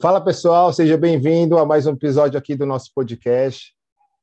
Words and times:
Fala 0.00 0.18
pessoal, 0.18 0.72
seja 0.72 0.96
bem-vindo 0.96 1.58
a 1.58 1.66
mais 1.66 1.86
um 1.86 1.92
episódio 1.92 2.38
aqui 2.38 2.56
do 2.56 2.64
nosso 2.64 2.90
podcast. 2.94 3.74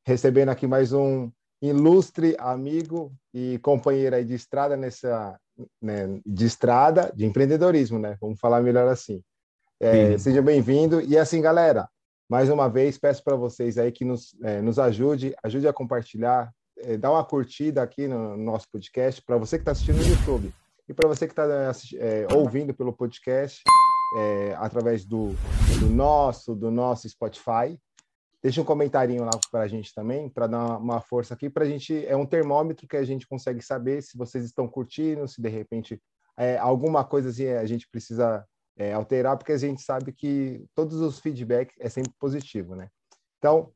Recebendo 0.04 0.50
aqui 0.50 0.66
mais 0.66 0.92
um 0.92 1.30
ilustre 1.62 2.36
amigo 2.40 3.14
e 3.32 3.60
companheiro 3.60 4.16
aí 4.16 4.26
de 4.26 4.34
estrada 4.34 4.76
nessa 4.76 5.40
né, 5.80 6.20
de 6.26 6.46
estrada 6.48 7.14
de 7.16 7.28
empreendedorismo, 7.28 8.00
né? 8.00 8.18
Vamos 8.20 8.40
falar 8.40 8.60
melhor 8.64 8.88
assim. 8.88 9.22
É, 9.80 10.18
seja 10.18 10.42
bem-vindo 10.42 11.00
e 11.00 11.16
assim, 11.16 11.44
galera. 11.44 11.88
Mais 12.28 12.50
uma 12.50 12.68
vez 12.68 12.98
peço 12.98 13.24
para 13.24 13.36
vocês 13.36 13.78
aí 13.78 13.92
que 13.92 14.04
nos, 14.04 14.36
é, 14.42 14.60
nos 14.64 14.80
ajude, 14.80 15.36
ajude 15.44 15.68
a 15.68 15.74
compartilhar, 15.74 16.52
é, 16.80 16.98
dá 16.98 17.12
uma 17.12 17.24
curtida 17.24 17.84
aqui 17.84 18.08
no, 18.08 18.36
no 18.36 18.44
nosso 18.44 18.66
podcast 18.72 19.22
para 19.22 19.38
você 19.38 19.58
que 19.58 19.62
está 19.62 19.74
assistindo 19.74 19.98
no 19.98 20.10
YouTube 20.10 20.52
e 20.90 20.94
para 20.94 21.08
você 21.08 21.28
que 21.28 21.34
está 21.34 21.46
é, 22.00 22.28
ouvindo 22.34 22.74
pelo 22.74 22.92
podcast 22.92 23.62
é, 24.16 24.56
através 24.58 25.06
do, 25.06 25.30
do, 25.80 25.90
nosso, 25.90 26.56
do 26.56 26.72
nosso 26.72 27.08
Spotify. 27.10 27.80
Deixa 28.42 28.62
um 28.62 28.66
comentário 28.66 29.24
lá 29.24 29.32
para 29.52 29.62
a 29.62 29.68
gente 29.68 29.94
também, 29.94 30.30
para 30.30 30.48
dar 30.48 30.78
uma 30.78 31.02
força 31.02 31.34
aqui. 31.34 31.50
Para 31.50 31.66
a 31.66 31.68
gente 31.68 32.06
é 32.06 32.16
um 32.16 32.26
termômetro 32.26 32.88
que 32.88 32.96
a 32.96 33.04
gente 33.04 33.28
consegue 33.28 33.62
saber 33.62 34.02
se 34.02 34.18
vocês 34.18 34.46
estão 34.46 34.68
curtindo, 34.68 35.28
se 35.28 35.42
de 35.42 35.50
repente 35.50 36.02
é, 36.38 36.58
alguma 36.58 37.04
coisa 37.04 37.30
assim, 37.30 37.48
a 37.48 37.66
gente 37.66 37.90
precisa 37.90 38.46
é, 38.78 38.94
alterar, 38.94 39.38
porque 39.38 39.52
a 39.52 39.58
gente 39.58 39.82
sabe 39.82 40.14
que 40.14 40.64
todos 40.76 41.02
os 41.02 41.20
feedbacks 41.20 41.76
é 41.80 41.90
sempre 41.90 42.14
positivo, 42.20 42.76
né? 42.76 42.90
Então, 43.40 43.72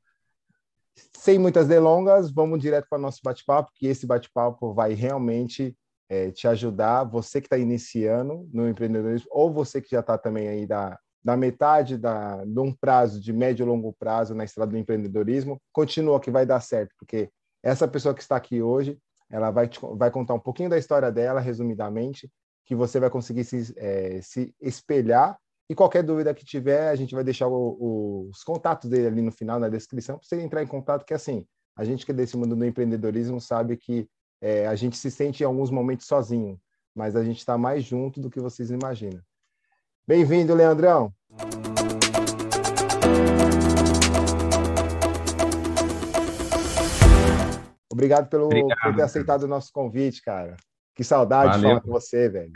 sem 1.17 1.39
muitas 1.39 1.67
delongas, 1.67 2.31
vamos 2.31 2.59
direto 2.59 2.87
para 2.87 2.99
o 2.99 3.01
nosso 3.01 3.19
bate-papo, 3.23 3.71
que 3.73 3.87
esse 3.87 4.05
bate-papo 4.05 4.73
vai 4.73 4.93
realmente 4.93 5.75
é, 6.11 6.29
te 6.29 6.45
ajudar, 6.45 7.05
você 7.05 7.39
que 7.39 7.47
está 7.47 7.57
iniciando 7.57 8.45
no 8.51 8.67
empreendedorismo, 8.67 9.29
ou 9.31 9.49
você 9.49 9.81
que 9.81 9.91
já 9.91 10.01
está 10.01 10.17
também 10.17 10.49
aí 10.49 10.67
da, 10.67 10.99
da 11.23 11.37
metade 11.37 11.97
da, 11.97 12.43
de 12.43 12.59
um 12.59 12.73
prazo 12.73 13.21
de 13.21 13.31
médio 13.31 13.63
e 13.63 13.65
longo 13.65 13.93
prazo 13.93 14.35
na 14.35 14.43
estrada 14.43 14.71
do 14.73 14.77
empreendedorismo, 14.77 15.57
continua 15.71 16.19
que 16.19 16.29
vai 16.29 16.45
dar 16.45 16.59
certo, 16.59 16.93
porque 16.99 17.29
essa 17.63 17.87
pessoa 17.87 18.13
que 18.13 18.21
está 18.21 18.35
aqui 18.35 18.61
hoje, 18.61 18.99
ela 19.29 19.51
vai, 19.51 19.69
te, 19.69 19.79
vai 19.95 20.11
contar 20.11 20.33
um 20.33 20.39
pouquinho 20.39 20.69
da 20.69 20.77
história 20.77 21.09
dela, 21.09 21.39
resumidamente, 21.39 22.29
que 22.65 22.75
você 22.75 22.99
vai 22.99 23.09
conseguir 23.09 23.45
se, 23.45 23.73
é, 23.77 24.19
se 24.21 24.53
espelhar. 24.59 25.37
E 25.69 25.75
qualquer 25.75 26.03
dúvida 26.03 26.33
que 26.33 26.43
tiver, 26.43 26.89
a 26.89 26.95
gente 26.95 27.15
vai 27.15 27.23
deixar 27.23 27.47
o, 27.47 27.77
o, 27.79 28.29
os 28.29 28.43
contatos 28.43 28.89
dele 28.89 29.07
ali 29.07 29.21
no 29.21 29.31
final, 29.31 29.61
na 29.61 29.69
descrição, 29.69 30.17
para 30.17 30.27
você 30.27 30.41
entrar 30.41 30.61
em 30.61 30.67
contato, 30.67 31.05
que 31.05 31.13
assim, 31.13 31.45
a 31.77 31.85
gente 31.85 32.05
que 32.05 32.11
é 32.11 32.15
desse 32.15 32.35
mundo 32.35 32.53
do 32.53 32.65
empreendedorismo 32.65 33.39
sabe 33.39 33.77
que 33.77 34.09
é, 34.41 34.65
a 34.65 34.75
gente 34.75 34.97
se 34.97 35.11
sente 35.11 35.43
em 35.43 35.45
alguns 35.45 35.69
momentos 35.69 36.07
sozinho, 36.07 36.59
mas 36.95 37.15
a 37.15 37.23
gente 37.23 37.37
está 37.37 37.57
mais 37.57 37.83
junto 37.83 38.19
do 38.19 38.29
que 38.29 38.39
vocês 38.39 38.71
imaginam. 38.71 39.21
Bem-vindo, 40.07 40.55
Leandrão. 40.55 41.13
Obrigado 47.91 48.29
pelo 48.29 48.45
Obrigado. 48.45 48.79
por 48.81 48.95
ter 48.95 49.01
aceitado 49.03 49.43
o 49.43 49.47
nosso 49.47 49.71
convite, 49.71 50.23
cara. 50.23 50.57
Que 50.95 51.03
saudade 51.03 51.51
Valeu. 51.51 51.61
de 51.61 51.67
falar 51.67 51.81
com 51.81 51.91
você, 51.91 52.27
velho. 52.27 52.51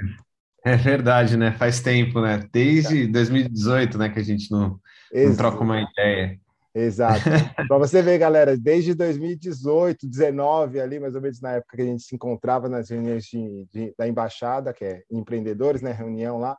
É 0.65 0.75
verdade, 0.75 1.37
né? 1.37 1.51
Faz 1.51 1.79
tempo, 1.79 2.19
né? 2.19 2.49
Desde 2.51 3.05
2018, 3.05 3.99
né, 3.99 4.09
que 4.09 4.17
a 4.17 4.23
gente 4.23 4.49
não, 4.49 4.79
não 5.13 5.35
troca 5.35 5.63
uma 5.63 5.79
ideia. 5.79 6.39
Exato. 6.75 7.23
Para 7.69 7.77
você 7.77 8.01
ver, 8.01 8.17
galera, 8.17 8.57
desde 8.57 8.93
2018, 8.93 10.07
19, 10.09 10.79
ali 10.81 10.99
mais 10.99 11.15
ou 11.15 11.21
menos 11.21 11.39
na 11.39 11.53
época 11.53 11.77
que 11.77 11.81
a 11.81 11.85
gente 11.85 12.03
se 12.03 12.13
encontrava 12.13 12.67
nas 12.67 12.89
reuniões 12.89 13.23
de, 13.23 13.65
de, 13.71 13.95
da 13.97 14.05
embaixada, 14.05 14.73
que 14.73 14.83
é 14.83 15.03
empreendedores, 15.09 15.81
né, 15.81 15.93
reunião 15.93 16.37
lá. 16.37 16.57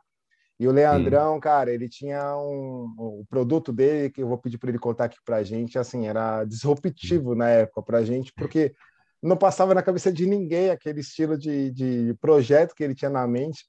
E 0.59 0.67
o 0.67 0.71
Leandrão, 0.71 1.35
Sim. 1.35 1.39
cara, 1.39 1.71
ele 1.71 1.87
tinha 1.87 2.35
um, 2.35 2.91
o 2.97 3.25
produto 3.29 3.71
dele 3.71 4.09
que 4.09 4.23
eu 4.23 4.27
vou 4.27 4.39
pedir 4.39 4.57
para 4.57 4.69
ele 4.69 4.79
contar 4.79 5.05
aqui 5.05 5.17
para 5.23 5.35
a 5.35 5.43
gente, 5.43 5.77
assim, 5.77 6.07
era 6.07 6.43
disruptivo 6.45 7.35
na 7.35 7.47
época 7.49 7.83
para 7.83 7.99
a 7.99 8.03
gente, 8.03 8.33
porque 8.35 8.73
não 9.21 9.37
passava 9.37 9.75
na 9.75 9.83
cabeça 9.83 10.11
de 10.11 10.25
ninguém 10.25 10.71
aquele 10.71 11.01
estilo 11.01 11.37
de, 11.37 11.69
de 11.71 12.15
projeto 12.19 12.73
que 12.73 12.83
ele 12.83 12.95
tinha 12.95 13.11
na 13.11 13.27
mente. 13.27 13.65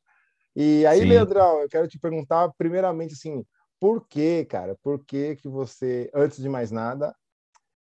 E 0.56 0.86
aí, 0.86 1.00
Sim. 1.00 1.08
Leandrão, 1.08 1.60
eu 1.60 1.68
quero 1.68 1.86
te 1.86 1.98
perguntar, 1.98 2.50
primeiramente, 2.56 3.12
assim, 3.12 3.44
por 3.80 4.06
que, 4.06 4.44
cara? 4.44 4.76
Por 4.82 5.04
que 5.04 5.36
que 5.36 5.48
você, 5.48 6.10
antes 6.14 6.38
de 6.38 6.48
mais 6.48 6.70
nada, 6.70 7.14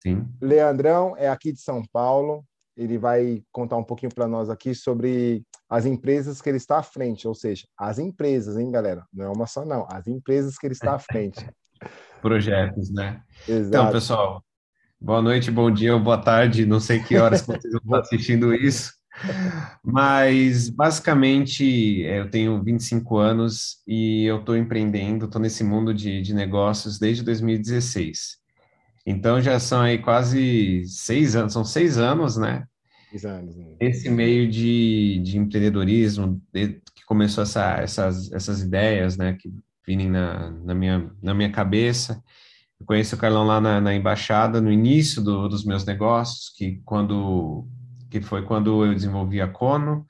Sim. 0.05 0.27
Leandrão 0.39 1.15
é 1.17 1.27
aqui 1.27 1.51
de 1.51 1.59
São 1.59 1.83
Paulo, 1.91 2.45
ele 2.77 2.95
vai 2.97 3.41
contar 3.51 3.77
um 3.77 3.83
pouquinho 3.83 4.13
para 4.13 4.27
nós 4.27 4.51
aqui 4.51 4.75
sobre 4.75 5.43
as 5.67 5.85
empresas 5.85 6.41
que 6.41 6.47
ele 6.47 6.57
está 6.57 6.77
à 6.77 6.83
frente, 6.83 7.27
ou 7.27 7.33
seja, 7.33 7.65
as 7.75 7.97
empresas, 7.97 8.57
hein, 8.57 8.69
galera? 8.69 9.03
Não 9.11 9.25
é 9.25 9.29
uma 9.29 9.47
só, 9.47 9.65
não, 9.65 9.87
as 9.91 10.07
empresas 10.07 10.57
que 10.57 10.67
ele 10.67 10.73
está 10.73 10.93
à 10.93 10.99
frente. 10.99 11.49
Projetos, 12.21 12.93
né? 12.93 13.23
Então, 13.43 13.55
Exato. 13.55 13.67
Então, 13.67 13.91
pessoal, 13.91 14.43
boa 14.99 15.21
noite, 15.21 15.49
bom 15.49 15.71
dia 15.71 15.95
ou 15.95 15.99
boa 15.99 16.21
tarde, 16.21 16.65
não 16.65 16.79
sei 16.79 17.01
que 17.01 17.17
horas 17.17 17.41
vocês 17.41 17.73
estão 17.73 17.95
assistindo 17.95 18.53
isso. 18.53 18.93
Mas, 19.83 20.69
basicamente, 20.69 22.03
é, 22.03 22.19
eu 22.19 22.29
tenho 22.29 22.61
25 22.63 23.17
anos 23.17 23.77
e 23.87 24.25
eu 24.25 24.39
estou 24.39 24.57
empreendendo, 24.57 25.25
estou 25.25 25.41
nesse 25.41 25.63
mundo 25.63 25.93
de, 25.93 26.21
de 26.21 26.33
negócios 26.33 26.99
desde 26.99 27.23
2016. 27.23 28.37
Então, 29.05 29.39
já 29.39 29.59
são 29.59 29.81
aí 29.81 29.99
quase 29.99 30.83
seis 30.87 31.35
anos, 31.35 31.53
são 31.53 31.63
seis 31.63 31.97
anos, 31.97 32.37
né? 32.37 32.65
Seis 33.11 33.25
anos. 33.25 33.55
Né? 33.55 33.75
Esse 33.79 34.09
meio 34.09 34.49
de, 34.49 35.21
de 35.23 35.37
empreendedorismo, 35.37 36.41
de, 36.51 36.81
que 36.93 37.05
começou 37.05 37.43
essa, 37.43 37.75
essas, 37.75 38.31
essas 38.31 38.61
ideias, 38.61 39.15
né, 39.15 39.33
que 39.33 39.53
vêm 39.85 40.09
na, 40.09 40.49
na, 40.51 40.73
minha, 40.73 41.11
na 41.21 41.33
minha 41.33 41.51
cabeça. 41.51 42.21
Eu 42.79 42.85
conheci 42.85 43.13
o 43.13 43.17
Carlão 43.17 43.45
lá 43.45 43.61
na, 43.61 43.79
na 43.79 43.93
embaixada, 43.93 44.59
no 44.59 44.71
início 44.71 45.21
do, 45.23 45.47
dos 45.47 45.63
meus 45.63 45.85
negócios, 45.85 46.49
que 46.57 46.81
quando 46.83 47.67
que 48.19 48.25
foi 48.25 48.43
quando 48.43 48.85
eu 48.85 48.93
desenvolvi 48.93 49.41
a 49.41 49.47
Cono, 49.47 50.05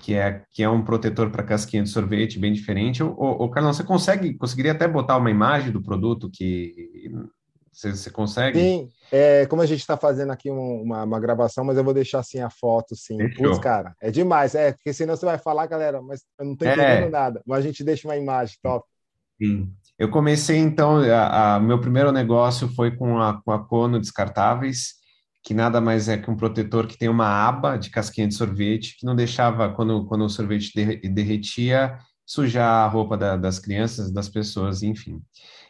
que 0.00 0.14
é, 0.14 0.42
que 0.52 0.62
é 0.62 0.68
um 0.68 0.84
protetor 0.84 1.30
para 1.30 1.42
casquinha 1.42 1.82
de 1.82 1.88
sorvete 1.88 2.38
bem 2.38 2.52
diferente. 2.52 3.02
O, 3.02 3.14
o, 3.14 3.48
Carlão, 3.48 3.72
você 3.72 3.82
consegue, 3.82 4.34
conseguiria 4.34 4.72
até 4.72 4.86
botar 4.86 5.16
uma 5.16 5.30
imagem 5.30 5.72
do 5.72 5.82
produto 5.82 6.30
que 6.30 7.10
você, 7.72 7.90
você 7.94 8.10
consegue? 8.10 8.58
Sim, 8.58 8.90
é, 9.10 9.46
como 9.46 9.62
a 9.62 9.66
gente 9.66 9.80
está 9.80 9.96
fazendo 9.96 10.32
aqui 10.32 10.50
uma, 10.50 11.04
uma, 11.04 11.18
gravação, 11.20 11.64
mas 11.64 11.78
eu 11.78 11.84
vou 11.84 11.94
deixar 11.94 12.18
assim 12.18 12.40
a 12.40 12.50
foto, 12.50 12.94
sim. 12.94 13.16
Putz, 13.30 13.58
cara, 13.58 13.94
é 14.02 14.10
demais, 14.10 14.54
é, 14.54 14.72
porque 14.72 14.92
senão 14.92 15.16
você 15.16 15.24
vai 15.24 15.38
falar, 15.38 15.66
galera, 15.66 16.02
mas 16.02 16.24
eu 16.38 16.44
não 16.44 16.52
estou 16.52 16.68
entendendo 16.68 17.06
é. 17.06 17.10
nada, 17.10 17.42
mas 17.46 17.60
a 17.60 17.62
gente 17.62 17.82
deixa 17.82 18.06
uma 18.06 18.16
imagem 18.16 18.56
top. 18.62 18.86
Sim. 19.40 19.72
Eu 19.98 20.10
comecei, 20.10 20.58
então, 20.58 20.98
a, 20.98 21.54
a 21.54 21.60
meu 21.60 21.80
primeiro 21.80 22.12
negócio 22.12 22.68
foi 22.68 22.94
com 22.94 23.18
a, 23.18 23.40
com 23.42 23.50
a 23.50 23.64
Cono 23.64 23.98
Descartáveis, 23.98 24.95
que 25.46 25.54
nada 25.54 25.80
mais 25.80 26.08
é 26.08 26.18
que 26.18 26.28
um 26.28 26.34
protetor 26.34 26.88
que 26.88 26.98
tem 26.98 27.08
uma 27.08 27.28
aba 27.28 27.76
de 27.76 27.88
casquinha 27.88 28.26
de 28.26 28.34
sorvete 28.34 28.96
que 28.98 29.06
não 29.06 29.14
deixava, 29.14 29.72
quando, 29.72 30.04
quando 30.06 30.24
o 30.24 30.28
sorvete 30.28 30.72
derretia, 31.08 31.96
sujar 32.26 32.84
a 32.84 32.88
roupa 32.88 33.16
da, 33.16 33.36
das 33.36 33.60
crianças, 33.60 34.10
das 34.10 34.28
pessoas, 34.28 34.82
enfim. 34.82 35.22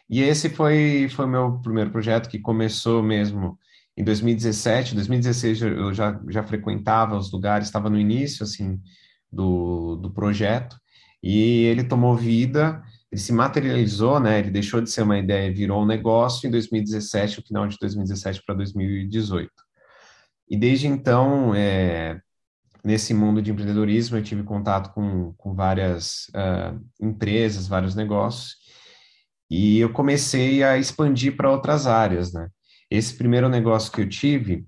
E 0.09 0.19
esse 0.19 0.49
foi 0.49 1.07
foi 1.09 1.25
o 1.25 1.27
meu 1.27 1.59
primeiro 1.59 1.91
projeto 1.91 2.27
que 2.27 2.39
começou 2.39 3.03
mesmo 3.03 3.55
em 3.95 4.03
2017, 4.03 4.95
2016 4.95 5.61
eu 5.61 5.93
já, 5.93 6.19
já 6.27 6.41
frequentava 6.41 7.15
os 7.15 7.31
lugares, 7.31 7.67
estava 7.67 7.87
no 7.87 7.99
início, 7.99 8.43
assim, 8.43 8.81
do, 9.31 9.95
do 9.97 10.11
projeto, 10.11 10.75
e 11.21 11.65
ele 11.65 11.83
tomou 11.83 12.15
vida, 12.15 12.81
ele 13.11 13.21
se 13.21 13.31
materializou, 13.31 14.19
né, 14.19 14.39
ele 14.39 14.49
deixou 14.49 14.81
de 14.81 14.89
ser 14.89 15.03
uma 15.03 15.19
ideia 15.19 15.49
e 15.49 15.53
virou 15.53 15.83
um 15.83 15.85
negócio 15.85 16.47
em 16.47 16.51
2017, 16.51 17.39
no 17.39 17.45
final 17.45 17.67
de 17.67 17.77
2017 17.79 18.41
para 18.43 18.55
2018. 18.55 19.66
E 20.49 20.55
desde 20.55 20.87
então, 20.87 21.53
é, 21.53 22.21
nesse 22.83 23.13
mundo 23.13 23.41
de 23.41 23.51
empreendedorismo, 23.51 24.17
eu 24.17 24.23
tive 24.23 24.43
contato 24.43 24.93
com, 24.93 25.33
com 25.33 25.53
várias 25.53 26.27
uh, 26.29 26.79
empresas, 27.01 27.67
vários 27.67 27.95
negócios, 27.95 28.55
e 29.49 29.79
eu 29.79 29.91
comecei 29.91 30.63
a 30.63 30.77
expandir 30.77 31.35
para 31.35 31.51
outras 31.51 31.87
áreas, 31.87 32.33
né? 32.33 32.49
Esse 32.89 33.15
primeiro 33.15 33.49
negócio 33.49 33.91
que 33.91 34.01
eu 34.01 34.07
tive, 34.07 34.65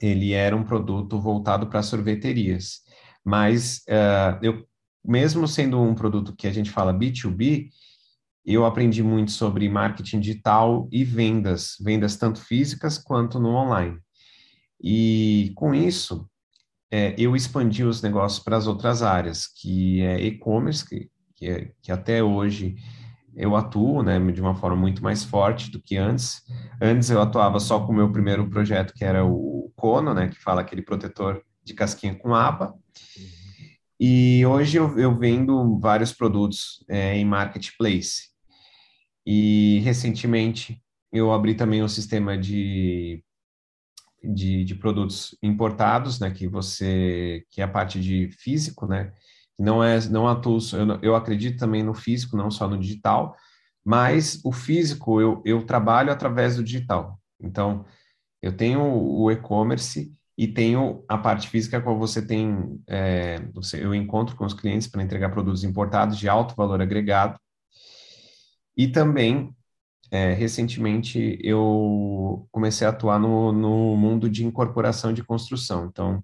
ele 0.00 0.32
era 0.32 0.56
um 0.56 0.62
produto 0.62 1.20
voltado 1.20 1.66
para 1.66 1.82
sorveterias, 1.82 2.80
mas 3.24 3.78
uh, 3.88 4.38
eu, 4.40 4.64
mesmo 5.04 5.48
sendo 5.48 5.80
um 5.80 5.94
produto 5.94 6.34
que 6.36 6.46
a 6.46 6.52
gente 6.52 6.70
fala 6.70 6.94
B2B, 6.94 7.68
eu 8.46 8.64
aprendi 8.64 9.02
muito 9.02 9.32
sobre 9.32 9.68
marketing 9.68 10.20
digital 10.20 10.88
e 10.92 11.02
vendas, 11.02 11.76
vendas 11.80 12.16
tanto 12.16 12.40
físicas 12.40 12.98
quanto 12.98 13.40
no 13.40 13.50
online. 13.50 13.98
E 14.82 15.52
com 15.54 15.74
isso, 15.74 16.28
é, 16.90 17.14
eu 17.18 17.34
expandi 17.34 17.82
os 17.84 18.02
negócios 18.02 18.42
para 18.42 18.56
as 18.56 18.66
outras 18.66 19.02
áreas, 19.02 19.46
que 19.46 20.00
é 20.02 20.20
e-commerce, 20.20 20.88
que, 20.88 21.10
que, 21.34 21.46
é, 21.48 21.70
que, 21.82 21.90
até 21.90 22.22
hoje 22.22 22.76
eu 23.34 23.56
atuo 23.56 24.02
né, 24.02 24.18
de 24.30 24.40
uma 24.40 24.54
forma 24.54 24.76
muito 24.76 25.02
mais 25.02 25.24
forte 25.24 25.70
do 25.70 25.82
que 25.82 25.96
antes. 25.96 26.42
Antes 26.80 27.10
eu 27.10 27.20
atuava 27.20 27.58
só 27.58 27.80
com 27.80 27.92
o 27.92 27.96
meu 27.96 28.12
primeiro 28.12 28.48
projeto, 28.48 28.94
que 28.94 29.04
era 29.04 29.24
o 29.24 29.72
Cono, 29.74 30.14
né, 30.14 30.28
que 30.28 30.40
fala 30.40 30.60
aquele 30.60 30.82
protetor 30.82 31.42
de 31.64 31.74
casquinha 31.74 32.14
com 32.14 32.34
aba. 32.34 32.74
E 33.98 34.44
hoje 34.46 34.76
eu, 34.76 34.98
eu 34.98 35.18
vendo 35.18 35.78
vários 35.78 36.12
produtos 36.12 36.84
é, 36.88 37.16
em 37.16 37.24
marketplace. 37.24 38.28
E 39.26 39.80
recentemente 39.80 40.80
eu 41.12 41.32
abri 41.32 41.54
também 41.54 41.82
um 41.82 41.88
sistema 41.88 42.36
de, 42.36 43.24
de, 44.32 44.64
de, 44.64 44.74
produtos 44.74 45.36
importados, 45.42 46.18
né, 46.20 46.30
que 46.30 46.46
você 46.48 47.44
que 47.50 47.60
é 47.60 47.64
a 47.64 47.68
parte 47.68 48.00
de 48.00 48.28
físico, 48.38 48.86
né, 48.86 49.12
não 49.58 49.82
é 49.82 50.00
não 50.08 50.26
atuo, 50.28 50.58
eu, 50.72 50.98
eu 51.02 51.16
acredito 51.16 51.58
também 51.58 51.82
no 51.82 51.94
físico, 51.94 52.36
não 52.36 52.50
só 52.50 52.68
no 52.68 52.78
digital, 52.78 53.36
mas 53.84 54.40
o 54.44 54.52
físico 54.52 55.20
eu, 55.20 55.42
eu 55.44 55.64
trabalho 55.66 56.10
através 56.10 56.56
do 56.56 56.64
digital. 56.64 57.20
Então, 57.40 57.84
eu 58.42 58.56
tenho 58.56 58.80
o 58.82 59.30
e-commerce 59.30 60.12
e 60.36 60.48
tenho 60.48 61.04
a 61.08 61.16
parte 61.16 61.48
física, 61.48 61.80
qual 61.80 61.98
você 61.98 62.20
tem, 62.20 62.80
é, 62.88 63.38
eu 63.74 63.94
encontro 63.94 64.36
com 64.36 64.44
os 64.44 64.54
clientes 64.54 64.88
para 64.88 65.02
entregar 65.02 65.30
produtos 65.30 65.64
importados 65.64 66.18
de 66.18 66.28
alto 66.28 66.56
valor 66.56 66.80
agregado. 66.82 67.38
E 68.76 68.88
também, 68.88 69.54
é, 70.10 70.32
recentemente, 70.32 71.38
eu 71.42 72.46
comecei 72.52 72.86
a 72.86 72.90
atuar 72.90 73.18
no, 73.18 73.52
no 73.52 73.96
mundo 73.96 74.28
de 74.28 74.44
incorporação 74.44 75.12
de 75.12 75.24
construção. 75.24 75.86
Então, 75.86 76.22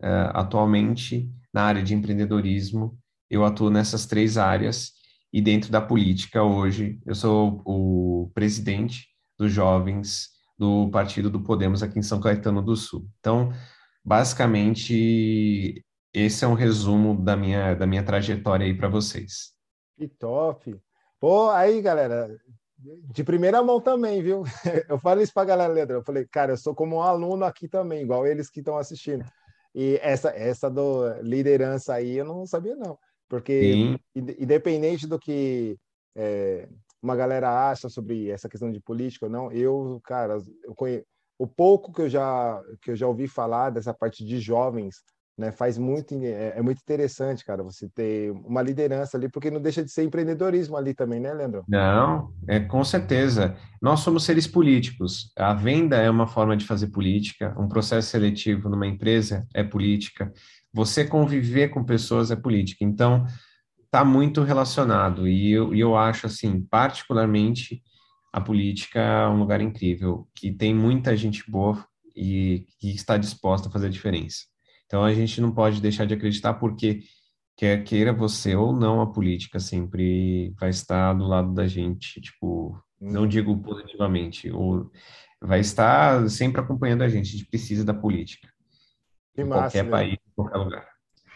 é, 0.00 0.30
atualmente, 0.32 1.30
na 1.52 1.62
área 1.62 1.82
de 1.82 1.94
empreendedorismo, 1.94 2.98
eu 3.30 3.44
atuo 3.44 3.70
nessas 3.70 4.06
três 4.06 4.38
áreas 4.38 4.92
e 5.32 5.40
dentro 5.40 5.70
da 5.70 5.80
política 5.80 6.42
hoje 6.42 6.98
eu 7.04 7.14
sou 7.14 7.60
o 7.64 8.30
presidente 8.32 9.08
dos 9.38 9.52
jovens 9.52 10.30
do 10.58 10.88
partido 10.90 11.30
do 11.30 11.42
Podemos 11.42 11.82
aqui 11.82 11.98
em 11.98 12.02
São 12.02 12.20
Caetano 12.20 12.62
do 12.62 12.74
Sul. 12.74 13.08
Então, 13.20 13.52
basicamente, 14.04 15.84
esse 16.12 16.44
é 16.44 16.48
um 16.48 16.54
resumo 16.54 17.22
da 17.22 17.36
minha, 17.36 17.74
da 17.74 17.86
minha 17.86 18.02
trajetória 18.02 18.66
aí 18.66 18.74
para 18.74 18.88
vocês. 18.88 19.52
Que 19.96 20.08
top! 20.08 20.80
Pô, 21.20 21.50
aí, 21.50 21.82
galera, 21.82 22.38
de 22.78 23.24
primeira 23.24 23.62
mão 23.62 23.80
também, 23.80 24.22
viu? 24.22 24.44
Eu 24.88 24.98
falei 24.98 25.24
isso 25.24 25.32
para 25.32 25.42
a 25.42 25.46
galera, 25.46 25.72
Leandro. 25.72 25.96
Eu 25.96 26.04
falei, 26.04 26.26
cara, 26.26 26.52
eu 26.52 26.56
sou 26.56 26.74
como 26.74 26.96
um 26.96 27.02
aluno 27.02 27.44
aqui 27.44 27.68
também, 27.68 28.02
igual 28.02 28.26
eles 28.26 28.48
que 28.48 28.60
estão 28.60 28.78
assistindo. 28.78 29.24
E 29.74 29.98
essa, 30.02 30.30
essa 30.30 30.70
do 30.70 31.08
liderança 31.22 31.94
aí 31.94 32.16
eu 32.16 32.24
não 32.24 32.46
sabia, 32.46 32.76
não. 32.76 32.98
Porque, 33.28 33.74
Sim. 33.74 33.98
independente 34.14 35.06
do 35.06 35.18
que 35.18 35.76
é, 36.16 36.68
uma 37.02 37.14
galera 37.14 37.70
acha 37.70 37.88
sobre 37.88 38.30
essa 38.30 38.48
questão 38.48 38.70
de 38.70 38.80
política 38.80 39.26
ou 39.26 39.30
não, 39.30 39.52
eu, 39.52 40.00
cara, 40.04 40.38
eu 40.64 40.74
conheço, 40.74 41.04
o 41.38 41.46
pouco 41.46 41.92
que 41.92 42.02
eu 42.02 42.08
já 42.08 42.60
que 42.82 42.90
eu 42.90 42.96
já 42.96 43.06
ouvi 43.06 43.28
falar 43.28 43.70
dessa 43.70 43.94
parte 43.94 44.24
de 44.24 44.40
jovens, 44.40 44.96
né, 45.38 45.52
faz 45.52 45.78
muito 45.78 46.14
é, 46.20 46.54
é, 46.56 46.62
muito 46.62 46.80
interessante, 46.82 47.44
cara, 47.44 47.62
você 47.62 47.88
ter 47.88 48.32
uma 48.44 48.60
liderança 48.60 49.16
ali, 49.16 49.28
porque 49.28 49.50
não 49.50 49.60
deixa 49.60 49.84
de 49.84 49.90
ser 49.90 50.02
empreendedorismo 50.02 50.76
ali 50.76 50.92
também, 50.92 51.20
né, 51.20 51.32
Leandro? 51.32 51.64
Não, 51.68 52.32
é 52.48 52.58
com 52.58 52.82
certeza. 52.82 53.56
Nós 53.80 54.00
somos 54.00 54.24
seres 54.24 54.48
políticos. 54.48 55.32
A 55.36 55.54
venda 55.54 55.96
é 55.96 56.10
uma 56.10 56.26
forma 56.26 56.56
de 56.56 56.66
fazer 56.66 56.88
política, 56.88 57.54
um 57.56 57.68
processo 57.68 58.08
seletivo 58.08 58.68
numa 58.68 58.86
empresa 58.86 59.46
é 59.54 59.62
política. 59.62 60.32
Você 60.74 61.04
conviver 61.04 61.68
com 61.68 61.84
pessoas 61.84 62.32
é 62.32 62.36
política. 62.36 62.84
Então, 62.84 63.24
está 63.84 64.04
muito 64.04 64.42
relacionado. 64.42 65.28
E 65.28 65.52
eu, 65.52 65.72
eu 65.72 65.96
acho, 65.96 66.26
assim, 66.26 66.60
particularmente, 66.60 67.80
a 68.32 68.40
política 68.40 68.98
é 68.98 69.28
um 69.28 69.38
lugar 69.38 69.60
incrível, 69.60 70.28
que 70.34 70.52
tem 70.52 70.74
muita 70.74 71.16
gente 71.16 71.48
boa 71.48 71.86
e 72.14 72.66
que 72.80 72.90
está 72.90 73.16
disposta 73.16 73.68
a 73.68 73.70
fazer 73.70 73.86
a 73.86 73.90
diferença. 73.90 74.40
Então, 74.88 75.04
a 75.04 75.12
gente 75.12 75.38
não 75.40 75.52
pode 75.52 75.80
deixar 75.82 76.06
de 76.06 76.14
acreditar, 76.14 76.54
porque 76.54 77.02
quer 77.54 77.84
queira 77.84 78.10
você 78.10 78.56
ou 78.56 78.72
não, 78.72 79.02
a 79.02 79.12
política 79.12 79.60
sempre 79.60 80.54
vai 80.58 80.70
estar 80.70 81.12
do 81.12 81.26
lado 81.26 81.52
da 81.52 81.68
gente, 81.68 82.18
tipo, 82.22 82.82
não 82.98 83.22
uhum. 83.22 83.28
digo 83.28 83.56
positivamente, 83.58 84.50
ou 84.50 84.90
vai 85.42 85.60
estar 85.60 86.26
sempre 86.30 86.60
acompanhando 86.62 87.02
a 87.02 87.08
gente, 87.08 87.28
a 87.28 87.32
gente 87.32 87.46
precisa 87.46 87.84
da 87.84 87.92
política. 87.92 88.48
Que 89.34 89.42
em 89.42 89.44
massa, 89.44 89.62
qualquer 89.62 89.84
né? 89.84 89.90
país, 89.90 90.14
em 90.14 90.34
qualquer 90.34 90.56
lugar. 90.56 90.88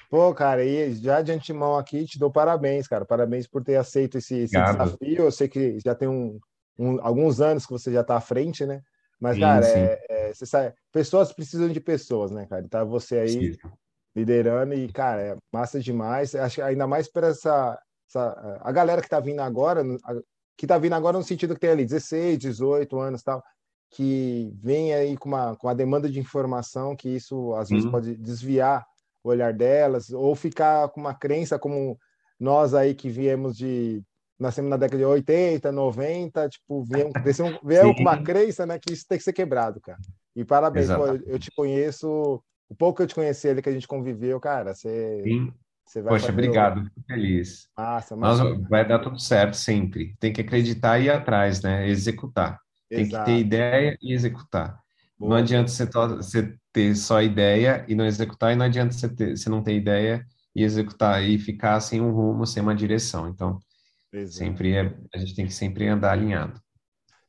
Pô, 0.08 0.34
cara, 0.34 0.64
e 0.64 0.94
já 0.94 1.22
de 1.22 1.32
antemão 1.32 1.76
aqui 1.76 2.04
te 2.04 2.18
dou 2.18 2.30
parabéns, 2.30 2.88
cara. 2.88 3.04
Parabéns 3.04 3.46
por 3.46 3.62
ter 3.62 3.76
aceito 3.76 4.18
esse, 4.18 4.40
esse 4.40 4.52
desafio. 4.52 5.24
Eu 5.24 5.30
sei 5.30 5.48
que 5.48 5.78
já 5.80 5.94
tem 5.94 6.08
um, 6.08 6.38
um, 6.78 6.98
alguns 7.00 7.40
anos 7.40 7.64
que 7.64 7.72
você 7.72 7.92
já 7.92 8.02
está 8.02 8.16
à 8.16 8.20
frente, 8.20 8.66
né? 8.66 8.82
Mas, 9.18 9.36
sim, 9.36 9.40
cara, 9.40 9.62
sim. 9.62 9.78
É, 9.78 10.06
é, 10.10 10.21
você 10.34 10.46
sabe, 10.46 10.74
pessoas 10.92 11.32
precisam 11.32 11.68
de 11.68 11.80
pessoas, 11.80 12.30
né, 12.30 12.46
cara? 12.46 12.66
Tá 12.68 12.84
você 12.84 13.18
aí 13.18 13.54
sim. 13.54 13.58
liderando 14.14 14.74
e, 14.74 14.90
cara, 14.92 15.22
é 15.22 15.36
massa 15.52 15.80
demais. 15.80 16.34
Acho 16.34 16.62
ainda 16.62 16.86
mais 16.86 17.08
para 17.08 17.28
essa, 17.28 17.78
essa, 18.08 18.60
a 18.60 18.72
galera 18.72 19.02
que 19.02 19.08
tá 19.08 19.20
vindo 19.20 19.40
agora, 19.40 19.82
que 20.56 20.66
tá 20.66 20.78
vindo 20.78 20.94
agora 20.94 21.18
no 21.18 21.24
sentido 21.24 21.54
que 21.54 21.60
tem 21.60 21.70
ali 21.70 21.84
16, 21.84 22.38
18 22.38 22.98
anos 22.98 23.22
tal, 23.22 23.42
que 23.90 24.52
vem 24.60 24.94
aí 24.94 25.16
com 25.16 25.28
uma, 25.28 25.56
com 25.56 25.66
uma 25.66 25.74
demanda 25.74 26.08
de 26.08 26.18
informação 26.18 26.96
que 26.96 27.08
isso 27.08 27.54
às 27.54 27.68
vezes 27.68 27.90
pode 27.90 28.16
desviar 28.16 28.86
o 29.22 29.28
olhar 29.28 29.52
delas, 29.52 30.10
ou 30.10 30.34
ficar 30.34 30.88
com 30.88 31.00
uma 31.00 31.14
crença 31.14 31.58
como 31.58 31.98
nós 32.40 32.74
aí 32.74 32.94
que 32.94 33.08
viemos 33.08 33.56
de 33.56 34.02
nascemos 34.42 34.68
na 34.68 34.76
década 34.76 34.98
de 34.98 35.04
80, 35.04 35.70
90, 35.70 36.48
tipo, 36.48 36.82
viemos, 36.84 37.12
viemos 37.62 37.96
com 37.96 38.02
uma 38.02 38.20
crença, 38.22 38.66
né, 38.66 38.78
que 38.78 38.92
isso 38.92 39.06
tem 39.08 39.16
que 39.16 39.24
ser 39.24 39.32
quebrado, 39.32 39.80
cara. 39.80 39.98
E 40.34 40.44
parabéns, 40.44 40.88
pô, 40.88 41.06
eu 41.06 41.38
te 41.38 41.50
conheço, 41.50 42.42
o 42.68 42.74
pouco 42.74 42.96
que 42.96 43.02
eu 43.02 43.06
te 43.06 43.14
conheci 43.14 43.48
ali 43.48 43.60
que 43.60 43.68
a 43.68 43.72
gente 43.72 43.86
conviveu, 43.86 44.40
cara, 44.40 44.74
você 44.74 45.22
Sim. 45.22 45.52
Você 45.84 46.00
vai 46.00 46.14
Poxa, 46.14 46.32
obrigado, 46.32 46.80
o... 46.80 46.84
fico 46.84 47.02
feliz. 47.06 47.68
Massa, 47.76 48.16
massa. 48.16 48.44
Mas 48.44 48.68
vai 48.68 48.88
dar 48.88 48.98
tudo 49.00 49.18
certo 49.18 49.54
sempre. 49.54 50.16
Tem 50.18 50.32
que 50.32 50.40
acreditar 50.40 50.98
e 50.98 51.04
ir 51.04 51.10
atrás, 51.10 51.60
né? 51.60 51.86
Executar. 51.86 52.58
Tem 52.88 53.00
Exato. 53.00 53.24
que 53.24 53.30
ter 53.30 53.38
ideia 53.38 53.98
e 54.00 54.14
executar. 54.14 54.80
Boa. 55.18 55.30
Não 55.30 55.36
adianta 55.36 55.68
você, 55.68 55.84
você 55.86 56.56
ter 56.72 56.94
só 56.96 57.20
ideia 57.20 57.84
e 57.88 57.94
não 57.94 58.06
executar, 58.06 58.52
e 58.52 58.56
não 58.56 58.64
adianta 58.64 58.94
você, 58.94 59.08
ter, 59.08 59.36
você 59.36 59.50
não 59.50 59.62
ter 59.62 59.74
ideia 59.74 60.24
e 60.54 60.62
executar 60.62 61.22
e 61.22 61.38
ficar 61.38 61.78
sem 61.80 62.00
um 62.00 62.10
rumo, 62.10 62.46
sem 62.46 62.62
uma 62.62 62.74
direção. 62.74 63.28
Então, 63.28 63.58
Exato. 64.12 64.36
sempre 64.36 64.74
é, 64.74 64.94
a 65.14 65.18
gente 65.18 65.34
tem 65.34 65.46
que 65.46 65.52
sempre 65.52 65.88
andar 65.88 66.12
alinhado. 66.12 66.60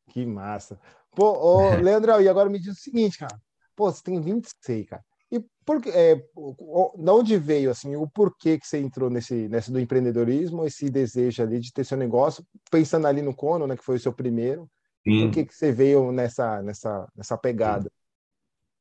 Que 0.10 0.26
massa. 0.26 0.80
Pô, 1.16 1.32
ô, 1.32 1.76
Leandro, 1.76 2.22
e 2.22 2.28
agora 2.28 2.50
me 2.50 2.60
diz 2.60 2.78
o 2.78 2.82
seguinte, 2.82 3.18
cara. 3.18 3.40
Pô, 3.76 3.92
você 3.92 4.02
tem 4.04 4.20
26, 4.20 4.88
cara. 4.88 5.04
E 5.32 5.44
por, 5.66 5.82
é, 5.88 6.16
de 6.16 7.10
onde 7.10 7.38
veio 7.38 7.72
assim 7.72 7.96
o 7.96 8.08
porquê 8.08 8.60
que 8.60 8.68
você 8.68 8.78
entrou 8.78 9.10
nesse, 9.10 9.48
nesse 9.48 9.72
do 9.72 9.80
empreendedorismo, 9.80 10.66
esse 10.66 10.90
desejo 10.90 11.42
ali 11.42 11.60
de 11.60 11.74
ter 11.74 11.84
seu 11.84 11.98
negócio, 11.98 12.46
pensando 12.70 13.08
ali 13.08 13.22
no 13.22 13.34
Cono, 13.34 13.66
né, 13.66 13.76
que 13.76 13.84
foi 13.84 13.96
o 13.96 14.00
seu 14.00 14.14
primeiro. 14.14 14.70
Sim. 15.04 15.26
Por 15.26 15.32
que, 15.32 15.46
que 15.46 15.56
você 15.56 15.72
veio 15.72 16.12
nessa, 16.12 16.62
nessa, 16.62 17.08
nessa 17.16 17.38
pegada? 17.38 17.92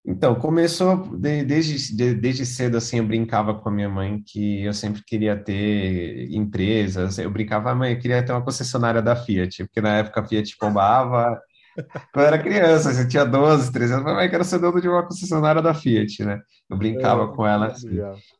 Então, 0.05 0.35
começou 0.35 1.17
de, 1.17 1.45
desde, 1.45 1.97
de, 1.97 2.15
desde 2.15 2.45
cedo, 2.45 2.77
assim, 2.77 2.99
eu 2.99 3.07
brincava 3.07 3.55
com 3.55 3.69
a 3.69 3.73
minha 3.73 3.89
mãe 3.89 4.21
que 4.21 4.65
eu 4.65 4.75
sempre 4.75 5.03
queria 5.05 5.37
ter 5.37 6.29
empresas, 6.33 7.19
eu 7.19 7.31
brincava, 7.31 7.75
mãe, 7.75 7.93
eu 7.93 8.01
queria 8.01 8.23
ter 8.23 8.33
uma 8.33 8.45
concessionária 8.45 9.01
da 9.01 9.15
Fiat, 9.15 9.65
porque 9.65 9.81
na 9.81 9.99
época 9.99 10.21
a 10.21 10.27
Fiat 10.27 10.57
bombava, 10.61 11.41
quando 12.13 12.25
eu 12.25 12.27
era 12.27 12.43
criança, 12.43 12.91
assim, 12.91 13.03
eu 13.03 13.09
tinha 13.09 13.25
12, 13.25 13.73
13 13.73 13.93
anos, 13.95 14.05
mãe, 14.05 14.29
quero 14.29 14.45
ser 14.45 14.59
dono 14.59 14.81
de 14.81 14.89
uma 14.89 15.07
concessionária 15.07 15.63
da 15.63 15.75
Fiat, 15.75 16.25
né? 16.25 16.41
Eu 16.69 16.77
brincava 16.77 17.25
é, 17.25 17.35
com 17.35 17.47
ela, 17.47 17.67
assim. 17.67 17.99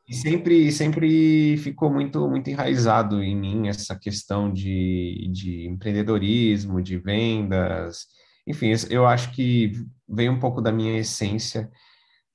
E 0.09 0.15
sempre, 0.15 0.71
sempre 0.73 1.57
ficou 1.59 1.91
muito, 1.91 2.29
muito 2.29 2.51
enraizado 2.51 3.23
em 3.23 3.37
mim 3.37 3.69
essa 3.69 3.97
questão 3.99 4.53
de, 4.53 5.31
de 5.33 5.67
empreendedorismo, 5.69 6.83
de 6.83 6.99
vendas, 6.99 8.07
enfim, 8.47 8.73
eu 8.91 9.07
acho 9.07 9.31
que 9.33 9.73
veio 10.09 10.33
um 10.33 10.39
pouco 10.39 10.61
da 10.61 10.73
minha 10.73 10.99
essência, 10.99 11.71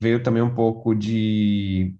veio 0.00 0.22
também 0.22 0.42
um 0.42 0.54
pouco 0.54 0.94
de 0.94 1.94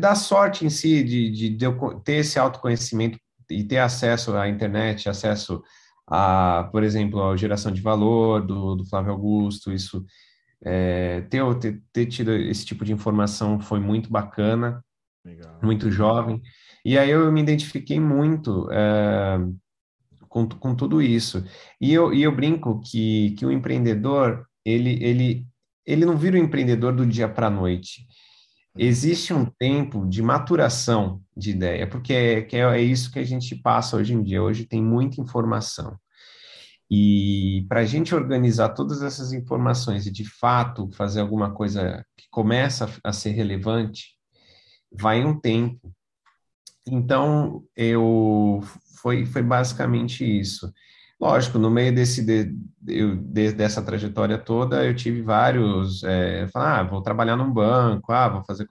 da 0.00 0.14
sorte 0.14 0.66
em 0.66 0.70
si, 0.70 1.02
de, 1.04 1.30
de, 1.30 1.48
de 1.50 1.64
eu 1.64 2.00
ter 2.00 2.16
esse 2.16 2.38
autoconhecimento 2.38 3.18
e 3.48 3.62
ter 3.64 3.78
acesso 3.78 4.36
à 4.36 4.48
internet, 4.48 5.08
acesso 5.08 5.62
a, 6.10 6.68
por 6.72 6.82
exemplo, 6.82 7.22
a 7.22 7.36
geração 7.36 7.70
de 7.70 7.80
valor 7.80 8.46
do, 8.46 8.74
do 8.76 8.86
Flávio 8.86 9.12
Augusto, 9.12 9.72
isso, 9.72 10.04
é, 10.64 11.20
ter, 11.22 11.42
ter, 11.58 11.82
ter, 11.92 12.06
tido 12.06 12.32
esse 12.32 12.64
tipo 12.64 12.84
de 12.84 12.92
informação 12.92 13.60
foi 13.60 13.78
muito 13.78 14.10
bacana, 14.10 14.84
Legal. 15.24 15.58
muito 15.62 15.90
jovem, 15.90 16.42
e 16.84 16.98
aí 16.98 17.10
eu 17.10 17.30
me 17.30 17.40
identifiquei 17.40 18.00
muito 18.00 18.68
é, 18.72 19.38
com, 20.28 20.48
com 20.48 20.74
tudo 20.74 21.02
isso. 21.02 21.44
E 21.80 21.92
eu, 21.92 22.12
e 22.12 22.22
eu 22.22 22.34
brinco 22.34 22.80
que, 22.80 23.32
que 23.32 23.44
o 23.44 23.52
empreendedor, 23.52 24.46
ele, 24.64 25.02
ele, 25.02 25.46
ele 25.84 26.04
não 26.04 26.16
vira 26.16 26.36
um 26.36 26.42
empreendedor 26.42 26.94
do 26.94 27.06
dia 27.06 27.28
para 27.28 27.48
a 27.48 27.50
noite. 27.50 28.06
Existe 28.76 29.32
um 29.32 29.44
tempo 29.44 30.06
de 30.06 30.22
maturação 30.22 31.20
de 31.36 31.50
ideia, 31.50 31.88
porque 31.88 32.12
é, 32.12 32.48
é, 32.52 32.60
é 32.60 32.80
isso 32.80 33.10
que 33.10 33.18
a 33.18 33.24
gente 33.24 33.56
passa 33.56 33.96
hoje 33.96 34.14
em 34.14 34.22
dia. 34.22 34.42
Hoje 34.42 34.66
tem 34.66 34.82
muita 34.82 35.20
informação. 35.20 35.98
E 36.90 37.66
para 37.68 37.80
a 37.80 37.84
gente 37.84 38.14
organizar 38.14 38.70
todas 38.70 39.02
essas 39.02 39.32
informações 39.32 40.06
e, 40.06 40.10
de 40.10 40.24
fato, 40.24 40.90
fazer 40.92 41.20
alguma 41.20 41.52
coisa 41.52 42.04
que 42.16 42.26
começa 42.30 42.90
a 43.04 43.12
ser 43.12 43.30
relevante, 43.30 44.16
vai 44.90 45.22
um 45.22 45.38
tempo. 45.38 45.92
Então, 46.86 47.62
eu 47.76 48.60
foi, 49.02 49.26
foi 49.26 49.42
basicamente 49.42 50.24
isso. 50.24 50.72
Lógico, 51.20 51.58
no 51.58 51.70
meio 51.70 51.92
desse, 51.94 52.24
de, 52.24 52.54
eu, 52.86 53.16
de, 53.16 53.52
dessa 53.52 53.82
trajetória 53.82 54.38
toda, 54.38 54.84
eu 54.84 54.94
tive 54.94 55.20
vários, 55.20 56.04
é, 56.04 56.46
falar, 56.48 56.80
ah, 56.80 56.82
vou 56.84 57.02
trabalhar 57.02 57.36
num 57.36 57.52
banco, 57.52 58.12
ah, 58.12 58.28
vou 58.28 58.44
fazer, 58.44 58.68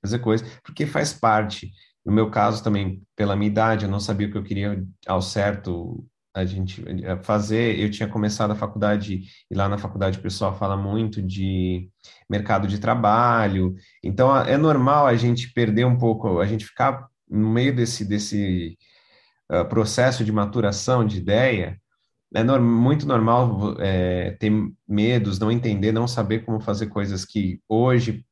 fazer 0.00 0.18
coisa, 0.20 0.44
porque 0.62 0.86
faz 0.86 1.12
parte. 1.12 1.72
No 2.04 2.12
meu 2.12 2.30
caso 2.30 2.62
também, 2.62 3.02
pela 3.16 3.36
minha 3.36 3.50
idade, 3.50 3.84
eu 3.84 3.90
não 3.90 4.00
sabia 4.00 4.28
o 4.28 4.30
que 4.30 4.38
eu 4.38 4.44
queria 4.44 4.82
ao 5.06 5.20
certo 5.20 6.04
a 6.34 6.44
gente 6.44 6.82
fazer. 7.22 7.78
Eu 7.78 7.90
tinha 7.90 8.08
começado 8.08 8.52
a 8.52 8.56
faculdade, 8.56 9.22
e 9.50 9.54
lá 9.54 9.68
na 9.68 9.78
faculdade 9.78 10.18
o 10.18 10.22
pessoal 10.22 10.56
fala 10.56 10.76
muito 10.76 11.20
de 11.20 11.90
mercado 12.30 12.68
de 12.68 12.78
trabalho, 12.78 13.74
então 14.02 14.36
é 14.36 14.56
normal 14.56 15.06
a 15.06 15.16
gente 15.16 15.52
perder 15.52 15.84
um 15.84 15.98
pouco, 15.98 16.38
a 16.40 16.46
gente 16.46 16.64
ficar 16.64 17.08
no 17.28 17.50
meio 17.50 17.74
desse, 17.74 18.04
desse 18.04 18.78
uh, 19.52 19.64
processo 19.68 20.24
de 20.24 20.32
maturação 20.32 21.04
de 21.04 21.18
ideia, 21.18 21.78
é 22.34 22.42
no, 22.42 22.60
muito 22.60 23.06
normal 23.06 23.76
é, 23.80 24.32
ter 24.32 24.52
medos, 24.86 25.38
não 25.38 25.50
entender, 25.50 25.92
não 25.92 26.06
saber 26.06 26.44
como 26.44 26.60
fazer 26.60 26.88
coisas 26.88 27.24
que 27.24 27.60
hoje, 27.68 28.24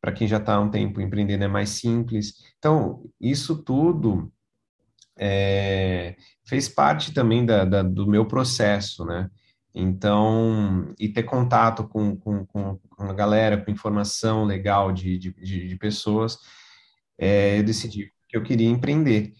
para 0.00 0.12
quem 0.12 0.26
já 0.26 0.38
está 0.38 0.54
há 0.54 0.60
um 0.60 0.70
tempo 0.70 1.00
empreendendo, 1.00 1.44
é 1.44 1.48
mais 1.48 1.70
simples. 1.70 2.34
Então, 2.58 3.04
isso 3.20 3.62
tudo 3.62 4.32
é, 5.18 6.16
fez 6.44 6.68
parte 6.68 7.12
também 7.12 7.44
da, 7.44 7.64
da, 7.64 7.82
do 7.82 8.06
meu 8.06 8.26
processo, 8.26 9.04
né? 9.04 9.30
Então, 9.74 10.94
e 10.98 11.08
ter 11.08 11.22
contato 11.22 11.88
com, 11.88 12.16
com, 12.16 12.44
com 12.46 12.78
a 12.98 13.12
galera, 13.12 13.56
com 13.56 13.70
informação 13.70 14.44
legal 14.44 14.92
de, 14.92 15.18
de, 15.18 15.32
de 15.68 15.76
pessoas, 15.76 16.38
é, 17.18 17.58
eu 17.58 17.62
decidi 17.64 18.12
que 18.28 18.36
eu 18.36 18.42
queria 18.42 18.68
empreender. 18.68 19.32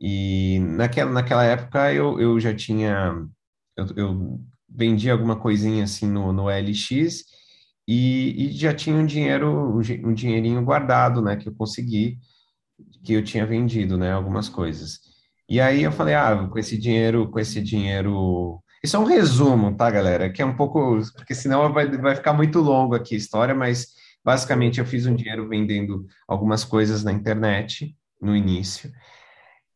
E 0.00 0.58
naquela, 0.60 1.10
naquela 1.10 1.44
época 1.44 1.92
eu, 1.92 2.20
eu 2.20 2.38
já 2.40 2.54
tinha 2.54 3.26
eu, 3.76 3.86
eu 3.96 4.40
vendi 4.68 5.10
alguma 5.10 5.36
coisinha 5.36 5.84
assim 5.84 6.10
no, 6.10 6.32
no 6.32 6.48
LX 6.48 7.24
e, 7.88 8.48
e, 8.48 8.52
já 8.52 8.74
tinha 8.74 8.96
um 8.96 9.06
dinheiro, 9.06 9.78
um 10.04 10.12
dinheirinho 10.12 10.64
guardado, 10.64 11.22
né, 11.22 11.36
que 11.36 11.48
eu 11.48 11.54
consegui, 11.54 12.18
que 13.04 13.12
eu 13.12 13.22
tinha 13.22 13.46
vendido, 13.46 13.96
né, 13.96 14.12
algumas 14.12 14.48
coisas. 14.48 15.00
E 15.48 15.60
aí 15.60 15.82
eu 15.84 15.92
falei, 15.92 16.14
ah, 16.14 16.48
com 16.50 16.58
esse 16.58 16.76
dinheiro, 16.76 17.30
com 17.30 17.38
esse 17.38 17.62
dinheiro. 17.62 18.60
Isso 18.82 18.96
é 18.96 18.98
um 18.98 19.04
resumo, 19.04 19.76
tá, 19.76 19.88
galera? 19.90 20.30
Que 20.30 20.42
é 20.42 20.44
um 20.44 20.56
pouco. 20.56 20.98
Porque 21.14 21.34
senão 21.34 21.72
vai, 21.72 21.88
vai 21.88 22.16
ficar 22.16 22.32
muito 22.32 22.58
longo 22.60 22.94
aqui 22.96 23.14
a 23.14 23.18
história, 23.18 23.54
mas 23.54 23.86
basicamente 24.24 24.80
eu 24.80 24.86
fiz 24.86 25.06
um 25.06 25.14
dinheiro 25.14 25.48
vendendo 25.48 26.04
algumas 26.26 26.64
coisas 26.64 27.04
na 27.04 27.12
internet 27.12 27.96
no 28.20 28.34
início. 28.34 28.90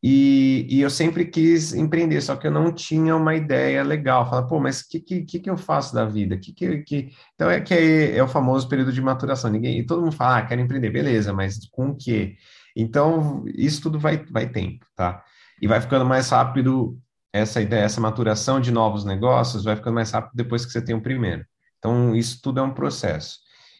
E, 0.02 0.66
e, 0.70 0.80
eu 0.80 0.88
sempre 0.88 1.26
quis 1.26 1.74
empreender, 1.74 2.22
só 2.22 2.34
que 2.34 2.46
eu 2.46 2.50
não 2.50 2.72
tinha 2.72 3.14
uma 3.14 3.34
ideia 3.34 3.82
legal. 3.82 4.28
Falar, 4.28 4.44
pô, 4.44 4.58
mas 4.58 4.80
o 4.80 4.88
que, 4.88 5.00
que, 5.00 5.40
que 5.40 5.50
eu 5.50 5.58
faço 5.58 5.94
da 5.94 6.06
vida? 6.06 6.38
Que, 6.38 6.52
que, 6.54 6.78
que... 6.78 7.12
Então 7.34 7.50
é 7.50 7.60
que 7.60 7.74
é, 7.74 8.16
é, 8.16 8.22
o 8.22 8.28
famoso 8.28 8.66
período 8.68 8.92
de 8.92 9.02
maturação. 9.02 9.50
Ninguém, 9.50 9.78
e 9.78 9.86
todo 9.86 10.02
mundo 10.02 10.16
fala, 10.16 10.38
ah, 10.38 10.46
quero 10.46 10.60
empreender, 10.60 10.90
beleza, 10.90 11.32
mas 11.32 11.58
com 11.70 11.90
o 11.90 11.96
quê? 11.96 12.36
Então, 12.74 13.44
isso 13.46 13.82
tudo 13.82 13.98
vai, 13.98 14.24
vai 14.24 14.48
tempo, 14.48 14.86
tá? 14.96 15.22
E 15.60 15.66
vai 15.68 15.80
ficando 15.80 16.04
mais 16.06 16.30
rápido 16.30 16.98
essa 17.32 17.60
ideia, 17.60 17.84
essa 17.84 18.00
maturação 18.00 18.60
de 18.60 18.70
novos 18.70 19.04
negócios, 19.04 19.64
vai 19.64 19.76
ficando 19.76 19.94
mais 19.94 20.10
rápido 20.10 20.32
depois 20.34 20.64
que 20.64 20.72
você 20.72 20.82
tem 20.82 20.94
o 20.94 21.02
primeiro. 21.02 21.44
Então, 21.78 22.14
isso 22.16 22.40
tudo 22.42 22.60
é 22.60 22.62
um 22.62 22.72
processo. 22.72 23.38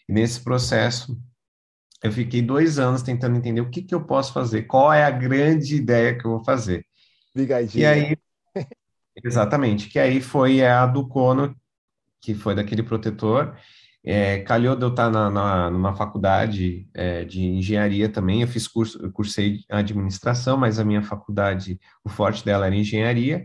E 0.08 0.12
nesse 0.12 0.40
processo, 0.40 1.18
eu 2.02 2.10
fiquei 2.10 2.40
dois 2.40 2.78
anos 2.78 3.02
tentando 3.02 3.36
entender 3.36 3.60
o 3.60 3.68
que, 3.68 3.82
que 3.82 3.94
eu 3.94 4.04
posso 4.04 4.32
fazer, 4.32 4.62
qual 4.62 4.92
é 4.92 5.04
a 5.04 5.10
grande 5.10 5.76
ideia 5.76 6.16
que 6.16 6.24
eu 6.24 6.30
vou 6.30 6.44
fazer. 6.44 6.84
Ligadinho. 7.34 7.82
E 7.82 7.86
aí, 7.86 8.16
exatamente, 9.22 9.88
que 9.88 9.98
aí 9.98 10.20
foi 10.20 10.64
a 10.64 10.86
do 10.86 11.06
Cono, 11.06 11.54
que 12.20 12.34
foi 12.34 12.54
daquele 12.54 12.82
protetor. 12.82 13.56
É, 14.02 14.38
calhou 14.40 14.74
de 14.74 14.82
eu 14.82 14.88
estar 14.88 15.10
na, 15.10 15.30
na 15.30 15.70
numa 15.70 15.94
faculdade 15.94 16.88
é, 16.94 17.22
de 17.24 17.42
engenharia 17.42 18.08
também. 18.08 18.40
Eu 18.40 18.48
fiz 18.48 18.66
curso, 18.66 18.98
eu 19.02 19.12
cursei 19.12 19.60
administração, 19.68 20.56
mas 20.56 20.78
a 20.78 20.84
minha 20.84 21.02
faculdade, 21.02 21.78
o 22.02 22.08
forte 22.08 22.42
dela 22.42 22.64
era 22.64 22.74
engenharia. 22.74 23.44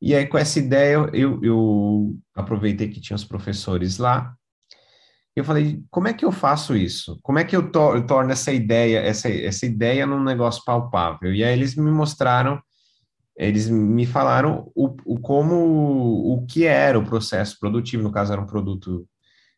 E 0.00 0.14
aí, 0.14 0.26
com 0.26 0.38
essa 0.38 0.60
ideia, 0.60 1.10
eu, 1.12 1.40
eu 1.42 2.16
aproveitei 2.34 2.88
que 2.88 3.00
tinha 3.00 3.16
os 3.16 3.24
professores 3.24 3.98
lá 3.98 4.34
eu 5.40 5.44
falei, 5.44 5.82
como 5.90 6.08
é 6.08 6.12
que 6.12 6.24
eu 6.24 6.32
faço 6.32 6.76
isso? 6.76 7.18
Como 7.22 7.38
é 7.38 7.44
que 7.44 7.56
eu, 7.56 7.70
to 7.70 7.96
eu 7.96 8.06
torno 8.06 8.30
essa 8.30 8.52
ideia, 8.52 8.98
essa, 8.98 9.28
essa 9.28 9.66
ideia 9.66 10.06
num 10.06 10.22
negócio 10.22 10.62
palpável? 10.64 11.34
E 11.34 11.42
aí 11.42 11.52
eles 11.52 11.74
me 11.74 11.90
mostraram, 11.90 12.60
eles 13.36 13.68
me 13.68 14.06
falaram 14.06 14.70
o, 14.74 14.94
o 15.04 15.18
como, 15.20 15.54
o 15.54 16.46
que 16.46 16.66
era 16.66 16.98
o 16.98 17.04
processo 17.04 17.58
produtivo, 17.58 18.02
no 18.02 18.12
caso 18.12 18.32
era 18.32 18.40
um 18.40 18.46
produto 18.46 19.06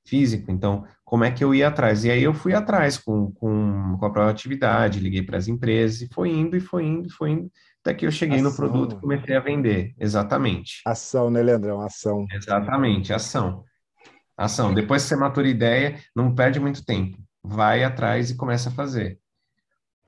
físico, 0.06 0.50
então 0.50 0.84
como 1.04 1.24
é 1.24 1.30
que 1.30 1.44
eu 1.44 1.54
ia 1.54 1.68
atrás? 1.68 2.04
E 2.04 2.10
aí 2.10 2.22
eu 2.22 2.32
fui 2.32 2.54
atrás 2.54 2.96
com, 2.96 3.30
com, 3.32 3.96
com 3.98 4.06
a 4.06 4.10
proatividade, 4.10 5.00
liguei 5.00 5.22
para 5.22 5.36
as 5.36 5.46
empresas 5.46 6.00
e 6.00 6.08
foi 6.12 6.30
indo, 6.30 6.56
e 6.56 6.60
foi 6.60 6.84
indo, 6.84 7.08
e 7.08 7.12
foi 7.12 7.30
indo, 7.30 7.50
até 7.80 7.92
que 7.92 8.06
eu 8.06 8.10
cheguei 8.10 8.38
ação. 8.38 8.50
no 8.50 8.56
produto 8.56 8.96
e 8.96 9.00
comecei 9.00 9.36
a 9.36 9.40
vender, 9.40 9.94
exatamente. 9.98 10.80
Ação, 10.86 11.30
né, 11.30 11.42
Leandrão? 11.42 11.80
Ação. 11.80 12.24
Exatamente, 12.32 13.12
ação. 13.12 13.64
Ação. 14.42 14.74
Depois 14.74 15.02
que 15.02 15.08
você 15.08 15.16
matura 15.16 15.46
ideia, 15.46 16.00
não 16.14 16.34
perde 16.34 16.58
muito 16.58 16.84
tempo. 16.84 17.16
Vai 17.42 17.84
atrás 17.84 18.30
e 18.30 18.36
começa 18.36 18.68
a 18.68 18.72
fazer. 18.72 19.18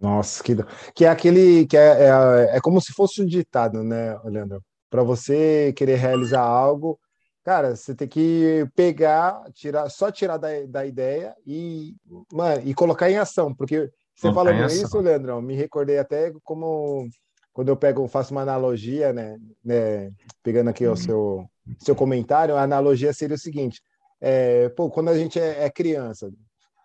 Nossa, 0.00 0.42
que, 0.42 0.56
que 0.94 1.04
é 1.04 1.08
aquele 1.08 1.66
que 1.66 1.76
é, 1.76 2.08
é, 2.08 2.56
é 2.56 2.60
como 2.60 2.80
se 2.80 2.92
fosse 2.92 3.22
um 3.22 3.26
ditado, 3.26 3.82
né, 3.84 4.18
Leandro? 4.24 4.60
Para 4.90 5.02
você 5.02 5.72
querer 5.76 5.96
realizar 5.96 6.42
algo, 6.42 6.98
cara, 7.44 7.76
você 7.76 7.94
tem 7.94 8.08
que 8.08 8.66
pegar, 8.74 9.40
tirar, 9.52 9.88
só 9.88 10.10
tirar 10.10 10.36
da, 10.36 10.48
da 10.68 10.84
ideia 10.84 11.34
e, 11.46 11.94
mano, 12.32 12.62
e 12.64 12.74
colocar 12.74 13.10
em 13.10 13.16
ação, 13.16 13.54
porque 13.54 13.90
você 14.14 14.32
falando 14.32 14.66
isso, 14.66 14.98
Leandrão, 14.98 15.40
me 15.40 15.54
recordei 15.54 15.98
até 15.98 16.32
como 16.42 17.08
quando 17.52 17.68
eu 17.68 17.76
pego, 17.76 18.06
faço 18.08 18.32
uma 18.32 18.42
analogia, 18.42 19.12
né, 19.12 19.38
né 19.64 20.10
pegando 20.42 20.70
aqui 20.70 20.86
o 20.86 20.96
seu, 20.96 21.48
seu 21.78 21.94
comentário, 21.94 22.56
a 22.56 22.62
analogia 22.62 23.12
seria 23.12 23.36
o 23.36 23.38
seguinte: 23.38 23.80
é, 24.26 24.70
pô, 24.70 24.88
quando 24.88 25.10
a 25.10 25.18
gente 25.18 25.38
é, 25.38 25.64
é, 25.64 25.70
criança. 25.70 26.32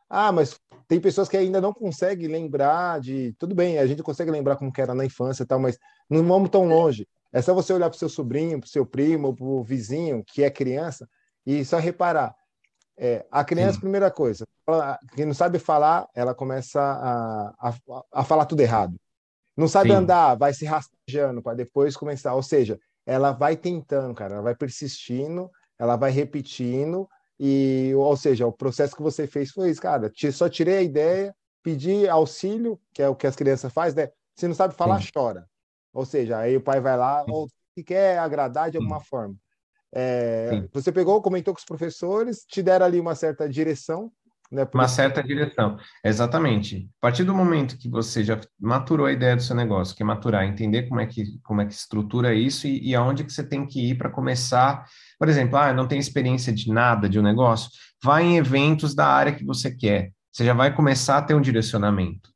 Ah, 0.09 0.29
mas 0.29 0.59
tem 0.89 0.99
pessoas 0.99 1.29
que 1.29 1.37
ainda 1.37 1.61
não 1.61 1.73
conseguem 1.73 2.27
lembrar 2.27 2.99
de. 2.99 3.33
Tudo 3.39 3.55
bem, 3.55 3.77
a 3.79 3.87
gente 3.87 4.03
consegue 4.03 4.29
lembrar 4.29 4.57
como 4.57 4.73
era 4.77 4.93
na 4.93 5.05
infância 5.05 5.43
e 5.43 5.45
tal, 5.45 5.57
mas 5.57 5.77
não 6.09 6.21
vamos 6.27 6.49
tão 6.49 6.65
longe. 6.67 7.07
É 7.31 7.41
só 7.41 7.53
você 7.53 7.71
olhar 7.71 7.89
para 7.89 7.95
o 7.95 7.99
seu 7.99 8.09
sobrinho, 8.09 8.59
para 8.59 8.67
o 8.67 8.69
seu 8.69 8.85
primo, 8.85 9.33
para 9.33 9.45
o 9.45 9.63
vizinho 9.63 10.21
que 10.27 10.43
é 10.43 10.49
criança 10.49 11.07
e 11.45 11.63
só 11.63 11.77
reparar. 11.77 12.35
É, 12.97 13.25
a 13.31 13.45
criança, 13.45 13.75
Sim. 13.75 13.81
primeira 13.81 14.11
coisa, 14.11 14.45
ela, 14.67 14.99
que 15.15 15.23
não 15.23 15.33
sabe 15.33 15.59
falar, 15.59 16.09
ela 16.13 16.35
começa 16.35 16.81
a, 16.81 17.69
a, 17.69 17.73
a 18.11 18.23
falar 18.25 18.47
tudo 18.47 18.59
errado. 18.59 18.99
Não 19.55 19.69
sabe 19.69 19.91
Sim. 19.91 19.95
andar, 19.95 20.35
vai 20.35 20.53
se 20.53 20.65
rastejando 20.65 21.41
para 21.41 21.55
depois 21.55 21.95
começar. 21.95 22.33
Ou 22.33 22.43
seja, 22.43 22.77
ela 23.05 23.31
vai 23.31 23.55
tentando, 23.55 24.13
cara, 24.13 24.33
ela 24.33 24.43
vai 24.43 24.55
persistindo, 24.55 25.49
ela 25.77 25.95
vai 25.95 26.11
repetindo 26.11 27.07
e, 27.39 27.93
ou 27.95 28.17
seja, 28.17 28.45
o 28.45 28.51
processo 28.51 28.95
que 28.95 29.01
você 29.01 29.25
fez 29.25 29.51
foi 29.51 29.69
isso, 29.69 29.81
cara. 29.81 30.11
Só 30.33 30.49
tirei 30.49 30.77
a 30.77 30.81
ideia, 30.81 31.35
pedi 31.63 32.07
auxílio, 32.07 32.79
que 32.93 33.01
é 33.01 33.07
o 33.07 33.15
que 33.15 33.25
as 33.25 33.35
crianças 33.35 33.71
fazem, 33.71 34.03
né? 34.05 34.11
Se 34.35 34.47
não 34.47 34.55
sabe 34.55 34.73
falar, 34.73 35.01
Sim. 35.01 35.09
chora. 35.13 35.47
Ou 35.93 36.05
seja, 36.05 36.37
aí 36.37 36.57
o 36.57 36.61
pai 36.61 36.79
vai 36.79 36.97
lá, 36.97 37.23
ou 37.23 37.47
que 37.75 37.83
quer 37.83 38.19
agradar 38.19 38.69
de 38.69 38.77
alguma 38.77 38.99
Sim. 38.99 39.05
forma. 39.05 39.35
É, 39.91 40.67
você 40.71 40.91
pegou, 40.91 41.21
comentou 41.21 41.53
com 41.53 41.59
os 41.59 41.65
professores, 41.65 42.45
te 42.45 42.61
deram 42.61 42.85
ali 42.85 42.99
uma 42.99 43.15
certa 43.15 43.49
direção, 43.49 44.11
né? 44.51 44.67
Uma 44.73 44.87
certa 44.87 45.23
direção, 45.23 45.77
exatamente. 46.03 46.89
A 46.97 47.01
partir 47.01 47.23
do 47.23 47.35
momento 47.35 47.77
que 47.77 47.89
você 47.89 48.23
já 48.23 48.39
maturou 48.59 49.05
a 49.05 49.11
ideia 49.11 49.35
do 49.35 49.41
seu 49.41 49.55
negócio, 49.55 49.95
que 49.95 50.03
é 50.03 50.05
maturar, 50.05 50.45
entender 50.45 50.83
como 50.89 50.99
é 50.99 51.05
que, 51.05 51.23
como 51.43 51.61
é 51.61 51.65
que 51.65 51.73
estrutura 51.73 52.33
isso 52.33 52.67
e, 52.67 52.89
e 52.89 52.95
aonde 52.95 53.23
que 53.23 53.31
você 53.31 53.43
tem 53.43 53.65
que 53.65 53.91
ir 53.91 53.97
para 53.97 54.09
começar 54.09 54.85
por 55.19 55.27
exemplo, 55.27 55.57
ah, 55.57 55.73
não 55.73 55.85
tem 55.85 55.99
experiência 55.99 56.53
de 56.53 56.71
nada 56.71 57.09
de 57.09 57.19
um 57.19 57.21
negócio, 57.21 57.69
vai 58.01 58.23
em 58.23 58.37
eventos 58.37 58.95
da 58.95 59.05
área 59.05 59.35
que 59.35 59.43
você 59.43 59.69
quer. 59.69 60.13
Você 60.31 60.45
já 60.45 60.53
vai 60.53 60.73
começar 60.73 61.17
a 61.17 61.21
ter 61.21 61.33
um 61.33 61.41
direcionamento. 61.41 62.29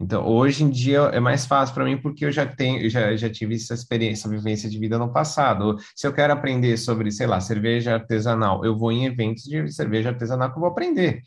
Então, 0.00 0.26
hoje 0.26 0.64
em 0.64 0.70
dia 0.70 1.00
é 1.12 1.20
mais 1.20 1.44
fácil 1.44 1.74
para 1.74 1.84
mim 1.84 2.00
porque 2.00 2.24
eu 2.24 2.32
já 2.32 2.46
tenho, 2.46 2.88
já, 2.88 3.14
já 3.16 3.28
tive 3.28 3.54
essa 3.54 3.74
experiência, 3.74 4.22
essa 4.22 4.28
vivência 4.34 4.68
de 4.70 4.78
vida 4.78 4.98
no 4.98 5.12
passado. 5.12 5.76
Se 5.94 6.06
eu 6.06 6.12
quero 6.12 6.32
aprender 6.32 6.78
sobre, 6.78 7.10
sei 7.12 7.26
lá, 7.26 7.38
cerveja 7.38 7.94
artesanal, 7.94 8.64
eu 8.64 8.76
vou 8.78 8.90
em 8.90 9.04
eventos 9.04 9.44
de 9.44 9.70
cerveja 9.70 10.08
artesanal 10.08 10.50
que 10.50 10.56
eu 10.56 10.60
vou 10.60 10.70
aprender. 10.70 11.22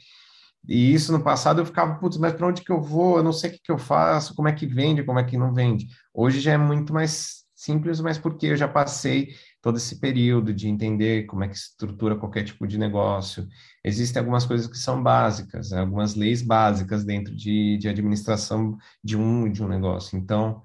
E 0.67 0.93
isso 0.93 1.11
no 1.11 1.23
passado 1.23 1.61
eu 1.61 1.65
ficava, 1.65 1.95
putz, 1.99 2.17
mas 2.17 2.33
para 2.33 2.47
onde 2.47 2.63
que 2.63 2.71
eu 2.71 2.81
vou? 2.81 3.17
Eu 3.17 3.23
não 3.23 3.33
sei 3.33 3.51
o 3.51 3.53
que, 3.53 3.59
que 3.63 3.71
eu 3.71 3.77
faço, 3.77 4.33
como 4.33 4.47
é 4.47 4.53
que 4.53 4.65
vende, 4.65 5.03
como 5.03 5.19
é 5.19 5.23
que 5.23 5.37
não 5.37 5.53
vende. 5.53 5.87
Hoje 6.13 6.39
já 6.39 6.53
é 6.53 6.57
muito 6.57 6.93
mais 6.93 7.43
simples, 7.53 7.99
mas 7.99 8.17
porque 8.17 8.47
eu 8.47 8.57
já 8.57 8.67
passei 8.67 9.35
todo 9.63 9.77
esse 9.77 9.97
período 9.97 10.53
de 10.53 10.67
entender 10.67 11.25
como 11.25 11.45
é 11.45 11.47
que 11.47 11.55
estrutura 11.55 12.17
qualquer 12.17 12.43
tipo 12.43 12.67
de 12.67 12.77
negócio. 12.77 13.47
Existem 13.81 14.19
algumas 14.19 14.45
coisas 14.45 14.67
que 14.67 14.77
são 14.77 15.01
básicas, 15.01 15.71
né? 15.71 15.79
algumas 15.79 16.15
leis 16.15 16.41
básicas 16.41 17.05
dentro 17.05 17.33
de, 17.33 17.77
de 17.77 17.87
administração 17.87 18.77
de 19.01 19.15
um, 19.15 19.49
de 19.49 19.63
um 19.63 19.67
negócio. 19.69 20.17
Então, 20.17 20.61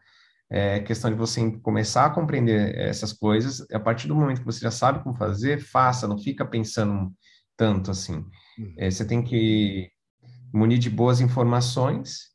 é 0.50 0.80
questão 0.80 1.12
de 1.12 1.16
você 1.16 1.48
começar 1.60 2.06
a 2.06 2.10
compreender 2.10 2.76
essas 2.76 3.12
coisas. 3.12 3.64
A 3.70 3.78
partir 3.78 4.08
do 4.08 4.16
momento 4.16 4.40
que 4.40 4.46
você 4.46 4.58
já 4.58 4.70
sabe 4.72 5.00
como 5.04 5.16
fazer, 5.16 5.60
faça, 5.60 6.08
não 6.08 6.18
fica 6.18 6.44
pensando 6.44 7.14
tanto 7.56 7.92
assim. 7.92 8.16
Uhum. 8.58 8.74
É, 8.78 8.90
você 8.90 9.04
tem 9.04 9.22
que 9.22 9.92
munir 10.52 10.78
de 10.78 10.90
boas 10.90 11.20
informações, 11.20 12.30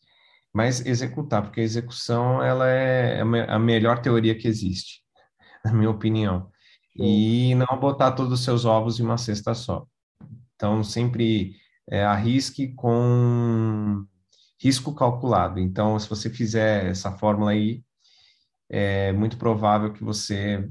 mas 0.53 0.85
executar, 0.85 1.41
porque 1.41 1.59
a 1.59 1.63
execução 1.63 2.41
ela 2.41 2.69
é 2.69 3.19
a 3.49 3.59
melhor 3.59 3.99
teoria 3.99 4.33
que 4.33 4.47
existe, 4.47 5.01
na 5.65 5.73
minha 5.73 5.89
opinião. 5.89 6.52
E 6.95 7.55
não 7.55 7.79
botar 7.79 8.11
todos 8.11 8.33
os 8.33 8.43
seus 8.43 8.65
ovos 8.65 8.99
em 8.99 9.03
uma 9.03 9.17
cesta 9.17 9.53
só. 9.53 9.85
Então, 10.55 10.83
sempre 10.83 11.55
é, 11.89 12.03
arrisque 12.03 12.73
com 12.73 14.05
risco 14.61 14.93
calculado. 14.93 15.59
Então, 15.59 15.97
se 15.99 16.07
você 16.07 16.29
fizer 16.29 16.85
essa 16.85 17.11
fórmula 17.11 17.51
aí, 17.51 17.83
é 18.69 19.11
muito 19.11 19.37
provável 19.37 19.91
que 19.91 20.03
você 20.03 20.69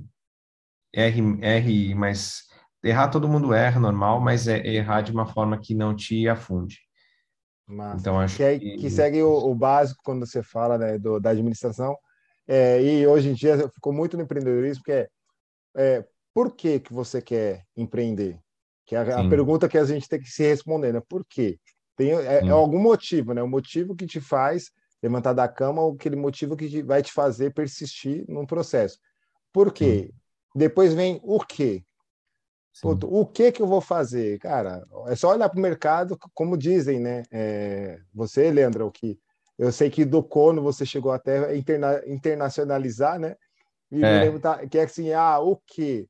erre, 0.92 1.20
erre 1.42 1.94
mas 1.94 2.44
errar 2.82 3.08
todo 3.08 3.28
mundo 3.28 3.52
erra, 3.52 3.78
normal, 3.78 4.20
mas 4.20 4.48
é 4.48 4.66
errar 4.66 5.02
de 5.02 5.12
uma 5.12 5.26
forma 5.26 5.58
que 5.58 5.74
não 5.74 5.94
te 5.94 6.28
afunde. 6.28 6.78
Massa. 7.66 8.00
Então, 8.00 8.18
acho 8.18 8.36
que, 8.36 8.58
que... 8.58 8.76
que 8.78 8.90
segue 8.90 9.22
o, 9.22 9.50
o, 9.50 9.54
básico 9.54 10.00
quando 10.04 10.26
você 10.26 10.42
fala 10.42 10.76
né, 10.76 10.98
do, 10.98 11.20
da 11.20 11.30
administração. 11.30 11.96
É, 12.46 12.82
e 12.82 13.06
hoje 13.06 13.28
em 13.28 13.34
dia 13.34 13.68
ficou 13.68 13.92
muito 13.92 14.16
no 14.16 14.24
empreendedorismo, 14.24 14.82
que 14.82 14.92
é, 14.92 15.08
é 15.76 16.04
por 16.34 16.54
que, 16.54 16.80
que 16.80 16.92
você 16.92 17.20
quer 17.20 17.64
empreender? 17.76 18.38
Que 18.86 18.96
é 18.96 18.98
a, 18.98 19.20
a 19.20 19.28
pergunta 19.28 19.68
que 19.68 19.78
a 19.78 19.84
gente 19.84 20.08
tem 20.08 20.20
que 20.20 20.30
se 20.30 20.42
responder, 20.42 20.92
né? 20.92 21.02
Por 21.08 21.24
quê? 21.24 21.58
Tem, 21.96 22.12
é, 22.12 22.44
é, 22.44 22.48
algum 22.50 22.78
motivo, 22.78 23.32
né? 23.34 23.42
O 23.42 23.48
motivo 23.48 23.94
que 23.94 24.06
te 24.06 24.20
faz 24.20 24.70
levantar 25.02 25.32
da 25.32 25.48
cama 25.48 25.82
ou 25.82 25.94
aquele 25.94 26.16
motivo 26.16 26.56
que 26.56 26.82
vai 26.82 27.02
te 27.02 27.12
fazer 27.12 27.52
persistir 27.52 28.24
num 28.28 28.46
processo. 28.46 28.98
Por 29.52 29.72
quê? 29.72 30.06
Sim. 30.06 30.18
Depois 30.54 30.94
vem 30.94 31.20
o 31.22 31.40
quê? 31.40 31.82
Puto, 32.80 33.12
o 33.12 33.26
que 33.26 33.52
que 33.52 33.60
eu 33.60 33.66
vou 33.66 33.80
fazer? 33.80 34.38
Cara, 34.38 34.82
é 35.06 35.14
só 35.14 35.30
olhar 35.30 35.48
para 35.48 35.58
o 35.58 35.62
mercado, 35.62 36.16
como 36.32 36.56
dizem, 36.56 36.98
né? 37.00 37.22
É, 37.30 38.00
você, 38.14 38.50
Leandro, 38.50 38.86
o 38.86 38.90
que 38.90 39.18
eu 39.58 39.70
sei 39.70 39.90
que 39.90 40.04
do 40.04 40.22
Cono 40.22 40.62
você 40.62 40.86
chegou 40.86 41.12
até 41.12 41.54
interna, 41.54 42.02
internacionalizar, 42.06 43.18
né? 43.18 43.36
E 43.90 43.96
é. 43.96 43.98
me 43.98 44.24
lembro 44.24 44.40
tá, 44.40 44.66
que 44.66 44.78
é 44.78 44.84
assim, 44.84 45.12
ah, 45.12 45.38
o 45.38 45.56
que? 45.66 46.08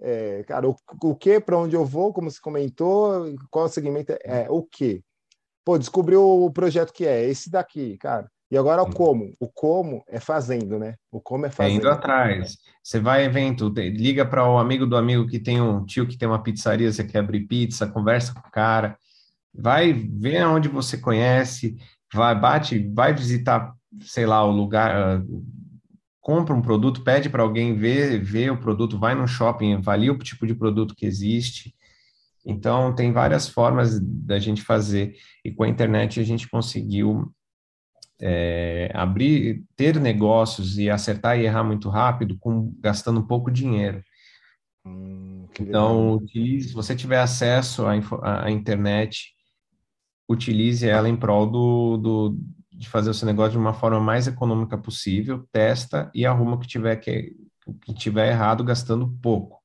É, 0.00 0.44
cara, 0.44 0.68
o, 0.68 0.76
o 1.02 1.16
que 1.16 1.40
para 1.40 1.58
onde 1.58 1.74
eu 1.74 1.84
vou, 1.84 2.12
como 2.12 2.30
você 2.30 2.40
comentou, 2.40 3.34
qual 3.50 3.66
o 3.66 3.68
segmento 3.68 4.12
é, 4.24 4.46
o 4.48 4.62
que? 4.62 5.02
Pô, 5.64 5.76
descobriu 5.76 6.22
o 6.22 6.50
projeto 6.50 6.92
que 6.92 7.06
é 7.06 7.28
esse 7.28 7.50
daqui, 7.50 7.96
cara. 7.98 8.30
E 8.50 8.56
agora 8.56 8.82
o 8.82 8.90
como. 8.90 9.34
O 9.38 9.48
como 9.48 10.02
é 10.08 10.18
fazendo, 10.18 10.78
né? 10.78 10.94
O 11.12 11.20
como 11.20 11.44
é 11.44 11.50
fazendo. 11.50 11.74
É 11.74 11.76
indo 11.76 11.90
atrás. 11.90 12.56
Você 12.82 12.98
vai 12.98 13.24
evento, 13.24 13.68
liga 13.68 14.24
para 14.24 14.48
o 14.48 14.56
amigo 14.56 14.86
do 14.86 14.96
amigo 14.96 15.26
que 15.26 15.38
tem 15.38 15.60
um 15.60 15.84
tio 15.84 16.06
que 16.06 16.16
tem 16.16 16.26
uma 16.26 16.42
pizzaria, 16.42 16.90
você 16.90 17.04
quer 17.04 17.18
abrir 17.18 17.46
pizza, 17.46 17.86
conversa 17.86 18.32
com 18.32 18.48
o 18.48 18.50
cara, 18.50 18.96
vai 19.54 19.92
ver 19.92 20.46
onde 20.46 20.68
você 20.68 20.96
conhece, 20.96 21.76
vai 22.14 22.34
bate, 22.34 22.78
vai 22.94 23.12
visitar, 23.12 23.74
sei 24.00 24.24
lá, 24.24 24.42
o 24.42 24.50
lugar, 24.50 25.18
uh, 25.18 25.44
compra 26.28 26.54
um 26.54 26.60
produto, 26.60 27.02
pede 27.02 27.30
para 27.30 27.42
alguém 27.42 27.74
ver, 27.74 28.22
ver 28.22 28.52
o 28.52 28.60
produto, 28.60 28.98
vai 28.98 29.14
no 29.14 29.26
shopping, 29.26 29.72
avalia 29.72 30.12
o 30.12 30.18
tipo 30.18 30.46
de 30.46 30.54
produto 30.54 30.94
que 30.94 31.06
existe. 31.06 31.74
Então, 32.44 32.94
tem 32.94 33.12
várias 33.12 33.48
formas 33.48 33.98
da 33.98 34.38
gente 34.38 34.60
fazer, 34.60 35.16
e 35.42 35.50
com 35.50 35.62
a 35.62 35.68
internet 35.70 36.20
a 36.20 36.22
gente 36.22 36.46
conseguiu 36.46 37.32
é, 38.20 38.90
abrir, 38.92 39.64
ter 39.74 39.98
negócios 39.98 40.76
e 40.76 40.90
acertar 40.90 41.38
e 41.38 41.46
errar 41.46 41.64
muito 41.64 41.88
rápido, 41.88 42.36
com, 42.38 42.74
gastando 42.78 43.26
pouco 43.26 43.50
dinheiro. 43.50 44.04
Hum, 44.84 45.48
então, 45.58 46.12
utilize, 46.16 46.68
se 46.68 46.74
você 46.74 46.94
tiver 46.94 47.20
acesso 47.20 47.86
à, 47.86 48.44
à, 48.44 48.50
internet, 48.50 49.32
utilize 50.28 50.86
ela 50.86 51.08
em 51.08 51.16
prol 51.16 51.46
do, 51.46 51.96
do, 51.96 52.38
de 52.78 52.88
fazer 52.88 53.10
o 53.10 53.14
seu 53.14 53.26
negócio 53.26 53.52
de 53.52 53.58
uma 53.58 53.74
forma 53.74 54.00
mais 54.00 54.26
econômica 54.26 54.78
possível, 54.78 55.46
testa 55.52 56.10
e 56.14 56.24
arruma 56.24 56.54
o 56.54 56.58
que 56.58 56.66
tiver, 56.66 56.96
que, 56.96 57.34
o 57.66 57.74
que 57.74 57.92
tiver 57.92 58.28
errado, 58.28 58.62
gastando 58.62 59.12
pouco. 59.20 59.58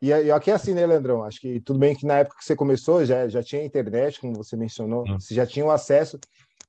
E, 0.00 0.08
e 0.08 0.30
aqui 0.32 0.50
é 0.50 0.54
assim, 0.54 0.74
né, 0.74 0.86
Leandrão? 0.86 1.22
Acho 1.22 1.40
que 1.40 1.60
tudo 1.60 1.78
bem 1.78 1.94
que 1.94 2.06
na 2.06 2.18
época 2.18 2.38
que 2.38 2.44
você 2.44 2.56
começou 2.56 3.04
já, 3.04 3.28
já 3.28 3.42
tinha 3.42 3.64
internet, 3.64 4.20
como 4.20 4.34
você 4.34 4.56
mencionou, 4.56 5.06
Sim. 5.06 5.14
você 5.20 5.34
já 5.34 5.46
tinha 5.46 5.64
o 5.64 5.70
acesso, 5.70 6.18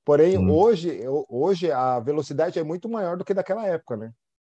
Porém, 0.06 0.38
hoje, 0.38 1.00
hoje 1.28 1.72
a 1.72 1.98
velocidade 1.98 2.60
é 2.60 2.62
muito 2.62 2.88
maior 2.88 3.16
do 3.16 3.24
que 3.24 3.34
daquela 3.34 3.66
época, 3.66 3.96
né? 3.96 4.12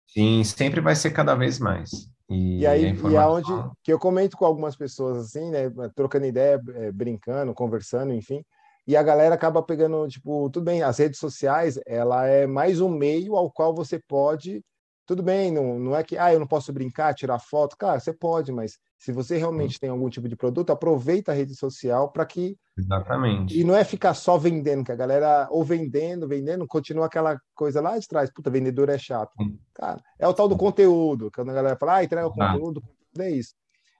Sim, 0.05 0.43
sempre 0.43 0.79
vai 0.79 0.95
ser 0.95 1.09
cada 1.09 1.33
vez 1.33 1.57
mais. 1.57 2.07
E, 2.29 2.59
e 2.59 2.67
aí, 2.67 2.87
informação... 2.87 3.11
e 3.11 3.17
aonde 3.17 3.71
que 3.83 3.91
eu 3.91 3.97
comento 3.97 4.37
com 4.37 4.45
algumas 4.45 4.75
pessoas 4.75 5.17
assim, 5.17 5.49
né, 5.49 5.71
trocando 5.95 6.27
ideia, 6.27 6.61
é, 6.75 6.91
brincando, 6.91 7.51
conversando, 7.55 8.13
enfim. 8.13 8.45
E 8.87 8.95
a 8.97 9.03
galera 9.03 9.35
acaba 9.35 9.61
pegando, 9.61 10.07
tipo, 10.07 10.49
tudo 10.49 10.63
bem, 10.63 10.81
as 10.81 10.97
redes 10.97 11.19
sociais, 11.19 11.79
ela 11.85 12.25
é 12.25 12.47
mais 12.47 12.81
um 12.81 12.89
meio 12.89 13.35
ao 13.35 13.51
qual 13.51 13.73
você 13.73 13.99
pode 13.99 14.63
tudo 15.09 15.23
bem, 15.23 15.51
não, 15.51 15.79
não 15.79 15.95
é 15.95 16.03
que 16.03 16.19
ah, 16.19 16.31
eu 16.31 16.39
não 16.39 16.45
posso 16.45 16.71
brincar, 16.71 17.15
tirar 17.15 17.39
foto. 17.39 17.75
Claro, 17.75 17.99
você 17.99 18.13
pode, 18.13 18.51
mas 18.51 18.77
se 18.95 19.11
você 19.11 19.37
realmente 19.39 19.79
tem 19.79 19.89
algum 19.89 20.07
tipo 20.07 20.29
de 20.29 20.35
produto, 20.35 20.69
aproveita 20.69 21.31
a 21.31 21.35
rede 21.35 21.55
social 21.55 22.11
para 22.11 22.23
que. 22.27 22.55
Exatamente. 22.77 23.59
E 23.59 23.63
não 23.63 23.75
é 23.75 23.83
ficar 23.83 24.13
só 24.13 24.37
vendendo, 24.37 24.83
que 24.83 24.91
a 24.91 24.95
galera, 24.95 25.47
ou 25.49 25.63
vendendo, 25.63 26.27
vendendo, 26.27 26.67
continua 26.67 27.07
aquela 27.07 27.41
coisa 27.55 27.81
lá 27.81 27.97
de 27.97 28.07
trás. 28.07 28.31
Puta, 28.31 28.51
vendedor 28.51 28.87
é 28.87 28.99
chato. 28.99 29.33
Cara, 29.73 29.99
é 30.19 30.27
o 30.27 30.33
tal 30.33 30.47
do 30.47 30.55
conteúdo, 30.55 31.31
quando 31.33 31.49
a 31.49 31.55
galera 31.55 31.75
fala, 31.75 31.95
ah, 31.95 32.03
entrega 32.03 32.27
o 32.27 32.31
conteúdo, 32.31 32.83
é 33.17 33.31
isso. 33.31 33.55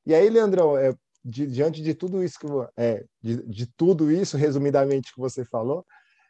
E 0.06 0.14
aí, 0.14 0.30
Leandrão, 0.30 0.78
é, 0.78 0.94
diante 1.30 1.82
de 1.82 1.94
tudo 1.94 2.24
isso 2.24 2.40
que 2.40 2.48
é, 2.78 3.06
de, 3.22 3.44
de, 3.48 3.68
tudo 3.68 4.12
isso, 4.12 4.38
resumidamente, 4.38 5.14
que 5.14 5.20
você 5.20 5.46
falou, 5.46 5.86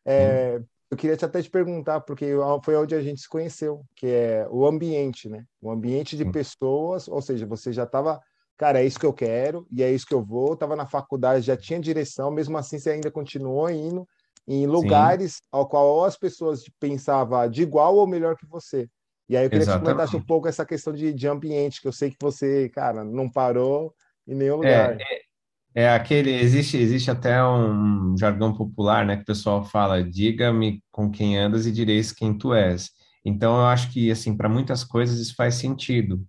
é, 0.06 0.58
hum 0.60 0.66
eu 0.92 0.98
queria 0.98 1.16
até 1.16 1.42
te 1.42 1.50
perguntar, 1.50 2.02
porque 2.02 2.26
foi 2.64 2.76
onde 2.76 2.96
a 2.96 3.02
gente 3.02 3.22
se 3.22 3.30
conheceu, 3.30 3.86
que 3.96 4.08
é 4.08 4.48
o 4.50 4.66
ambiente, 4.66 5.30
né? 5.30 5.46
O 5.62 5.70
ambiente 5.70 6.18
de 6.18 6.26
pessoas, 6.26 7.08
ou 7.08 7.22
seja, 7.22 7.46
você 7.46 7.72
já 7.72 7.84
estava, 7.84 8.20
cara, 8.58 8.82
é 8.82 8.86
isso 8.86 9.00
que 9.00 9.06
eu 9.06 9.14
quero 9.14 9.68
e 9.72 9.84
é 9.84 9.92
isso 9.92 10.08
que 10.08 10.16
eu 10.16 10.26
vou. 10.26 10.54
Estava 10.54 10.76
na 10.76 10.88
faculdade, 10.88 11.46
já 11.46 11.56
tinha 11.56 11.80
direção, 11.80 12.32
mesmo 12.32 12.58
assim 12.58 12.80
você 12.80 12.90
ainda 12.90 13.12
continuou 13.12 13.70
indo 13.70 14.08
em 14.48 14.66
lugares 14.66 15.34
Sim. 15.34 15.42
ao 15.52 15.70
qual 15.70 16.04
as 16.06 16.18
pessoas 16.18 16.64
pensavam 16.80 17.48
de 17.48 17.62
igual 17.62 17.96
ou 17.96 18.08
melhor 18.08 18.36
que 18.36 18.48
você. 18.48 18.90
E 19.30 19.38
aí 19.38 19.46
eu 19.46 19.50
queria 19.50 19.62
Exatamente. 19.62 19.84
que 19.84 19.86
você 19.86 19.94
comentasse 19.94 20.18
um 20.18 20.26
pouco 20.26 20.48
essa 20.48 20.66
questão 20.66 20.92
de, 20.92 21.14
de 21.14 21.28
ambiente, 21.28 21.80
que 21.80 21.88
eu 21.88 21.92
sei 21.92 22.10
que 22.10 22.18
você, 22.20 22.68
cara, 22.70 23.04
não 23.04 23.30
parou 23.30 23.94
em 24.30 24.36
nenhum 24.36 24.58
lugar. 24.58 25.00
É, 25.00 25.04
é 25.04 25.30
é 25.76 25.90
aquele, 25.90 26.32
existe, 26.32 26.78
existe 26.78 27.12
até 27.12 27.44
um 27.44 28.18
jargão 28.18 28.54
popular, 28.54 29.06
né, 29.06 29.16
que 29.16 29.22
o 29.24 29.26
pessoal 29.26 29.64
fala, 29.64 30.04
diga-me 30.04 30.84
com 30.92 31.12
quem 31.12 31.38
andas 31.38 31.66
e 31.66 31.72
direis 31.72 32.12
quem 32.12 32.38
tu 32.38 32.54
és. 32.54 32.90
Então, 33.24 33.56
eu 33.58 33.66
acho 33.66 33.92
que, 33.92 34.10
assim, 34.10 34.36
para 34.36 34.50
muitas 34.50 34.84
coisas 34.84 35.20
isso 35.20 35.36
faz 35.36 35.56
sentido. 35.56 36.26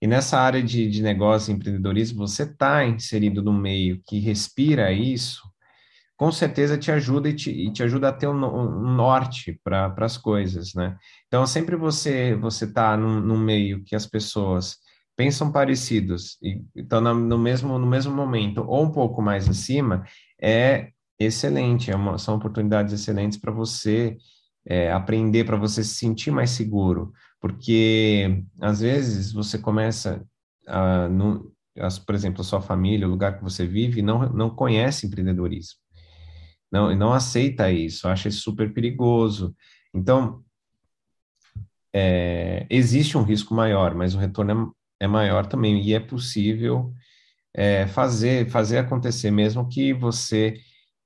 E 0.00 0.06
nessa 0.06 0.38
área 0.38 0.62
de, 0.62 0.88
de 0.88 1.02
negócio 1.02 1.50
e 1.50 1.54
empreendedorismo, 1.54 2.26
você 2.26 2.44
está 2.44 2.84
inserido 2.84 3.42
no 3.42 3.52
meio 3.52 4.00
que 4.06 4.18
respira 4.20 4.92
isso, 4.92 5.42
com 6.16 6.30
certeza 6.30 6.78
te 6.78 6.92
ajuda 6.92 7.28
e 7.28 7.34
te, 7.34 7.50
e 7.50 7.72
te 7.72 7.82
ajuda 7.82 8.10
a 8.10 8.12
ter 8.12 8.28
um, 8.28 8.44
um 8.44 8.94
norte 8.94 9.60
para 9.64 9.92
as 9.98 10.16
coisas, 10.16 10.72
né? 10.74 10.96
Então, 11.26 11.46
sempre 11.46 11.74
você 11.74 12.36
você 12.36 12.64
está 12.66 12.96
num, 12.96 13.20
num 13.20 13.38
meio 13.38 13.82
que 13.84 13.96
as 13.96 14.06
pessoas 14.06 14.78
pensam 15.16 15.50
parecidos 15.52 16.36
e 16.42 16.62
estão 16.74 17.00
no 17.00 17.38
mesmo, 17.38 17.78
no 17.78 17.86
mesmo 17.86 18.14
momento 18.14 18.64
ou 18.66 18.84
um 18.84 18.90
pouco 18.90 19.22
mais 19.22 19.48
acima, 19.48 20.04
é 20.40 20.90
excelente, 21.18 21.90
é 21.90 21.96
uma, 21.96 22.18
são 22.18 22.36
oportunidades 22.36 22.92
excelentes 22.92 23.38
para 23.38 23.52
você 23.52 24.16
é, 24.66 24.90
aprender, 24.92 25.44
para 25.44 25.56
você 25.56 25.84
se 25.84 25.94
sentir 25.94 26.30
mais 26.30 26.50
seguro, 26.50 27.12
porque 27.40 28.42
às 28.60 28.80
vezes 28.80 29.32
você 29.32 29.58
começa, 29.58 30.24
a, 30.66 31.08
no, 31.08 31.52
as, 31.78 31.98
por 31.98 32.14
exemplo, 32.14 32.40
a 32.40 32.44
sua 32.44 32.60
família, 32.60 33.06
o 33.06 33.10
lugar 33.10 33.36
que 33.36 33.44
você 33.44 33.66
vive, 33.66 34.02
não, 34.02 34.28
não 34.30 34.50
conhece 34.50 35.06
empreendedorismo, 35.06 35.78
não, 36.72 36.94
não 36.96 37.12
aceita 37.12 37.70
isso, 37.70 38.08
acha 38.08 38.28
isso 38.28 38.42
super 38.42 38.72
perigoso. 38.72 39.54
Então, 39.94 40.42
é, 41.92 42.66
existe 42.68 43.16
um 43.16 43.22
risco 43.22 43.54
maior, 43.54 43.94
mas 43.94 44.14
o 44.14 44.18
retorno 44.18 44.74
é 45.04 45.08
maior 45.08 45.46
também 45.46 45.80
e 45.82 45.94
é 45.94 46.00
possível 46.00 46.92
é, 47.54 47.86
fazer 47.86 48.48
fazer 48.50 48.78
acontecer 48.78 49.30
mesmo 49.30 49.68
que 49.68 49.92
você 49.92 50.54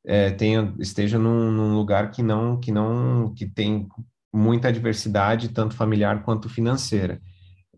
é, 0.07 0.31
tenha 0.31 0.75
esteja 0.79 1.19
num, 1.19 1.51
num, 1.53 1.75
lugar 1.75 2.11
que 2.11 2.23
não 2.23 2.59
que 2.59 2.73
não 2.73 3.35
que 3.35 3.47
tem 3.47 3.87
muita 4.33 4.73
diversidade 4.73 5.51
tanto 5.51 5.75
familiar 5.75 6.23
quanto 6.23 6.49
financeira. 6.49 7.21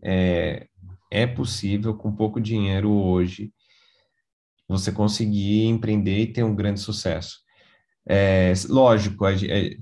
É, 0.03 0.67
é 1.11 1.27
possível 1.27 1.95
com 1.95 2.15
pouco 2.15 2.39
dinheiro 2.39 2.89
hoje 2.91 3.51
você 4.67 4.91
conseguir 4.91 5.65
empreender 5.65 6.19
e 6.19 6.33
ter 6.33 6.43
um 6.43 6.55
grande 6.55 6.79
sucesso. 6.79 7.39
É, 8.07 8.53
lógico 8.69 9.25
é, 9.27 9.75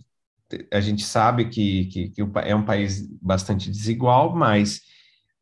a 0.74 0.82
gente 0.82 1.04
sabe 1.04 1.50
que, 1.50 1.86
que, 1.86 2.10
que, 2.10 2.22
é 2.44 2.56
um 2.56 2.66
país 2.66 3.08
bastante 3.22 3.70
desigual, 3.70 4.36
mas 4.36 4.82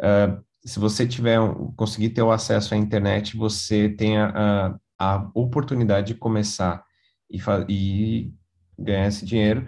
uh, 0.01 0.43
se 0.67 0.80
você 0.80 1.08
tiver 1.08 1.39
conseguir 1.77 2.10
ter 2.10 2.21
o 2.21 2.32
acesso 2.32 2.73
à 2.73 2.77
internet, 2.77 3.38
você 3.38 3.88
tem 3.88 4.17
a, 4.17 4.77
a, 4.99 5.32
oportunidade 5.34 6.08
de 6.08 6.19
começar 6.19 6.84
e, 7.32 7.39
e, 7.69 8.34
ganhar 8.77 9.08
esse 9.08 9.25
dinheiro. 9.25 9.65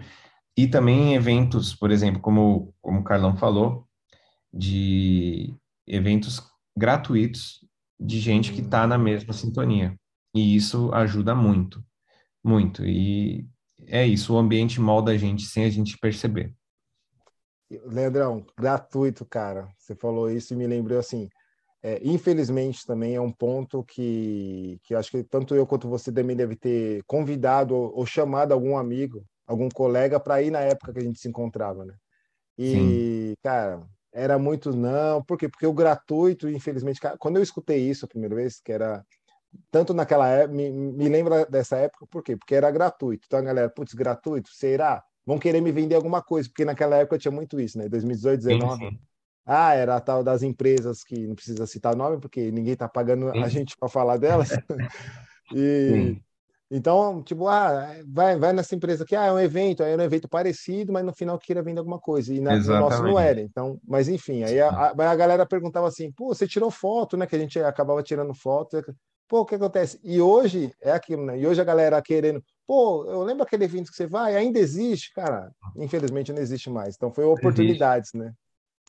E 0.56 0.68
também 0.68 1.14
eventos, 1.14 1.74
por 1.74 1.90
exemplo, 1.90 2.20
como, 2.20 2.74
como 2.82 3.00
o 3.00 3.04
Carlão 3.04 3.34
falou, 3.34 3.88
de 4.52 5.54
eventos 5.86 6.42
gratuitos 6.76 7.64
de 7.98 8.20
gente 8.20 8.52
que 8.52 8.60
está 8.60 8.86
na 8.86 8.98
mesma 8.98 9.32
sintonia. 9.32 9.98
E 10.34 10.54
isso 10.54 10.92
ajuda 10.92 11.34
muito, 11.34 11.82
muito. 12.44 12.84
E 12.84 13.48
é 13.86 14.06
isso, 14.06 14.34
o 14.34 14.38
ambiente 14.38 14.80
molda 14.80 15.12
a 15.12 15.16
gente 15.16 15.44
sem 15.44 15.64
a 15.64 15.70
gente 15.70 15.96
perceber. 15.98 16.54
Leandrão, 17.70 18.44
gratuito, 18.58 19.24
cara. 19.24 19.68
Você 19.78 19.94
falou 19.94 20.30
isso 20.30 20.52
e 20.52 20.56
me 20.56 20.66
lembrou 20.66 20.98
assim. 20.98 21.28
É, 21.82 21.98
infelizmente 22.02 22.84
também 22.84 23.14
é 23.14 23.20
um 23.20 23.32
ponto 23.32 23.82
que, 23.84 24.78
que 24.82 24.94
acho 24.94 25.10
que 25.10 25.24
tanto 25.24 25.54
eu 25.54 25.66
quanto 25.66 25.88
você 25.88 26.12
também 26.12 26.36
deve 26.36 26.54
ter 26.54 27.02
convidado 27.06 27.74
ou, 27.74 27.96
ou 27.96 28.04
chamado 28.04 28.52
algum 28.52 28.76
amigo, 28.76 29.24
algum 29.46 29.68
colega 29.70 30.20
para 30.20 30.42
ir 30.42 30.50
na 30.50 30.60
época 30.60 30.92
que 30.92 30.98
a 30.98 31.02
gente 31.02 31.18
se 31.18 31.28
encontrava, 31.28 31.84
né? 31.86 31.94
E, 32.58 33.32
Sim. 33.32 33.36
cara, 33.42 33.86
era 34.12 34.38
muito 34.38 34.76
não, 34.76 35.22
por 35.24 35.38
quê? 35.38 35.48
Porque 35.48 35.66
o 35.66 35.72
gratuito, 35.72 36.48
infelizmente, 36.48 37.00
cara, 37.00 37.16
quando 37.18 37.36
eu 37.36 37.42
escutei 37.42 37.78
isso 37.88 38.04
a 38.04 38.08
primeira 38.08 38.34
vez, 38.34 38.60
que 38.60 38.72
era 38.72 39.02
tanto 39.70 39.94
naquela 39.94 40.28
época, 40.28 40.54
me, 40.54 40.70
me 40.70 41.08
lembra 41.08 41.46
dessa 41.46 41.76
época, 41.78 42.06
por 42.10 42.22
quê? 42.22 42.36
Porque 42.36 42.54
era 42.54 42.70
gratuito. 42.70 43.24
Então 43.26 43.38
a 43.38 43.42
galera, 43.42 43.70
putz, 43.70 43.94
gratuito, 43.94 44.50
será? 44.52 45.02
Vão 45.26 45.38
querer 45.38 45.60
me 45.60 45.70
vender 45.70 45.94
alguma 45.94 46.22
coisa, 46.22 46.48
porque 46.48 46.64
naquela 46.64 46.96
época 46.96 47.18
tinha 47.18 47.32
muito 47.32 47.60
isso, 47.60 47.78
né? 47.78 47.88
2018, 47.88 48.42
2019. 48.42 49.00
Ah, 49.52 49.74
era 49.74 49.96
a 49.96 50.00
tal 50.00 50.22
das 50.22 50.42
empresas 50.42 51.02
que 51.02 51.26
não 51.26 51.34
precisa 51.34 51.66
citar 51.66 51.96
nome, 51.96 52.20
porque 52.20 52.50
ninguém 52.50 52.74
está 52.74 52.88
pagando 52.88 53.32
sim. 53.32 53.42
a 53.42 53.48
gente 53.48 53.76
para 53.76 53.88
falar 53.88 54.16
delas. 54.16 54.50
e 55.54 55.90
sim. 55.92 56.22
então, 56.70 57.22
tipo, 57.22 57.48
ah, 57.48 57.96
vai, 58.06 58.38
vai 58.38 58.52
nessa 58.52 58.74
empresa 58.74 59.02
aqui, 59.02 59.16
ah, 59.16 59.26
é 59.26 59.32
um 59.32 59.40
evento, 59.40 59.82
é 59.82 59.96
um 59.96 60.00
evento 60.00 60.28
parecido, 60.28 60.92
mas 60.92 61.04
no 61.04 61.12
final 61.12 61.38
queira 61.38 61.62
vender 61.62 61.80
alguma 61.80 61.98
coisa. 61.98 62.32
E 62.32 62.40
na, 62.40 62.56
no 62.56 62.80
nosso 62.80 63.02
não 63.02 63.18
era. 63.18 63.40
Então, 63.40 63.80
mas 63.86 64.08
enfim, 64.08 64.44
aí 64.44 64.60
a, 64.60 64.68
a, 64.68 64.90
a, 64.90 65.16
galera 65.16 65.44
perguntava 65.44 65.88
assim, 65.88 66.12
pô, 66.12 66.28
você 66.28 66.46
tirou 66.46 66.70
foto, 66.70 67.16
né? 67.16 67.26
Que 67.26 67.36
a 67.36 67.40
gente 67.40 67.58
acabava 67.58 68.02
tirando 68.02 68.32
foto. 68.34 68.80
Pô, 69.26 69.40
o 69.40 69.46
que 69.46 69.54
acontece? 69.54 70.00
E 70.02 70.20
hoje 70.20 70.72
é 70.80 70.90
aquilo, 70.90 71.24
né? 71.24 71.38
E 71.38 71.46
hoje 71.46 71.60
a 71.60 71.64
galera 71.64 72.02
querendo, 72.02 72.42
pô, 72.70 73.04
eu 73.06 73.24
lembro 73.24 73.42
aquele 73.42 73.64
evento 73.64 73.90
que 73.90 73.96
você 73.96 74.06
vai, 74.06 74.36
ainda 74.36 74.56
existe, 74.56 75.12
cara. 75.12 75.50
Infelizmente 75.74 76.32
não 76.32 76.40
existe 76.40 76.70
mais. 76.70 76.94
Então 76.94 77.12
foi 77.12 77.24
oportunidades, 77.24 78.12
né? 78.14 78.32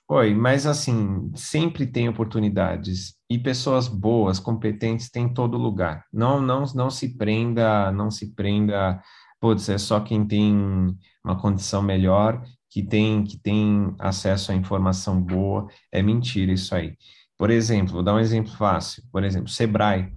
Oi, 0.08 0.36
mas 0.36 0.68
assim, 0.68 1.32
sempre 1.34 1.88
tem 1.88 2.08
oportunidades 2.08 3.16
e 3.28 3.40
pessoas 3.40 3.88
boas, 3.88 4.40
competentes 4.40 5.10
tem 5.10 5.24
em 5.24 5.34
todo 5.34 5.58
lugar. 5.58 6.06
Não, 6.14 6.40
não, 6.40 6.64
não 6.76 6.92
se 6.92 7.18
prenda, 7.18 7.92
não 7.92 8.12
se 8.12 8.36
prenda, 8.36 9.02
putz, 9.40 9.68
é 9.68 9.80
só 9.80 10.00
quem 10.00 10.28
tem 10.28 10.96
uma 11.26 11.42
condição 11.42 11.82
melhor, 11.82 12.44
que 12.70 12.84
tem 12.84 13.24
que 13.24 13.40
tem 13.40 13.96
acesso 13.98 14.52
à 14.52 14.56
informação 14.56 15.20
boa. 15.20 15.68
É 15.92 16.04
mentira 16.04 16.52
isso 16.52 16.76
aí. 16.76 16.96
Por 17.42 17.50
exemplo, 17.50 17.94
vou 17.94 18.04
dar 18.04 18.14
um 18.14 18.20
exemplo 18.20 18.52
fácil. 18.52 19.02
Por 19.12 19.24
exemplo, 19.24 19.50
Sebrae. 19.50 20.14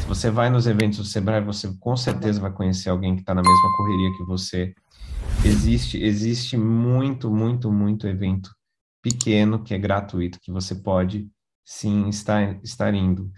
Se 0.00 0.06
você 0.08 0.32
vai 0.32 0.50
nos 0.50 0.66
eventos 0.66 0.98
do 0.98 1.04
Sebrae, 1.04 1.40
você 1.40 1.72
com 1.78 1.96
certeza 1.96 2.40
vai 2.40 2.50
conhecer 2.50 2.90
alguém 2.90 3.14
que 3.14 3.20
está 3.20 3.32
na 3.32 3.40
mesma 3.40 3.76
correria 3.76 4.10
que 4.16 4.24
você. 4.24 4.74
Existe, 5.44 6.02
existe 6.02 6.56
muito, 6.56 7.30
muito, 7.30 7.70
muito 7.70 8.08
evento 8.08 8.50
pequeno 9.00 9.62
que 9.62 9.74
é 9.74 9.78
gratuito, 9.78 10.40
que 10.40 10.50
você 10.50 10.74
pode 10.74 11.30
sim 11.64 12.08
estar, 12.08 12.58
estar 12.64 12.92
indo. 12.92 13.30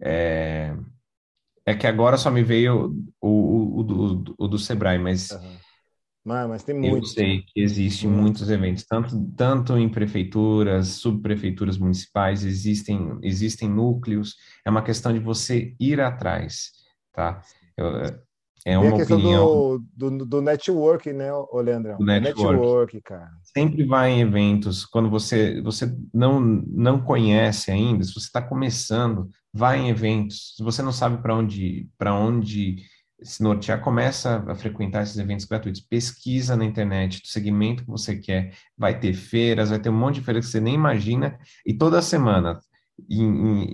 É, 0.00 0.72
é 1.66 1.74
que 1.74 1.88
agora 1.88 2.16
só 2.16 2.30
me 2.30 2.44
veio 2.44 2.94
o, 3.20 3.28
o, 3.28 3.80
o, 3.80 3.82
do, 3.82 4.34
o 4.38 4.46
do 4.46 4.60
Sebrae, 4.60 4.96
mas 4.96 5.32
uhum. 5.32 5.56
Mas, 6.26 6.48
mas 6.48 6.64
tem 6.64 6.74
muitos. 6.74 7.10
Eu 7.10 7.22
sei 7.22 7.42
que 7.42 7.60
existem 7.60 8.10
muitos 8.10 8.50
eventos, 8.50 8.84
tanto, 8.84 9.16
tanto 9.36 9.78
em 9.78 9.88
prefeituras, 9.88 10.88
subprefeituras 10.88 11.78
municipais, 11.78 12.44
existem, 12.44 13.16
existem 13.22 13.68
núcleos, 13.68 14.34
é 14.64 14.68
uma 14.70 14.82
questão 14.82 15.12
de 15.12 15.20
você 15.20 15.76
ir 15.78 16.00
atrás, 16.00 16.72
tá? 17.12 17.40
Eu, 17.76 17.86
é 18.64 18.76
uma 18.76 18.88
a 18.88 18.96
questão 18.96 19.18
opinião... 19.18 19.80
do, 19.94 20.10
do, 20.10 20.26
do 20.26 20.42
network, 20.42 21.12
né, 21.12 21.30
Leandrão? 21.54 21.96
Network. 22.00 22.56
network, 22.56 23.00
cara. 23.02 23.30
Sempre 23.56 23.84
vai 23.84 24.10
em 24.10 24.20
eventos, 24.22 24.84
quando 24.84 25.08
você, 25.08 25.62
você 25.62 25.96
não, 26.12 26.40
não 26.40 27.00
conhece 27.00 27.70
ainda, 27.70 28.02
se 28.02 28.12
você 28.12 28.26
está 28.26 28.42
começando, 28.42 29.30
vai 29.54 29.78
em 29.78 29.90
eventos, 29.90 30.56
se 30.56 30.64
você 30.64 30.82
não 30.82 30.90
sabe 30.90 31.22
para 31.22 31.36
onde, 31.36 31.88
onde 32.04 32.84
se 33.22 33.42
nortear, 33.42 33.80
começa 33.80 34.44
a 34.46 34.54
frequentar 34.54 35.02
esses 35.02 35.16
eventos 35.16 35.46
gratuitos, 35.46 35.80
pesquisa 35.80 36.56
na 36.56 36.64
internet 36.64 37.22
do 37.22 37.28
segmento 37.28 37.82
que 37.82 37.90
você 37.90 38.16
quer, 38.16 38.54
vai 38.76 38.98
ter 38.98 39.14
feiras, 39.14 39.70
vai 39.70 39.78
ter 39.78 39.88
um 39.88 39.96
monte 39.96 40.16
de 40.16 40.22
feiras 40.22 40.46
que 40.46 40.52
você 40.52 40.60
nem 40.60 40.74
imagina, 40.74 41.38
e 41.64 41.74
toda 41.74 42.02
semana, 42.02 42.60
e, 43.08 43.22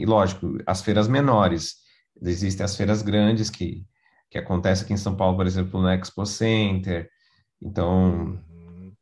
e 0.02 0.06
lógico, 0.06 0.58
as 0.66 0.82
feiras 0.82 1.08
menores, 1.08 1.76
existem 2.22 2.64
as 2.64 2.76
feiras 2.76 3.02
grandes 3.02 3.50
que, 3.50 3.84
que 4.30 4.38
acontecem 4.38 4.84
aqui 4.84 4.92
em 4.92 4.98
São 4.98 5.16
Paulo, 5.16 5.36
por 5.36 5.46
exemplo, 5.46 5.80
no 5.80 5.88
Expo 5.88 6.24
Center, 6.24 7.08
então... 7.60 8.40
Uhum. 8.48 8.92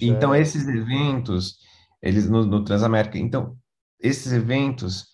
Então, 0.00 0.34
é... 0.34 0.40
esses 0.40 0.66
eventos, 0.66 1.58
eles 2.02 2.28
no, 2.28 2.44
no 2.44 2.64
Transamérica, 2.64 3.18
então, 3.18 3.56
esses 4.00 4.32
eventos 4.32 5.09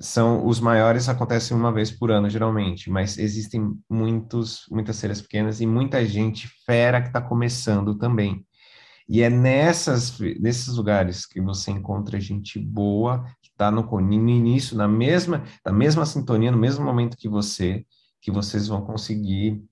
são 0.00 0.46
os 0.46 0.60
maiores 0.60 1.08
acontecem 1.08 1.56
uma 1.56 1.72
vez 1.72 1.90
por 1.90 2.10
ano 2.10 2.28
geralmente, 2.28 2.90
mas 2.90 3.18
existem 3.18 3.76
muitos 3.88 4.66
muitas 4.70 5.00
feiras 5.00 5.20
pequenas 5.20 5.60
e 5.60 5.66
muita 5.66 6.04
gente 6.04 6.48
fera 6.66 7.00
que 7.00 7.08
está 7.08 7.20
começando 7.20 7.96
também. 7.96 8.44
E 9.08 9.22
é 9.22 9.28
nessas 9.30 10.18
nesses 10.40 10.76
lugares 10.76 11.26
que 11.26 11.40
você 11.40 11.70
encontra 11.70 12.20
gente 12.20 12.58
boa 12.58 13.24
que 13.42 13.50
está 13.50 13.70
no, 13.70 13.82
no 13.82 14.12
início 14.12 14.76
na 14.76 14.88
mesma 14.88 15.44
na 15.64 15.72
mesma 15.72 16.06
sintonia 16.06 16.50
no 16.50 16.58
mesmo 16.58 16.84
momento 16.84 17.16
que 17.16 17.28
você 17.28 17.84
que 18.20 18.30
vocês 18.30 18.68
vão 18.68 18.82
conseguir 18.82 19.62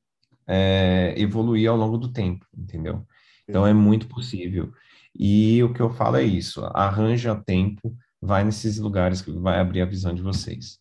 é, 0.47 1.15
evoluir 1.17 1.71
ao 1.71 1.77
longo 1.77 1.97
do 1.97 2.13
tempo, 2.13 2.47
entendeu? 2.57 3.07
Então 3.49 3.67
é 3.67 3.73
muito 3.73 4.09
possível. 4.09 4.73
E 5.15 5.63
o 5.63 5.73
que 5.73 5.81
eu 5.81 5.91
falo 5.91 6.17
é 6.17 6.23
isso: 6.23 6.65
arranja 6.75 7.35
tempo 7.35 7.97
vai 8.23 8.45
nesses 8.45 8.79
lugares 8.79 9.21
que 9.21 9.33
vai 9.33 9.59
abrir 9.59 9.83
a 9.83 9.87
visão 9.87 10.15
de 10.15 10.23
vocês, 10.23 10.79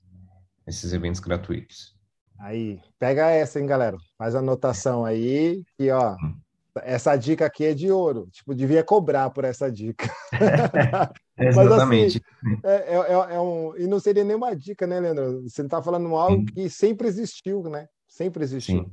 esses 0.68 0.94
eventos 0.94 1.20
gratuitos. 1.20 1.96
Aí, 2.40 2.80
pega 3.00 3.30
essa, 3.30 3.60
hein, 3.60 3.66
galera? 3.66 3.98
Faz 4.18 4.36
a 4.36 4.40
anotação 4.40 5.04
aí, 5.04 5.64
que 5.78 5.90
ó, 5.90 6.16
essa 6.84 7.16
dica 7.16 7.46
aqui 7.46 7.66
é 7.66 7.74
de 7.74 7.92
ouro. 7.92 8.28
Tipo, 8.32 8.56
devia 8.56 8.84
cobrar 8.84 9.30
por 9.32 9.44
essa 9.44 9.72
dica. 9.72 10.10
Exatamente. 11.38 12.22
Mas, 12.42 12.52
assim, 12.52 12.62
é, 12.64 12.96
é, 12.96 13.36
é, 13.36 13.40
um, 13.40 13.76
e 13.78 13.88
não 13.88 14.00
seria 14.00 14.24
nenhuma 14.24 14.56
dica, 14.56 14.88
né, 14.88 15.00
Leandro? 15.00 15.42
Você 15.44 15.64
está 15.64 15.82
falando 15.82 16.16
algo 16.16 16.40
Sim. 16.40 16.46
que 16.46 16.70
sempre 16.70 17.08
existiu, 17.08 17.64
né? 17.64 17.88
Sempre 18.08 18.44
existiu. 18.44 18.84
Sim. 18.86 18.92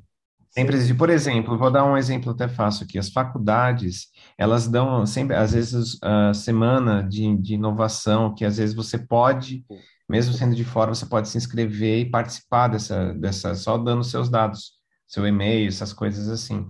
Sempre 0.51 0.77
existe. 0.77 0.95
Por 0.95 1.11
exemplo, 1.11 1.59
vou 1.59 1.71
dar 1.71 1.85
um 1.85 1.97
exemplo 1.97 2.33
até 2.33 2.49
fácil 2.49 2.85
aqui. 2.85 2.99
As 2.99 3.11
faculdades, 3.11 4.09
elas 4.37 4.67
dão 4.67 5.05
sempre, 5.07 5.37
às 5.37 5.53
vezes, 5.53 5.99
a 6.03 6.33
semana 6.35 7.03
de, 7.03 7.37
de 7.37 7.55
inovação, 7.55 8.35
que 8.35 8.45
às 8.45 8.57
vezes 8.57 8.75
você 8.75 8.99
pode, 8.99 9.65
mesmo 10.09 10.33
sendo 10.33 10.57
de 10.57 10.65
fora, 10.65 10.95
você 10.95 11.07
pode 11.07 11.29
se 11.29 11.37
inscrever 11.37 12.01
e 12.01 12.11
participar 12.11 12.69
dessa, 12.69 13.15
dessa 13.15 13.55
só 13.55 13.77
dando 13.77 14.03
seus 14.03 14.29
dados, 14.29 14.73
seu 15.07 15.27
e-mail, 15.27 15.69
essas 15.69 15.93
coisas 15.93 16.29
assim. 16.29 16.69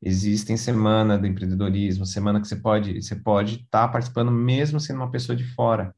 Existem 0.00 0.56
semana 0.56 1.18
do 1.18 1.26
empreendedorismo, 1.26 2.06
semana 2.06 2.40
que 2.40 2.46
você 2.46 2.56
pode, 2.56 3.02
você 3.02 3.16
pode 3.16 3.56
estar 3.56 3.86
tá 3.86 3.88
participando 3.88 4.30
mesmo 4.30 4.78
sendo 4.78 4.98
uma 4.98 5.10
pessoa 5.10 5.34
de 5.34 5.44
fora. 5.54 5.94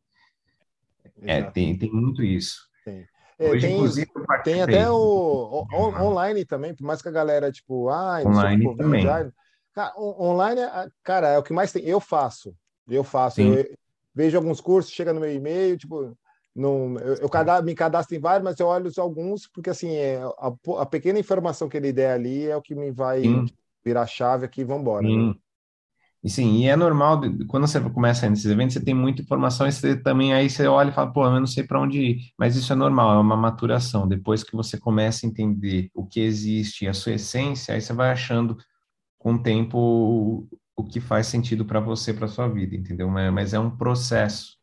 É, 1.23 1.43
tem, 1.43 1.77
tem 1.77 1.93
muito 1.93 2.23
isso. 2.23 2.68
Tem. 3.39 3.47
É, 3.47 3.51
Hoje, 3.51 3.67
tem, 3.67 3.77
inclusive, 3.77 4.11
tem 4.45 4.63
até 4.63 4.91
o, 4.91 4.97
o, 4.97 5.67
o, 5.71 6.03
online 6.03 6.45
também, 6.45 6.75
por 6.75 6.85
mais 6.85 7.01
que 7.01 7.09
a 7.09 7.13
galera, 7.13 7.53
tipo, 7.53 7.89
ah, 7.89 8.21
online 8.27 8.65
sei, 8.65 8.77
também. 8.77 9.03
Já, 9.03 9.31
cara, 9.73 9.95
online, 9.97 10.61
cara, 11.05 11.29
é 11.29 11.39
o 11.39 11.43
que 11.43 11.53
mais 11.53 11.73
tem. 11.73 11.85
Eu 11.85 12.01
faço, 12.01 12.55
eu 12.89 13.05
faço. 13.05 13.41
Eu, 13.41 13.65
vejo 14.15 14.37
alguns 14.37 14.61
cursos, 14.61 14.93
chega 14.93 15.13
no 15.13 15.21
meu 15.21 15.33
e-mail, 15.33 15.79
tipo, 15.79 16.17
não, 16.55 16.99
eu, 16.99 17.15
eu 17.15 17.29
cadastro, 17.29 17.65
me 17.65 17.75
cadastro 17.75 18.17
em 18.17 18.21
vários, 18.21 18.43
mas 18.43 18.59
eu 18.59 18.67
olho 18.67 18.91
alguns, 18.99 19.47
porque 19.47 19.71
assim, 19.71 19.95
é, 19.95 20.21
a, 20.39 20.53
a, 20.81 20.87
pequena 20.87 21.21
informação 21.21 21.69
que 21.69 21.77
ele 21.77 21.93
der 21.93 22.11
ali 22.11 22.47
é 22.47 22.57
o 22.57 22.63
que 22.63 22.75
me 22.75 22.91
vai 22.91 23.23
Sim. 23.23 23.47
virar 23.85 24.07
chave 24.07 24.45
aqui 24.45 24.63
e 24.63 24.65
vamos 24.65 24.83
embora. 24.83 25.07
Né? 25.07 25.35
E 26.23 26.29
sim, 26.29 26.59
e 26.59 26.67
é 26.67 26.75
normal, 26.75 27.21
quando 27.47 27.67
você 27.67 27.81
começa 27.91 28.29
nesses 28.29 28.47
eventos, 28.47 28.75
você 28.75 28.85
tem 28.85 28.95
muita 28.95 29.23
informação 29.23 29.69
e 29.69 29.73
você 29.73 29.97
também 29.97 30.35
aí 30.35 30.51
você 30.51 30.67
olha 30.67 30.91
e 30.91 30.93
fala, 30.93 31.13
pô, 31.13 31.25
eu 31.25 31.39
não 31.39 31.47
sei 31.47 31.63
para 31.63 31.81
onde 31.81 32.01
ir. 32.01 32.33
Mas 32.37 32.57
isso 32.57 32.73
é 32.73 32.77
normal, 32.77 33.17
é 33.17 33.21
uma 33.21 33.37
maturação. 33.37 34.09
Depois 34.09 34.43
que 34.43 34.57
você 34.57 34.79
começa 34.79 35.25
a 35.25 35.29
entender 35.29 35.91
o 35.95 36.05
que 36.05 36.21
existe, 36.21 36.89
a 36.89 36.93
sua 36.93 37.13
essência, 37.13 37.75
aí 37.75 37.81
você 37.81 37.93
vai 37.93 38.11
achando 38.11 38.57
com 39.17 39.35
o 39.35 39.43
tempo 39.43 40.49
o 40.77 40.85
que 40.85 41.01
faz 41.01 41.27
sentido 41.27 41.65
para 41.65 41.81
você, 41.81 42.15
para 42.15 42.29
sua 42.29 42.49
vida, 42.49 42.77
entendeu? 42.77 43.09
Mas 43.09 43.53
é 43.53 43.59
um 43.59 43.77
processo. 43.77 44.57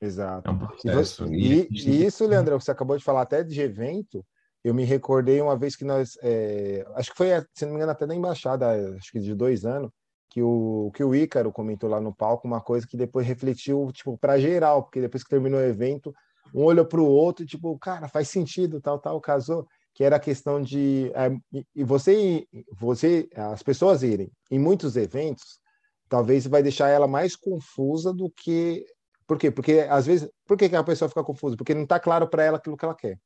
Exato. 0.00 0.48
É 0.48 0.52
um 0.52 0.58
processo. 0.58 1.26
E, 1.34 1.68
e, 1.70 1.90
e 1.90 2.06
isso, 2.06 2.26
Leandro, 2.26 2.60
você 2.60 2.70
acabou 2.70 2.96
de 2.96 3.04
falar 3.04 3.22
até 3.22 3.42
de 3.42 3.60
evento, 3.60 4.24
eu 4.62 4.72
me 4.72 4.84
recordei 4.84 5.40
uma 5.40 5.56
vez 5.56 5.74
que 5.74 5.84
nós, 5.84 6.16
é, 6.22 6.86
acho 6.94 7.10
que 7.10 7.16
foi, 7.16 7.28
se 7.52 7.64
não 7.64 7.72
me 7.72 7.76
engano, 7.76 7.92
até 7.92 8.06
na 8.06 8.14
embaixada, 8.14 8.96
acho 8.96 9.10
que 9.10 9.18
de 9.18 9.34
dois 9.34 9.64
anos, 9.64 9.90
que 10.30 10.42
o, 10.42 10.90
que 10.94 11.02
o 11.02 11.14
Ícaro 11.14 11.52
comentou 11.52 11.88
lá 11.88 12.00
no 12.00 12.14
palco 12.14 12.46
uma 12.46 12.60
coisa 12.60 12.86
que 12.86 12.96
depois 12.96 13.26
refletiu, 13.26 13.90
tipo, 13.92 14.16
para 14.18 14.38
geral, 14.38 14.82
porque 14.82 15.00
depois 15.00 15.22
que 15.22 15.30
terminou 15.30 15.60
o 15.60 15.64
evento, 15.64 16.14
um 16.54 16.64
olhou 16.64 16.84
para 16.84 17.00
o 17.00 17.06
outro, 17.06 17.46
tipo, 17.46 17.78
cara, 17.78 18.08
faz 18.08 18.28
sentido, 18.28 18.80
tal, 18.80 18.98
tal, 18.98 19.20
casou, 19.20 19.66
que 19.94 20.04
era 20.04 20.16
a 20.16 20.20
questão 20.20 20.62
de 20.62 21.10
é, 21.14 21.62
e 21.74 21.82
você, 21.84 22.46
você, 22.78 23.28
as 23.34 23.62
pessoas 23.62 24.02
irem 24.02 24.30
em 24.50 24.58
muitos 24.58 24.96
eventos, 24.96 25.60
talvez 26.08 26.46
vai 26.46 26.62
deixar 26.62 26.88
ela 26.88 27.06
mais 27.06 27.34
confusa 27.34 28.12
do 28.12 28.30
que 28.30 28.84
por 29.26 29.38
quê? 29.38 29.50
Porque 29.50 29.86
às 29.90 30.06
vezes, 30.06 30.26
por 30.46 30.56
que, 30.56 30.74
a 30.74 30.82
pessoa 30.82 31.08
fica 31.08 31.22
confusa? 31.22 31.54
Porque 31.54 31.74
não 31.74 31.82
está 31.82 32.00
claro 32.00 32.26
para 32.26 32.42
ela 32.42 32.56
aquilo 32.56 32.78
que 32.78 32.84
ela 32.84 32.94
quer. 32.94 33.18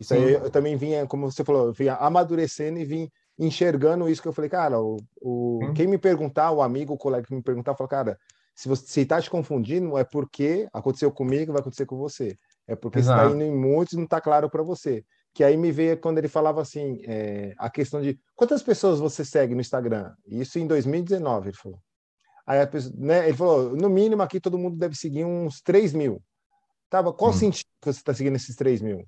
Isso 0.00 0.14
aí 0.14 0.22
eu, 0.32 0.44
eu 0.44 0.50
também 0.50 0.76
vinha, 0.76 1.06
como 1.06 1.30
você 1.30 1.44
falou, 1.44 1.66
eu 1.66 1.72
vinha 1.74 1.94
amadurecendo 1.94 2.78
e 2.78 2.84
vim 2.86 3.10
enxergando 3.38 4.08
isso 4.08 4.22
que 4.22 4.28
eu 4.28 4.32
falei, 4.32 4.50
cara, 4.50 4.80
o, 4.80 4.96
o 5.20 5.72
quem 5.74 5.86
me 5.86 5.98
perguntar, 5.98 6.50
o 6.52 6.62
amigo, 6.62 6.94
o 6.94 6.98
colega 6.98 7.26
que 7.26 7.34
me 7.34 7.42
perguntar, 7.42 7.74
fala, 7.74 7.88
cara, 7.88 8.18
se 8.54 8.68
você 8.68 9.02
está 9.02 9.20
te 9.20 9.28
confundindo, 9.28 9.98
é 9.98 10.04
porque 10.04 10.66
aconteceu 10.72 11.12
comigo, 11.12 11.52
vai 11.52 11.60
acontecer 11.60 11.84
com 11.84 11.96
você. 11.98 12.38
É 12.66 12.74
porque 12.74 12.98
Exato. 12.98 13.20
você 13.20 13.26
está 13.26 13.36
indo 13.36 13.44
em 13.44 13.54
muitos 13.54 13.92
e 13.92 13.96
não 13.96 14.04
está 14.04 14.20
claro 14.20 14.48
para 14.48 14.62
você. 14.62 15.04
Que 15.34 15.44
aí 15.44 15.56
me 15.56 15.70
veio 15.70 16.00
quando 16.00 16.16
ele 16.16 16.28
falava 16.28 16.62
assim, 16.62 17.02
é, 17.06 17.54
a 17.58 17.68
questão 17.68 18.00
de 18.00 18.18
quantas 18.34 18.62
pessoas 18.62 18.98
você 18.98 19.24
segue 19.24 19.54
no 19.54 19.60
Instagram? 19.60 20.10
Isso 20.26 20.58
em 20.58 20.66
2019, 20.66 21.50
ele 21.50 21.56
falou. 21.56 21.78
Aí 22.46 22.66
pessoa, 22.66 22.94
né, 22.96 23.28
ele 23.28 23.36
falou, 23.36 23.76
no 23.76 23.90
mínimo 23.90 24.22
aqui 24.22 24.40
todo 24.40 24.58
mundo 24.58 24.78
deve 24.78 24.96
seguir 24.96 25.24
uns 25.24 25.60
3 25.60 25.92
mil. 25.92 26.22
Tava, 26.88 27.12
qual 27.12 27.32
Sim. 27.32 27.40
sentido 27.40 27.66
que 27.82 27.92
você 27.92 27.98
está 27.98 28.14
seguindo 28.14 28.36
esses 28.36 28.56
3 28.56 28.80
mil? 28.80 29.06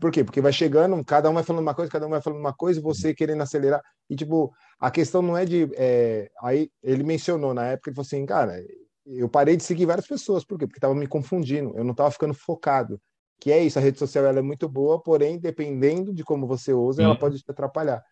Por 0.00 0.10
quê? 0.12 0.22
Porque 0.22 0.40
vai 0.40 0.52
chegando, 0.52 1.02
cada 1.04 1.28
um 1.28 1.34
vai 1.34 1.42
falando 1.42 1.62
uma 1.62 1.74
coisa, 1.74 1.90
cada 1.90 2.06
um 2.06 2.10
vai 2.10 2.22
falando 2.22 2.38
uma 2.38 2.54
coisa, 2.54 2.80
você 2.80 3.12
querendo 3.12 3.42
acelerar. 3.42 3.82
E, 4.08 4.14
tipo, 4.14 4.52
a 4.78 4.90
questão 4.90 5.20
não 5.20 5.36
é 5.36 5.44
de. 5.44 5.68
É... 5.74 6.30
Aí 6.42 6.70
ele 6.82 7.02
mencionou 7.02 7.52
na 7.52 7.66
época, 7.66 7.90
ele 7.90 7.96
falou 7.96 8.06
assim, 8.06 8.24
cara, 8.24 8.62
eu 9.04 9.28
parei 9.28 9.56
de 9.56 9.64
seguir 9.64 9.86
várias 9.86 10.06
pessoas. 10.06 10.44
Por 10.44 10.58
quê? 10.58 10.66
Porque 10.66 10.78
estava 10.78 10.94
me 10.94 11.06
confundindo, 11.06 11.76
eu 11.76 11.84
não 11.84 11.90
estava 11.90 12.10
ficando 12.10 12.34
focado. 12.34 13.00
Que 13.40 13.50
é 13.50 13.62
isso, 13.62 13.78
a 13.78 13.82
rede 13.82 13.98
social 13.98 14.24
ela 14.24 14.38
é 14.38 14.42
muito 14.42 14.68
boa, 14.68 15.02
porém, 15.02 15.38
dependendo 15.38 16.14
de 16.14 16.22
como 16.22 16.46
você 16.46 16.72
usa, 16.72 17.02
Sim. 17.02 17.04
ela 17.04 17.18
pode 17.18 17.38
te 17.38 17.50
atrapalhar. 17.50 18.02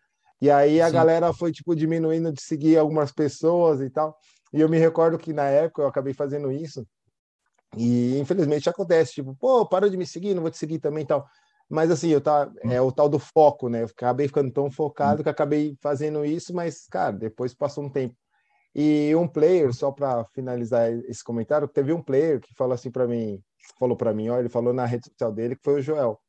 E 0.41 0.51
aí 0.51 0.81
a 0.81 0.87
Sim. 0.87 0.93
galera 0.93 1.33
foi, 1.33 1.51
tipo, 1.51 1.73
diminuindo 1.73 2.31
de 2.31 2.41
seguir 2.41 2.77
algumas 2.77 3.11
pessoas 3.11 3.79
e 3.79 3.89
tal. 3.89 4.17
E 4.51 4.59
eu 4.59 4.67
me 4.67 4.77
recordo 4.77 5.17
que 5.17 5.31
na 5.31 5.45
época 5.45 5.81
eu 5.81 5.87
acabei 5.87 6.13
fazendo 6.13 6.51
isso. 6.51 6.85
E 7.75 8.19
infelizmente 8.19 8.69
acontece, 8.69 9.13
tipo, 9.13 9.35
pô, 9.35 9.65
para 9.65 9.89
de 9.89 9.97
me 9.97 10.05
seguir, 10.05 10.35
não 10.35 10.41
vou 10.41 10.51
te 10.51 10.57
seguir 10.57 10.79
também 10.79 11.03
e 11.03 11.07
tal. 11.07 11.25
Mas 11.73 11.89
assim, 11.91 12.09
eu 12.09 12.21
tá, 12.21 12.51
é 12.61 12.79
o 12.79 12.91
tal 12.91 13.09
do 13.09 13.19
foco, 13.19 13.67
né? 13.69 13.81
Eu 13.81 13.87
acabei 13.87 14.27
ficando 14.27 14.51
tão 14.51 14.69
focado 14.69 15.23
que 15.23 15.29
acabei 15.29 15.75
fazendo 15.81 16.23
isso, 16.23 16.53
mas, 16.53 16.85
cara, 16.87 17.13
depois 17.13 17.53
passou 17.53 17.83
um 17.83 17.89
tempo. 17.89 18.15
E 18.75 19.15
um 19.15 19.27
player, 19.27 19.73
só 19.73 19.91
para 19.91 20.23
finalizar 20.33 20.91
esse 20.91 21.23
comentário, 21.23 21.67
teve 21.67 21.93
um 21.93 22.01
player 22.01 22.39
que 22.39 22.53
falou 22.55 22.73
assim 22.73 22.91
para 22.91 23.07
mim, 23.07 23.39
falou 23.79 23.97
para 23.97 24.13
mim, 24.13 24.29
ó, 24.29 24.39
ele 24.39 24.49
falou 24.49 24.73
na 24.73 24.85
rede 24.85 25.07
social 25.09 25.31
dele 25.31 25.55
que 25.55 25.63
foi 25.63 25.79
o 25.79 25.81
Joel 25.81 26.19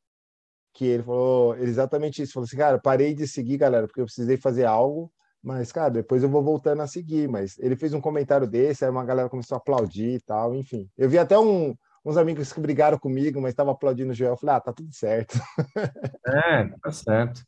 que 0.75 0.85
ele 0.85 1.03
falou 1.03 1.55
exatamente 1.57 2.21
isso. 2.21 2.33
Falou 2.33 2.45
assim, 2.45 2.57
cara, 2.57 2.79
parei 2.79 3.15
de 3.15 3.27
seguir, 3.27 3.57
galera, 3.57 3.87
porque 3.87 4.01
eu 4.01 4.05
precisei 4.05 4.37
fazer 4.37 4.65
algo, 4.65 5.11
mas, 5.41 5.71
cara, 5.71 5.89
depois 5.89 6.21
eu 6.21 6.29
vou 6.29 6.43
voltando 6.43 6.81
a 6.81 6.87
seguir. 6.87 7.29
Mas 7.29 7.57
ele 7.59 7.75
fez 7.75 7.93
um 7.93 8.01
comentário 8.01 8.45
desse, 8.45 8.83
aí 8.83 8.91
uma 8.91 9.05
galera 9.05 9.29
começou 9.29 9.55
a 9.55 9.57
aplaudir 9.59 10.15
e 10.15 10.19
tal, 10.19 10.53
enfim. 10.53 10.89
Eu 10.97 11.09
vi 11.09 11.17
até 11.17 11.39
um, 11.39 11.73
uns 12.05 12.17
amigos 12.17 12.53
que 12.53 12.59
brigaram 12.59 12.99
comigo, 12.99 13.41
mas 13.41 13.51
estavam 13.51 13.73
aplaudindo 13.73 14.11
o 14.11 14.13
Joel. 14.13 14.33
Eu 14.33 14.37
falei, 14.37 14.55
ah, 14.55 14.59
tá 14.61 14.71
tudo 14.71 14.93
certo. 14.93 15.39
É, 16.27 16.65
tá 16.81 16.91
certo. 16.91 17.41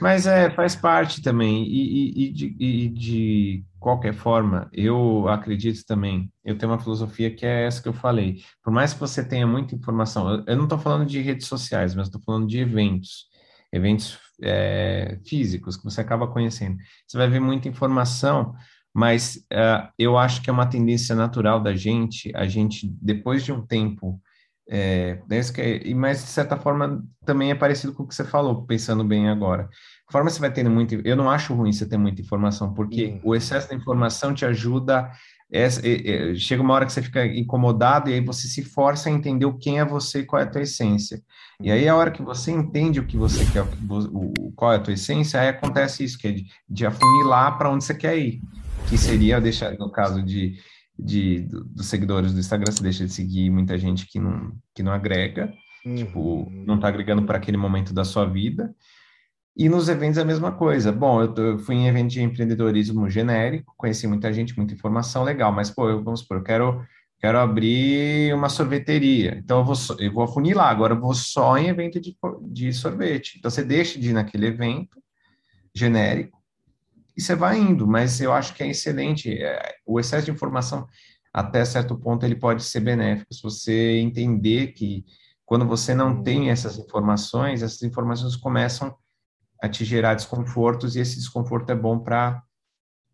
Mas 0.00 0.26
é, 0.26 0.50
faz 0.50 0.76
parte 0.76 1.22
também. 1.22 1.64
E, 1.64 1.80
e, 1.82 2.24
e, 2.24 2.32
de, 2.32 2.56
e, 2.58 2.88
de, 2.88 3.64
qualquer 3.80 4.14
forma, 4.14 4.68
eu 4.72 5.28
acredito 5.28 5.84
também, 5.84 6.32
eu 6.44 6.56
tenho 6.56 6.70
uma 6.70 6.78
filosofia 6.78 7.34
que 7.34 7.44
é 7.44 7.66
essa 7.66 7.82
que 7.82 7.88
eu 7.88 7.92
falei. 7.92 8.42
Por 8.62 8.72
mais 8.72 8.94
que 8.94 9.00
você 9.00 9.24
tenha 9.24 9.46
muita 9.46 9.74
informação, 9.74 10.44
eu, 10.46 10.56
não 10.56 10.64
estou 10.64 10.78
falando 10.78 11.04
de 11.04 11.20
redes 11.20 11.48
sociais, 11.48 11.94
mas 11.94 12.06
estou 12.06 12.20
falando 12.22 12.46
de 12.46 12.58
eventos, 12.58 13.26
eventos 13.72 14.18
é, 14.40 15.18
físicos 15.26 15.76
que 15.76 15.84
você 15.84 16.00
acaba 16.00 16.28
conhecendo. 16.28 16.76
Você 17.06 17.18
vai 17.18 17.28
ver 17.28 17.40
muita 17.40 17.68
informação, 17.68 18.54
mas 18.94 19.36
uh, 19.52 19.88
eu 19.98 20.18
acho 20.18 20.42
que 20.42 20.50
é 20.50 20.52
uma 20.52 20.66
tendência 20.66 21.14
natural 21.14 21.60
da 21.60 21.74
gente, 21.74 22.30
a 22.34 22.46
gente, 22.46 22.94
depois 23.00 23.44
de 23.44 23.52
um 23.52 23.64
tempo 23.64 24.20
é, 24.68 25.18
que 25.52 25.60
é, 25.60 25.94
mas 25.94 26.22
de 26.22 26.30
certa 26.30 26.56
forma 26.56 27.04
também 27.24 27.50
é 27.50 27.54
parecido 27.54 27.92
com 27.92 28.04
o 28.04 28.06
que 28.06 28.14
você 28.14 28.24
falou, 28.24 28.64
pensando 28.64 29.04
bem 29.04 29.28
agora. 29.28 29.68
Conforme 30.06 30.30
você 30.30 30.40
vai 30.40 30.52
tendo 30.52 30.70
muito, 30.70 30.94
eu 31.04 31.16
não 31.16 31.30
acho 31.30 31.54
ruim 31.54 31.72
você 31.72 31.86
ter 31.86 31.96
muita 31.96 32.22
informação, 32.22 32.72
porque 32.72 33.06
uhum. 33.06 33.20
o 33.24 33.34
excesso 33.34 33.68
de 33.68 33.74
informação 33.74 34.34
te 34.34 34.44
ajuda. 34.44 35.10
É, 35.54 35.64
é, 35.64 36.30
é, 36.30 36.34
chega 36.34 36.62
uma 36.62 36.72
hora 36.72 36.86
que 36.86 36.92
você 36.94 37.02
fica 37.02 37.26
incomodado 37.26 38.08
e 38.08 38.14
aí 38.14 38.24
você 38.24 38.48
se 38.48 38.62
força 38.62 39.10
a 39.10 39.12
entender 39.12 39.46
quem 39.60 39.80
é 39.80 39.84
você 39.84 40.20
e 40.20 40.24
qual 40.24 40.40
é 40.40 40.46
a 40.46 40.50
tua 40.50 40.62
essência. 40.62 41.20
E 41.60 41.70
aí 41.70 41.86
a 41.86 41.94
hora 41.94 42.10
que 42.10 42.22
você 42.22 42.50
entende 42.50 42.98
o 42.98 43.06
que 43.06 43.18
você 43.18 43.44
quer, 43.52 43.62
o, 43.62 44.46
o 44.46 44.52
qual 44.52 44.72
é 44.72 44.76
a 44.76 44.80
tua 44.80 44.94
essência, 44.94 45.38
aí 45.38 45.48
acontece 45.48 46.02
isso, 46.02 46.16
que 46.16 46.26
é 46.26 46.32
de, 46.32 46.46
de 46.66 46.86
afunilar 46.86 47.58
para 47.58 47.70
onde 47.70 47.84
você 47.84 47.92
quer 47.92 48.16
ir, 48.16 48.40
que 48.88 48.98
seria 48.98 49.40
deixar 49.40 49.72
no 49.78 49.90
caso 49.90 50.22
de 50.22 50.56
de, 50.98 51.40
do, 51.40 51.64
dos 51.64 51.86
seguidores 51.86 52.32
do 52.32 52.40
Instagram, 52.40 52.70
você 52.70 52.82
deixa 52.82 53.04
de 53.04 53.12
seguir 53.12 53.50
muita 53.50 53.78
gente 53.78 54.06
que 54.06 54.18
não, 54.18 54.52
que 54.74 54.82
não 54.82 54.92
agrega, 54.92 55.52
uhum. 55.84 55.94
tipo, 55.96 56.50
não 56.50 56.76
está 56.76 56.88
agregando 56.88 57.22
para 57.24 57.38
aquele 57.38 57.56
momento 57.56 57.92
da 57.92 58.04
sua 58.04 58.24
vida. 58.24 58.74
E 59.54 59.68
nos 59.68 59.88
eventos 59.88 60.16
é 60.16 60.22
a 60.22 60.24
mesma 60.24 60.52
coisa. 60.52 60.90
Bom, 60.90 61.22
eu, 61.22 61.34
eu, 61.34 61.58
fui 61.58 61.74
em 61.74 61.88
evento 61.88 62.10
de 62.10 62.22
empreendedorismo 62.22 63.08
genérico, 63.10 63.74
conheci 63.76 64.06
muita 64.06 64.32
gente, 64.32 64.56
muita 64.56 64.74
informação 64.74 65.24
legal, 65.24 65.52
mas, 65.52 65.70
pô, 65.70 65.88
eu, 65.88 66.02
vamos 66.02 66.20
supor, 66.20 66.38
eu 66.38 66.42
quero, 66.42 66.86
quero 67.20 67.38
abrir 67.38 68.34
uma 68.34 68.48
sorveteria, 68.48 69.36
então 69.36 69.58
eu 69.58 69.64
vou, 69.64 69.76
eu 69.98 70.12
vou 70.12 70.24
afunilar, 70.24 70.70
agora 70.70 70.94
eu 70.94 71.00
vou 71.00 71.14
só 71.14 71.58
em 71.58 71.68
evento 71.68 72.00
de, 72.00 72.16
de 72.50 72.72
sorvete. 72.72 73.36
Então 73.38 73.50
você 73.50 73.62
deixa 73.62 73.98
de 73.98 74.10
ir 74.10 74.12
naquele 74.14 74.46
evento 74.46 75.02
genérico 75.74 76.41
e 77.22 77.24
você 77.24 77.36
vai 77.36 77.58
indo, 77.58 77.86
mas 77.86 78.20
eu 78.20 78.32
acho 78.32 78.54
que 78.54 78.62
é 78.62 78.68
excelente. 78.68 79.32
É, 79.32 79.76
o 79.86 80.00
excesso 80.00 80.26
de 80.26 80.32
informação, 80.32 80.86
até 81.32 81.64
certo 81.64 81.96
ponto, 81.96 82.26
ele 82.26 82.34
pode 82.34 82.62
ser 82.64 82.80
benéfico, 82.80 83.32
se 83.32 83.42
você 83.42 83.98
entender 83.98 84.68
que 84.68 85.04
quando 85.46 85.66
você 85.66 85.94
não 85.94 86.22
tem 86.22 86.50
essas 86.50 86.78
informações, 86.78 87.62
essas 87.62 87.82
informações 87.82 88.36
começam 88.36 88.94
a 89.62 89.68
te 89.68 89.84
gerar 89.84 90.14
desconfortos, 90.14 90.96
e 90.96 91.00
esse 91.00 91.16
desconforto 91.16 91.70
é 91.70 91.74
bom 91.74 91.98
para 91.98 92.42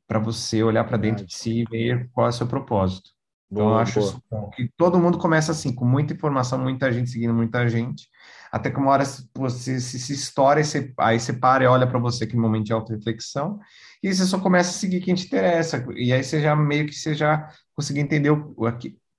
para 0.06 0.18
você 0.18 0.62
olhar 0.62 0.84
para 0.84 0.96
dentro 0.96 1.26
de 1.26 1.34
si 1.34 1.60
e 1.60 1.64
ver 1.64 2.08
qual 2.14 2.26
é 2.26 2.30
o 2.30 2.32
seu 2.32 2.46
propósito. 2.46 3.10
Então, 3.52 3.66
boa, 3.66 3.76
eu 3.76 3.78
acho 3.78 4.22
que 4.56 4.72
todo 4.74 4.98
mundo 4.98 5.18
começa 5.18 5.52
assim, 5.52 5.74
com 5.74 5.84
muita 5.84 6.14
informação, 6.14 6.58
muita 6.58 6.90
gente 6.90 7.10
seguindo 7.10 7.34
muita 7.34 7.68
gente, 7.68 8.08
até 8.50 8.70
que 8.70 8.78
uma 8.78 8.90
hora 8.90 9.04
você 9.34 9.80
se, 9.80 9.98
se 9.98 10.12
estoura, 10.12 10.60
e 10.60 10.64
você, 10.64 10.92
aí 10.98 11.20
você 11.20 11.32
para 11.32 11.64
e 11.64 11.66
olha 11.66 11.86
para 11.86 11.98
você 11.98 12.26
que 12.26 12.36
momento 12.36 12.66
de 12.66 12.72
auto-reflexão, 12.72 13.58
e 14.02 14.12
você 14.12 14.24
só 14.24 14.38
começa 14.38 14.70
a 14.70 14.72
seguir 14.72 15.00
quem 15.00 15.14
te 15.14 15.26
interessa. 15.26 15.84
E 15.96 16.12
aí 16.12 16.22
você 16.22 16.40
já 16.40 16.54
meio 16.56 16.86
que 16.86 16.94
você 16.94 17.14
já 17.14 17.50
conseguiu 17.74 18.02
entender 18.02 18.30
o, 18.30 18.54
o, 18.56 18.66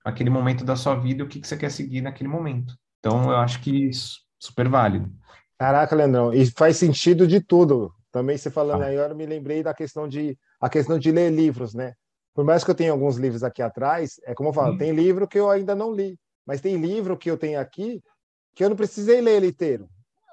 aquele 0.04 0.30
momento 0.30 0.64
da 0.64 0.76
sua 0.76 0.96
vida, 0.96 1.24
o 1.24 1.28
que, 1.28 1.40
que 1.40 1.48
você 1.48 1.58
quer 1.58 1.72
seguir 1.72 2.02
naquele 2.02 2.30
momento. 2.30 2.74
Então, 3.00 3.30
eu 3.30 3.38
acho 3.38 3.62
que 3.62 3.90
isso, 3.90 4.20
super 4.40 4.68
válido. 4.68 5.12
Caraca, 5.58 5.96
Leandrão, 5.96 6.34
e 6.34 6.46
faz 6.52 6.78
sentido 6.78 7.28
de 7.28 7.42
tudo. 7.42 7.94
Também 8.12 8.38
você 8.38 8.50
falando 8.50 8.84
ah. 8.84 8.86
aí, 8.86 8.96
eu 8.96 9.16
me 9.16 9.26
lembrei 9.26 9.62
da 9.62 9.74
questão 9.74 10.08
de 10.08 10.38
a 10.60 10.70
questão 10.70 10.98
de 10.98 11.12
ler 11.12 11.32
livros, 11.32 11.74
né? 11.74 11.94
Por 12.34 12.46
mais 12.46 12.64
que 12.64 12.72
eu 12.72 12.76
tenha 12.76 12.92
alguns 12.92 13.18
livros 13.18 13.44
aqui 13.44 13.62
atrás, 13.62 14.20
é 14.26 14.34
como 14.34 14.50
eu 14.50 14.54
falo, 14.54 14.74
hum. 14.74 14.78
tem 14.78 14.92
livro 14.92 15.28
que 15.28 15.38
eu 15.38 15.50
ainda 15.50 15.76
não 15.76 15.94
li, 15.94 16.18
mas 16.46 16.62
tem 16.62 16.78
livro 16.78 17.18
que 17.18 17.30
eu 17.30 17.38
tenho 17.38 17.60
aqui 17.60 18.02
que 18.56 18.64
eu 18.64 18.70
não 18.70 18.76
precisei 18.76 19.22
ler 19.22 19.38
ele 19.38 19.48
inteiro. 19.48 19.90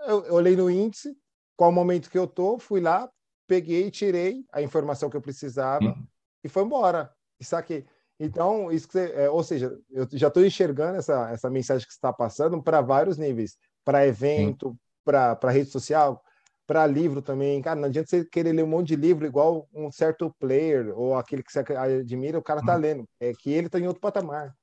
Eu, 0.07 0.24
eu 0.24 0.35
olhei 0.35 0.57
no 0.57 0.70
índice, 0.70 1.16
qual 1.57 1.70
o 1.70 1.72
momento 1.72 2.11
que 2.11 2.18
eu 2.18 2.26
tô, 2.26 2.59
fui 2.59 2.81
lá, 2.81 3.11
peguei, 3.46 3.90
tirei 3.90 4.44
a 4.52 4.61
informação 4.61 5.09
que 5.09 5.16
eu 5.16 5.22
precisava 5.22 5.85
uhum. 5.85 6.07
e 6.44 6.48
foi 6.48 6.62
embora. 6.64 7.12
E 7.40 7.44
saquei. 7.44 7.87
Então, 8.18 8.72
isso 8.72 8.88
você, 8.90 9.12
é, 9.14 9.29
ou 9.29 9.42
seja, 9.42 9.79
eu 9.90 10.09
já 10.12 10.29
estou 10.29 10.44
enxergando 10.44 10.98
essa, 10.98 11.31
essa 11.31 11.50
mensagem 11.50 11.87
que 11.87 11.92
está 11.92 12.12
passando 12.12 12.62
para 12.62 12.81
vários 12.81 13.18
níveis, 13.18 13.57
para 13.85 14.07
evento, 14.07 14.76
para 15.05 15.50
rede 15.50 15.70
social, 15.70 16.22
para 16.66 16.87
livro 16.87 17.20
também. 17.20 17.61
Cara, 17.61 17.79
não 17.79 17.88
adianta 17.88 18.09
você 18.09 18.24
querer 18.24 18.52
ler 18.52 18.64
um 18.64 18.68
monte 18.68 18.88
de 18.88 18.96
livro 18.96 19.26
igual 19.26 19.68
um 19.72 19.92
certo 19.92 20.35
player 20.38 20.98
ou 20.98 21.14
aquele 21.14 21.42
que 21.42 21.52
você 21.52 21.61
admira, 21.76 22.38
o 22.38 22.42
cara 22.42 22.61
está 22.61 22.74
uhum. 22.74 22.81
lendo. 22.81 23.09
É 23.20 23.33
que 23.33 23.50
ele 23.50 23.66
está 23.66 23.79
em 23.79 23.87
outro 23.87 24.00
patamar. 24.00 24.55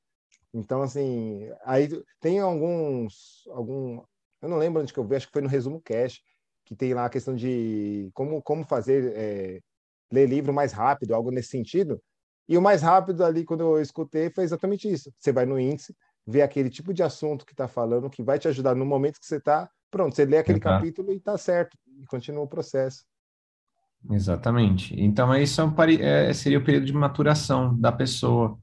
Então, 0.53 0.81
assim, 0.83 1.49
aí 1.65 1.89
tem 2.19 2.39
alguns, 2.39 3.43
algum, 3.49 4.01
eu 4.41 4.49
não 4.49 4.57
lembro 4.57 4.81
onde 4.81 4.93
que 4.93 4.99
eu 4.99 5.07
vi, 5.07 5.15
acho 5.15 5.27
que 5.27 5.33
foi 5.33 5.41
no 5.41 5.49
resumo 5.49 5.81
cash, 5.81 6.21
que 6.63 6.75
tem 6.75 6.93
lá 6.93 7.05
a 7.05 7.09
questão 7.09 7.35
de 7.35 8.09
como, 8.13 8.41
como 8.41 8.63
fazer 8.63 9.13
é, 9.15 9.59
ler 10.11 10.27
livro 10.27 10.53
mais 10.53 10.71
rápido, 10.71 11.15
algo 11.15 11.31
nesse 11.31 11.49
sentido. 11.49 12.01
E 12.47 12.57
o 12.57 12.61
mais 12.61 12.81
rápido 12.81 13.23
ali, 13.23 13.43
quando 13.43 13.61
eu 13.61 13.81
escutei, 13.81 14.29
foi 14.29 14.43
exatamente 14.43 14.91
isso. 14.91 15.11
Você 15.17 15.31
vai 15.31 15.45
no 15.45 15.59
índice, 15.59 15.95
vê 16.25 16.41
aquele 16.41 16.69
tipo 16.69 16.93
de 16.93 17.01
assunto 17.01 17.45
que 17.45 17.53
está 17.53 17.67
falando, 17.67 18.09
que 18.09 18.21
vai 18.21 18.37
te 18.37 18.47
ajudar 18.47 18.75
no 18.75 18.85
momento 18.85 19.19
que 19.19 19.25
você 19.25 19.37
está. 19.37 19.69
Pronto, 19.89 20.15
você 20.15 20.25
lê 20.25 20.37
aquele 20.37 20.59
capítulo 20.59 21.11
e 21.11 21.17
está 21.17 21.37
certo, 21.37 21.77
e 21.99 22.05
continua 22.05 22.43
o 22.43 22.47
processo. 22.47 23.05
Exatamente. 24.09 24.93
Então, 24.99 25.33
isso 25.35 25.61
é, 25.61 26.29
é, 26.29 26.33
seria 26.33 26.59
o 26.59 26.63
período 26.63 26.85
de 26.85 26.93
maturação 26.93 27.77
da 27.79 27.91
pessoa, 27.91 28.57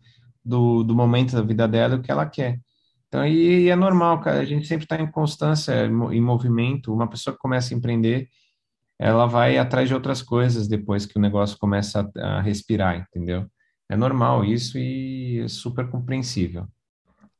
do, 0.44 0.82
do 0.82 0.94
momento 0.94 1.34
da 1.34 1.42
vida 1.42 1.66
dela, 1.68 1.96
o 1.96 2.02
que 2.02 2.10
ela 2.10 2.26
quer. 2.26 2.58
Então, 3.08 3.26
e, 3.26 3.64
e 3.64 3.68
é 3.68 3.76
normal, 3.76 4.20
cara, 4.20 4.40
a 4.40 4.44
gente 4.44 4.66
sempre 4.66 4.84
está 4.84 5.00
em 5.00 5.10
constância, 5.10 5.86
em 5.86 6.20
movimento. 6.20 6.92
Uma 6.92 7.08
pessoa 7.08 7.34
que 7.34 7.40
começa 7.40 7.74
a 7.74 7.76
empreender, 7.76 8.28
ela 8.98 9.26
vai 9.26 9.58
atrás 9.58 9.88
de 9.88 9.94
outras 9.94 10.22
coisas 10.22 10.68
depois 10.68 11.06
que 11.06 11.18
o 11.18 11.20
negócio 11.20 11.58
começa 11.58 12.08
a, 12.16 12.38
a 12.38 12.40
respirar, 12.40 13.06
entendeu? 13.08 13.46
É 13.88 13.96
normal 13.96 14.44
isso 14.44 14.78
e 14.78 15.40
é 15.40 15.48
super 15.48 15.90
compreensível. 15.90 16.68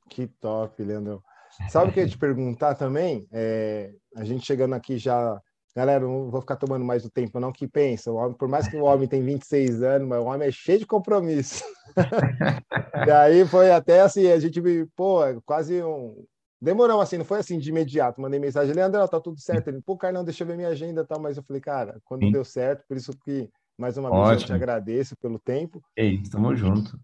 Que 0.09 0.27
top, 0.27 0.83
Leandro. 0.83 1.23
Sabe 1.69 1.91
o 1.91 1.93
que 1.93 2.01
eu 2.01 2.05
ia 2.05 2.11
te 2.11 2.19
perguntar 2.19 2.75
também? 2.75 3.29
É, 3.31 3.93
a 4.17 4.25
gente 4.25 4.45
chegando 4.45 4.75
aqui 4.75 4.99
já 4.99 5.41
Galera, 5.75 6.05
não 6.05 6.31
vou 6.31 6.41
ficar 6.41 6.57
tomando 6.57 6.85
mais 6.85 7.05
o 7.05 7.11
tempo, 7.11 7.39
não, 7.39 7.53
que 7.53 7.67
pensa. 7.69 8.11
O 8.11 8.17
homem, 8.17 8.37
por 8.37 8.49
mais 8.49 8.67
que 8.67 8.77
o 8.77 8.83
homem 8.83 9.09
tem 9.09 9.23
26 9.23 9.83
anos, 9.83 10.09
mas 10.09 10.21
o 10.21 10.25
homem 10.25 10.49
é 10.49 10.53
cheio 10.53 10.81
de 10.81 10.87
compromisso. 10.87 11.63
e 13.07 13.11
aí 13.11 13.47
foi 13.47 13.71
até 13.71 14.01
assim, 14.01 14.27
a 14.29 14.39
gente, 14.39 14.61
pô, 14.97 15.21
quase 15.45 15.83
um. 15.83 16.25
Demorou 16.61 17.01
assim, 17.01 17.17
não 17.17 17.25
foi 17.25 17.39
assim 17.39 17.59
de 17.59 17.71
imediato. 17.71 18.21
Mandei 18.21 18.39
mensagem, 18.39 18.75
Leandro, 18.75 19.07
tá 19.09 19.21
tudo 19.21 19.41
certo. 19.41 19.69
Ele, 19.69 19.81
pô, 19.81 19.97
Carlão, 19.97 20.25
deixa 20.25 20.43
eu 20.43 20.47
ver 20.47 20.57
minha 20.57 20.69
agenda 20.69 21.01
e 21.01 21.07
tal. 21.07 21.19
Mas 21.19 21.37
eu 21.37 21.43
falei, 21.43 21.63
cara, 21.63 21.99
quando 22.05 22.23
Sim. 22.23 22.33
deu 22.33 22.45
certo, 22.45 22.85
por 22.87 22.97
isso 22.97 23.13
que 23.25 23.49
mais 23.79 23.97
uma 23.97 24.11
Ótimo. 24.11 24.29
vez 24.29 24.43
eu 24.43 24.47
te 24.49 24.53
agradeço 24.53 25.17
pelo 25.17 25.39
tempo. 25.39 25.81
Ei, 25.97 26.17
estamos 26.17 26.59
juntos. 26.59 26.95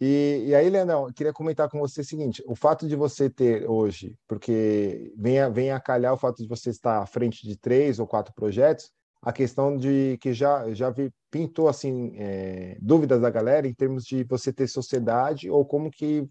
E, 0.00 0.44
e 0.48 0.54
aí, 0.54 0.68
Leandrão, 0.68 1.12
queria 1.12 1.32
comentar 1.32 1.68
com 1.68 1.78
você 1.78 2.00
o 2.00 2.04
seguinte: 2.04 2.42
o 2.46 2.54
fato 2.54 2.86
de 2.88 2.96
você 2.96 3.30
ter 3.30 3.68
hoje, 3.68 4.18
porque 4.26 5.12
vem 5.16 5.38
a, 5.38 5.48
vem 5.48 5.70
a 5.70 5.80
calhar 5.80 6.12
o 6.12 6.18
fato 6.18 6.42
de 6.42 6.48
você 6.48 6.70
estar 6.70 6.98
à 6.98 7.06
frente 7.06 7.46
de 7.46 7.56
três 7.56 7.98
ou 7.98 8.06
quatro 8.06 8.34
projetos, 8.34 8.90
a 9.22 9.32
questão 9.32 9.76
de 9.76 10.18
que 10.20 10.32
já, 10.32 10.72
já 10.72 10.90
vi, 10.90 11.12
pintou 11.30 11.68
assim 11.68 12.12
é, 12.16 12.76
dúvidas 12.80 13.20
da 13.20 13.30
galera 13.30 13.66
em 13.66 13.74
termos 13.74 14.04
de 14.04 14.24
você 14.24 14.52
ter 14.52 14.66
sociedade 14.66 15.48
ou 15.48 15.64
como 15.64 15.90
que 15.90 16.28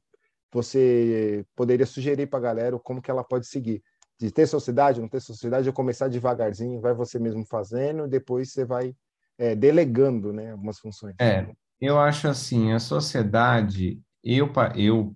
você 0.51 1.43
poderia 1.55 1.85
sugerir 1.85 2.27
para 2.27 2.37
a 2.37 2.43
galera 2.43 2.79
como 2.79 3.01
que 3.01 3.09
ela 3.09 3.23
pode 3.23 3.47
seguir. 3.47 3.81
De 4.19 4.31
ter 4.31 4.45
sociedade, 4.45 5.01
não 5.01 5.09
ter 5.09 5.19
sociedade, 5.19 5.67
ou 5.67 5.73
começar 5.73 6.07
devagarzinho, 6.07 6.79
vai 6.79 6.93
você 6.93 7.17
mesmo 7.17 7.43
fazendo, 7.45 8.07
depois 8.07 8.51
você 8.51 8.63
vai 8.63 8.95
é, 9.37 9.55
delegando 9.55 10.31
né, 10.31 10.51
algumas 10.51 10.77
funções. 10.77 11.15
É, 11.19 11.51
eu 11.79 11.99
acho 11.99 12.27
assim, 12.27 12.71
a 12.71 12.79
sociedade, 12.79 14.01
eu, 14.23 14.51
eu, 14.75 15.15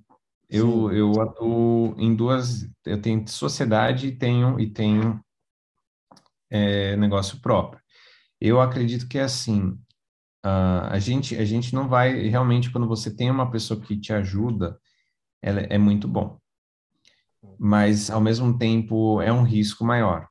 eu, 0.49 0.91
eu 0.93 1.21
atuo 1.21 1.95
em 1.97 2.15
duas, 2.15 2.69
eu 2.85 3.01
tenho 3.01 3.27
sociedade 3.27 4.07
e 4.07 4.15
tenho, 4.15 4.59
e 4.59 4.69
tenho 4.69 5.23
é, 6.49 6.95
negócio 6.97 7.41
próprio. 7.41 7.81
Eu 8.39 8.61
acredito 8.61 9.07
que 9.07 9.17
é 9.17 9.23
assim, 9.23 9.77
a, 10.43 10.93
a, 10.93 10.99
gente, 10.99 11.35
a 11.35 11.45
gente 11.45 11.73
não 11.73 11.87
vai, 11.87 12.27
realmente, 12.27 12.71
quando 12.71 12.87
você 12.87 13.13
tem 13.15 13.29
uma 13.31 13.49
pessoa 13.49 13.79
que 13.79 13.99
te 13.99 14.13
ajuda, 14.13 14.79
ela 15.41 15.61
é 15.61 15.77
muito 15.77 16.07
bom. 16.07 16.39
Mas, 17.59 18.09
ao 18.09 18.21
mesmo 18.21 18.57
tempo, 18.57 19.21
é 19.21 19.31
um 19.31 19.43
risco 19.43 19.83
maior. 19.83 20.27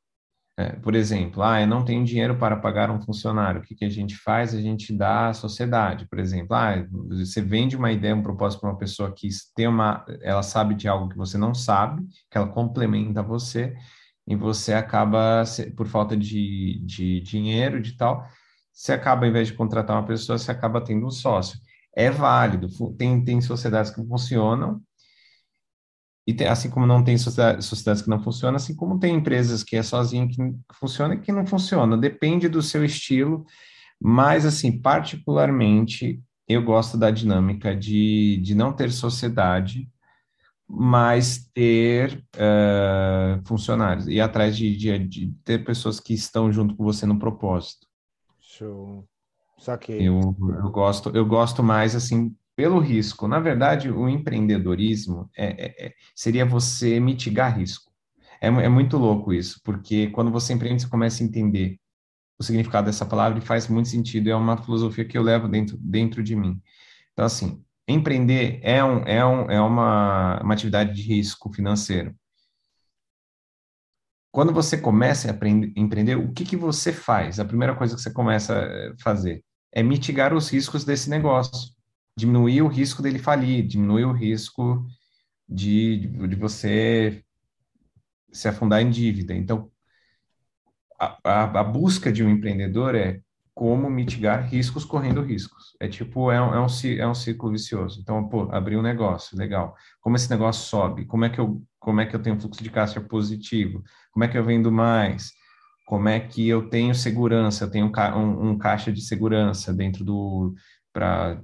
É, 0.59 0.71
por 0.73 0.95
exemplo, 0.95 1.43
ah, 1.43 1.61
eu 1.61 1.67
não 1.67 1.85
tenho 1.85 2.03
dinheiro 2.03 2.39
para 2.39 2.57
pagar 2.57 2.91
um 2.91 3.01
funcionário. 3.01 3.61
O 3.61 3.63
que, 3.63 3.75
que 3.75 3.85
a 3.85 3.91
gente 3.91 4.17
faz? 4.17 4.55
A 4.55 4.61
gente 4.61 4.91
dá 4.97 5.29
à 5.29 5.35
sociedade, 5.35 6.07
por 6.09 6.19
exemplo. 6.19 6.57
Ah, 6.57 6.83
você 7.09 7.43
vende 7.43 7.77
uma 7.77 7.93
ideia, 7.93 8.17
um 8.17 8.23
propósito 8.23 8.61
para 8.61 8.71
uma 8.71 8.79
pessoa 8.79 9.13
que 9.13 9.29
tem 9.55 9.69
uma, 9.69 10.03
ela 10.23 10.43
sabe 10.43 10.75
de 10.75 10.89
algo 10.89 11.11
que 11.11 11.17
você 11.17 11.37
não 11.37 11.55
sabe, 11.55 12.03
que 12.31 12.39
ela 12.39 12.49
complementa 12.49 13.23
você, 13.23 13.75
e 14.27 14.35
você 14.35 14.73
acaba, 14.73 15.45
por 15.77 15.87
falta 15.87 16.17
de, 16.17 16.81
de 16.85 17.21
dinheiro, 17.21 17.81
de 17.81 17.97
tal, 17.97 18.27
você 18.73 18.93
acaba, 18.93 19.25
ao 19.25 19.31
invés 19.31 19.49
de 19.49 19.55
contratar 19.55 19.97
uma 19.97 20.07
pessoa, 20.07 20.39
você 20.39 20.51
acaba 20.51 20.81
tendo 20.81 21.07
um 21.07 21.11
sócio. 21.11 21.59
É 21.95 22.11
válido, 22.11 22.69
tem, 22.97 23.23
tem 23.25 23.41
sociedades 23.41 23.91
que 23.91 24.05
funcionam, 24.05 24.81
e 26.27 26.35
tem, 26.35 26.49
assim 26.49 26.69
como 26.69 26.87
não 26.87 27.05
tem 27.05 27.17
sociedades 27.17 28.03
que 28.03 28.11
não 28.11 28.21
funcionam, 28.21 28.57
assim 28.57 28.75
como 28.75 28.99
tem 28.99 29.15
empresas 29.15 29.63
que 29.63 29.77
é 29.77 29.83
sozinho 29.83 30.29
que 30.29 30.37
funciona 30.75 31.15
e 31.15 31.21
que 31.21 31.31
não 31.31 31.47
funciona. 31.47 31.97
Depende 31.97 32.49
do 32.49 32.61
seu 32.61 32.85
estilo, 32.85 33.47
mas, 34.01 34.45
assim, 34.45 34.81
particularmente, 34.81 36.21
eu 36.49 36.63
gosto 36.63 36.99
da 36.99 37.13
dinâmica 37.13 37.77
de, 37.77 38.39
de 38.39 38.55
não 38.57 38.73
ter 38.73 38.91
sociedade, 38.91 39.89
mas 40.69 41.49
ter 41.55 42.25
uh, 42.35 43.41
funcionários, 43.47 44.09
e 44.09 44.21
atrás 44.21 44.57
de, 44.57 44.77
de, 44.77 44.99
de, 44.99 45.33
ter 45.45 45.65
pessoas 45.65 46.01
que 46.01 46.13
estão 46.13 46.51
junto 46.51 46.75
com 46.75 46.83
você 46.83 47.07
no 47.07 47.21
propósito. 47.21 47.87
Show. 48.41 49.07
Saquei. 49.59 50.09
Eu, 50.09 50.37
eu, 50.41 50.71
gosto, 50.71 51.11
eu 51.11 51.25
gosto 51.25 51.63
mais, 51.63 51.95
assim, 51.95 52.35
pelo 52.57 52.81
risco. 52.81 53.29
Na 53.29 53.39
verdade, 53.39 53.91
o 53.91 54.09
empreendedorismo 54.09 55.31
é, 55.37 55.47
é, 55.67 55.87
é, 55.87 55.95
seria 56.15 56.47
você 56.47 56.99
mitigar 56.99 57.57
risco. 57.57 57.93
É, 58.41 58.49
é, 58.49 58.69
muito 58.69 58.97
louco 58.97 59.33
isso, 59.33 59.61
porque 59.65 60.09
quando 60.09 60.31
você 60.31 60.53
empreende, 60.55 60.83
você 60.83 60.89
começa 60.89 61.23
a 61.23 61.27
entender 61.27 61.79
o 62.39 62.45
significado 62.45 62.87
dessa 62.87 63.07
palavra 63.07 63.39
e 63.39 63.43
faz 63.43 63.69
muito 63.69 63.89
sentido. 63.89 64.31
É 64.31 64.37
uma 64.37 64.57
filosofia 64.63 65.05
que 65.05 65.17
eu 65.17 65.23
levo 65.23 65.49
dentro, 65.49 65.77
dentro 65.79 66.23
de 66.23 66.35
mim. 66.35 66.61
Então, 67.13 67.25
assim, 67.27 67.63
empreender 67.89 68.61
é, 68.63 68.83
um, 68.83 68.99
é, 69.07 69.25
um, 69.25 69.51
é 69.51 69.61
uma, 69.61 70.41
uma 70.43 70.55
atividade 70.55 70.95
de 70.95 71.03
risco 71.03 71.53
financeiro. 71.53 72.15
Quando 74.33 74.53
você 74.53 74.77
começa 74.77 75.29
a 75.29 75.31
aprender, 75.31 75.73
empreender, 75.77 76.17
o 76.17 76.33
que, 76.33 76.45
que 76.45 76.57
você 76.57 76.93
faz? 76.93 77.41
A 77.41 77.45
primeira 77.45 77.75
coisa 77.75 77.95
que 77.95 78.03
você 78.03 78.13
começa 78.13 78.55
a 78.55 79.03
fazer 79.03 79.43
é 79.73 79.83
mitigar 79.83 80.35
os 80.35 80.51
riscos 80.51 80.85
desse 80.85 81.09
negócio 81.09 81.76
diminuir 82.17 82.63
o 82.63 82.69
risco 82.69 83.03
dele 83.03 83.19
falir, 83.19 83.67
diminuir 83.67 84.05
o 84.05 84.13
risco 84.13 84.87
de, 85.49 86.07
de 86.07 86.37
você 86.37 87.23
se 88.33 88.49
afundar 88.49 88.81
em 88.83 88.91
dívida. 88.91 89.35
Então, 89.35 89.71
a, 90.99 91.19
a, 91.25 91.61
a, 91.61 91.65
busca 91.65 92.11
de 92.11 92.25
um 92.25 92.31
empreendedor 92.31 92.95
é 92.95 93.21
como 93.55 93.89
mitigar 93.89 94.47
riscos 94.49 94.85
correndo 94.85 95.23
riscos. 95.23 95.77
É 95.81 95.89
tipo, 95.89 96.31
é 96.31 96.41
um, 96.41 96.55
é 96.55 96.61
um, 96.61 96.67
é 96.99 97.09
um 97.09 97.15
ciclo 97.15 97.51
vicioso. 97.51 98.01
Então, 98.01 98.29
pô, 98.29 98.43
abrir 98.53 98.77
um 98.77 98.83
negócio, 98.83 99.37
legal. 99.37 99.75
Como 100.01 100.17
esse 100.17 100.31
negócio 100.31 100.67
sobe? 100.67 101.07
Como 101.07 101.25
é 101.25 101.31
que 101.31 101.39
eu, 101.39 101.63
como 101.79 102.01
é 102.01 102.07
que 102.07 102.15
eu 102.17 102.23
tenho 102.23 102.41
fluxo 102.41 102.63
de 102.63 102.71
caixa 102.71 103.01
positivo? 103.01 103.83
Como 104.13 104.25
é 104.25 104.29
que 104.29 104.37
eu 104.37 104.45
vendo 104.45 104.71
mais? 104.73 105.33
Como 105.87 106.09
é 106.09 106.21
que 106.21 106.49
eu 106.49 106.69
tenho 106.69 106.95
segurança? 106.95 107.65
Eu 107.65 107.71
tenho 107.71 107.87
um, 108.15 108.51
um 108.51 108.59
caixa 108.59 108.93
de 108.93 109.01
segurança 109.01 109.73
dentro 109.73 110.05
do 110.05 110.55
para 110.93 111.41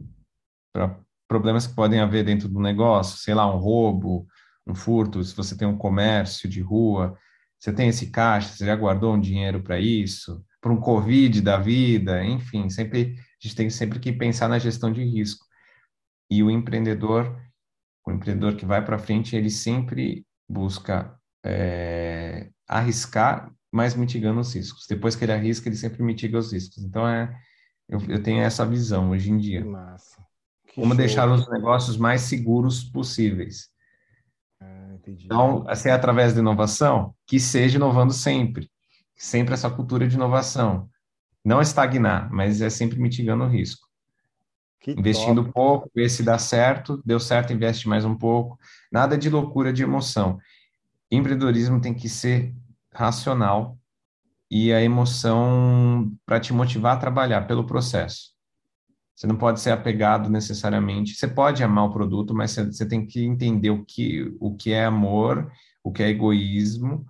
para 0.72 0.98
problemas 1.28 1.66
que 1.66 1.74
podem 1.74 2.00
haver 2.00 2.24
dentro 2.24 2.48
do 2.48 2.60
negócio, 2.60 3.18
sei 3.18 3.34
lá, 3.34 3.52
um 3.52 3.58
roubo, 3.58 4.26
um 4.66 4.74
furto, 4.74 5.22
se 5.24 5.34
você 5.34 5.56
tem 5.56 5.66
um 5.66 5.76
comércio 5.76 6.48
de 6.48 6.60
rua, 6.60 7.16
você 7.58 7.72
tem 7.72 7.88
esse 7.88 8.10
caixa, 8.10 8.48
você 8.48 8.66
já 8.66 8.74
guardou 8.76 9.14
um 9.14 9.20
dinheiro 9.20 9.62
para 9.62 9.78
isso, 9.78 10.44
para 10.60 10.72
um 10.72 10.80
Covid 10.80 11.40
da 11.40 11.58
vida, 11.58 12.24
enfim, 12.24 12.68
sempre 12.68 13.16
a 13.18 13.46
gente 13.46 13.56
tem 13.56 13.70
sempre 13.70 13.98
que 13.98 14.12
pensar 14.12 14.48
na 14.48 14.58
gestão 14.58 14.92
de 14.92 15.02
risco. 15.04 15.44
E 16.30 16.42
o 16.42 16.50
empreendedor, 16.50 17.36
o 18.06 18.12
empreendedor 18.12 18.56
que 18.56 18.64
vai 18.64 18.84
para 18.84 18.98
frente, 18.98 19.36
ele 19.36 19.50
sempre 19.50 20.24
busca 20.48 21.18
é, 21.44 22.50
arriscar, 22.68 23.52
mas 23.72 23.94
mitigando 23.94 24.40
os 24.40 24.54
riscos. 24.54 24.86
Depois 24.88 25.16
que 25.16 25.24
ele 25.24 25.32
arrisca, 25.32 25.68
ele 25.68 25.76
sempre 25.76 26.02
mitiga 26.02 26.38
os 26.38 26.52
riscos. 26.52 26.82
Então, 26.84 27.06
é, 27.06 27.36
eu, 27.88 28.00
eu 28.08 28.22
tenho 28.22 28.42
essa 28.42 28.64
visão 28.64 29.10
hoje 29.10 29.30
em 29.30 29.38
dia. 29.38 29.64
Massa. 29.64 30.24
Como 30.74 30.94
show. 30.94 30.96
deixar 30.96 31.28
os 31.30 31.48
negócios 31.50 31.96
mais 31.96 32.22
seguros 32.22 32.84
possíveis. 32.84 33.68
Ah, 34.60 34.96
então, 35.06 35.64
assim, 35.68 35.90
através 35.90 36.32
da 36.34 36.40
inovação, 36.40 37.14
que 37.26 37.38
seja 37.40 37.76
inovando 37.76 38.12
sempre. 38.12 38.70
Sempre 39.16 39.54
essa 39.54 39.70
cultura 39.70 40.06
de 40.08 40.14
inovação. 40.16 40.88
Não 41.44 41.60
estagnar, 41.60 42.32
mas 42.32 42.60
é 42.60 42.70
sempre 42.70 42.98
mitigando 42.98 43.44
o 43.44 43.48
risco. 43.48 43.88
Que 44.80 44.92
Investindo 44.92 45.42
top. 45.42 45.52
pouco, 45.52 45.90
ver 45.94 46.08
se 46.08 46.22
dá 46.22 46.38
certo, 46.38 47.00
deu 47.04 47.20
certo, 47.20 47.52
investe 47.52 47.88
mais 47.88 48.04
um 48.04 48.16
pouco. 48.16 48.58
Nada 48.90 49.16
de 49.16 49.30
loucura, 49.30 49.72
de 49.72 49.82
emoção. 49.82 50.38
Empreendedorismo 51.10 51.80
tem 51.80 51.94
que 51.94 52.08
ser 52.08 52.54
racional 52.92 53.78
e 54.50 54.72
a 54.72 54.82
emoção 54.82 56.12
para 56.26 56.40
te 56.40 56.52
motivar 56.52 56.96
a 56.96 57.00
trabalhar 57.00 57.46
pelo 57.46 57.64
processo. 57.66 58.31
Você 59.22 59.28
não 59.28 59.36
pode 59.36 59.60
ser 59.60 59.70
apegado 59.70 60.28
necessariamente. 60.28 61.14
Você 61.14 61.28
pode 61.28 61.62
amar 61.62 61.84
o 61.84 61.92
produto, 61.92 62.34
mas 62.34 62.50
você, 62.50 62.64
você 62.64 62.84
tem 62.84 63.06
que 63.06 63.24
entender 63.24 63.70
o 63.70 63.84
que, 63.84 64.36
o 64.40 64.56
que 64.56 64.72
é 64.72 64.84
amor, 64.84 65.48
o 65.80 65.92
que 65.92 66.02
é 66.02 66.08
egoísmo, 66.08 67.06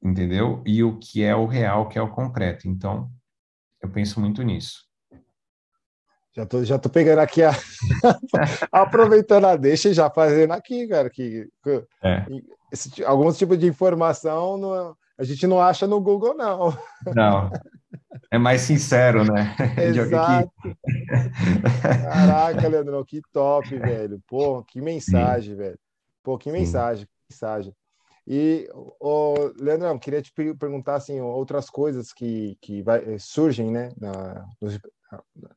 entendeu? 0.00 0.62
E 0.64 0.84
o 0.84 0.96
que 0.96 1.24
é 1.24 1.34
o 1.34 1.44
real, 1.44 1.82
o 1.82 1.88
que 1.88 1.98
é 1.98 2.02
o 2.02 2.12
concreto. 2.12 2.68
Então, 2.68 3.10
eu 3.82 3.88
penso 3.88 4.20
muito 4.20 4.44
nisso. 4.44 4.84
Já 6.36 6.46
tô, 6.46 6.62
já 6.62 6.78
tô 6.78 6.88
pegando 6.88 7.18
aqui 7.18 7.42
a. 7.42 7.50
aproveitando 8.70 9.46
a 9.46 9.56
deixa 9.56 9.88
e 9.88 9.94
já 9.94 10.08
fazendo 10.08 10.52
aqui, 10.52 10.86
cara, 10.86 11.10
que, 11.10 11.48
é. 12.00 12.26
esse, 12.72 13.04
alguns 13.04 13.36
tipos 13.36 13.58
de 13.58 13.66
informação 13.66 14.56
não, 14.56 14.96
a 15.18 15.24
gente 15.24 15.48
não 15.48 15.60
acha 15.60 15.84
no 15.84 16.00
Google, 16.00 16.36
não. 16.36 16.78
Não. 17.12 17.50
É 18.30 18.38
mais 18.38 18.62
sincero, 18.62 19.24
né? 19.24 19.54
Exato. 19.78 20.50
Caraca, 21.82 22.68
Leandrão, 22.68 23.04
que 23.04 23.22
top, 23.32 23.76
velho. 23.78 24.20
Pô, 24.26 24.62
que 24.62 24.80
mensagem, 24.80 25.54
Sim. 25.54 25.58
velho. 25.58 25.78
Pô, 26.22 26.36
que 26.36 26.50
mensagem, 26.50 27.06
que 27.06 27.12
mensagem. 27.30 27.74
E, 28.26 28.68
oh, 29.00 29.52
Leandrão, 29.58 29.98
queria 29.98 30.20
te 30.20 30.30
perguntar 30.32 30.96
assim, 30.96 31.18
outras 31.20 31.70
coisas 31.70 32.12
que, 32.12 32.58
que 32.60 32.82
vai, 32.82 33.14
eh, 33.14 33.18
surgem 33.18 33.70
né, 33.70 33.90
na, 33.98 34.44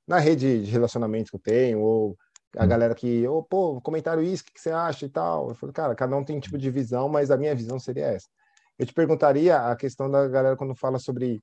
na 0.08 0.20
rede 0.20 0.64
de 0.64 0.72
relacionamentos 0.72 1.30
que 1.30 1.36
eu 1.36 1.42
tenho, 1.42 1.82
ou 1.82 2.18
a 2.56 2.64
hum. 2.64 2.68
galera 2.68 2.96
que, 2.96 3.28
oh, 3.28 3.44
pô, 3.44 3.82
comentaram 3.82 4.22
isso, 4.22 4.44
o 4.44 4.46
que, 4.46 4.54
que 4.54 4.62
você 4.62 4.72
acha 4.72 5.06
e 5.06 5.10
tal. 5.10 5.50
Eu 5.50 5.56
falei, 5.56 5.74
cara, 5.74 5.96
cada 5.96 6.16
um 6.16 6.24
tem 6.24 6.38
um 6.38 6.40
tipo 6.40 6.58
de 6.58 6.72
visão, 6.72 7.10
mas 7.10 7.30
a 7.30 7.36
minha 7.36 7.54
visão 7.54 7.78
seria 7.78 8.06
essa. 8.06 8.28
Eu 8.80 8.86
te 8.86 8.94
perguntaria 8.94 9.58
a 9.58 9.76
questão 9.76 10.10
da 10.10 10.28
galera 10.28 10.56
quando 10.56 10.74
fala 10.74 10.98
sobre 10.98 11.42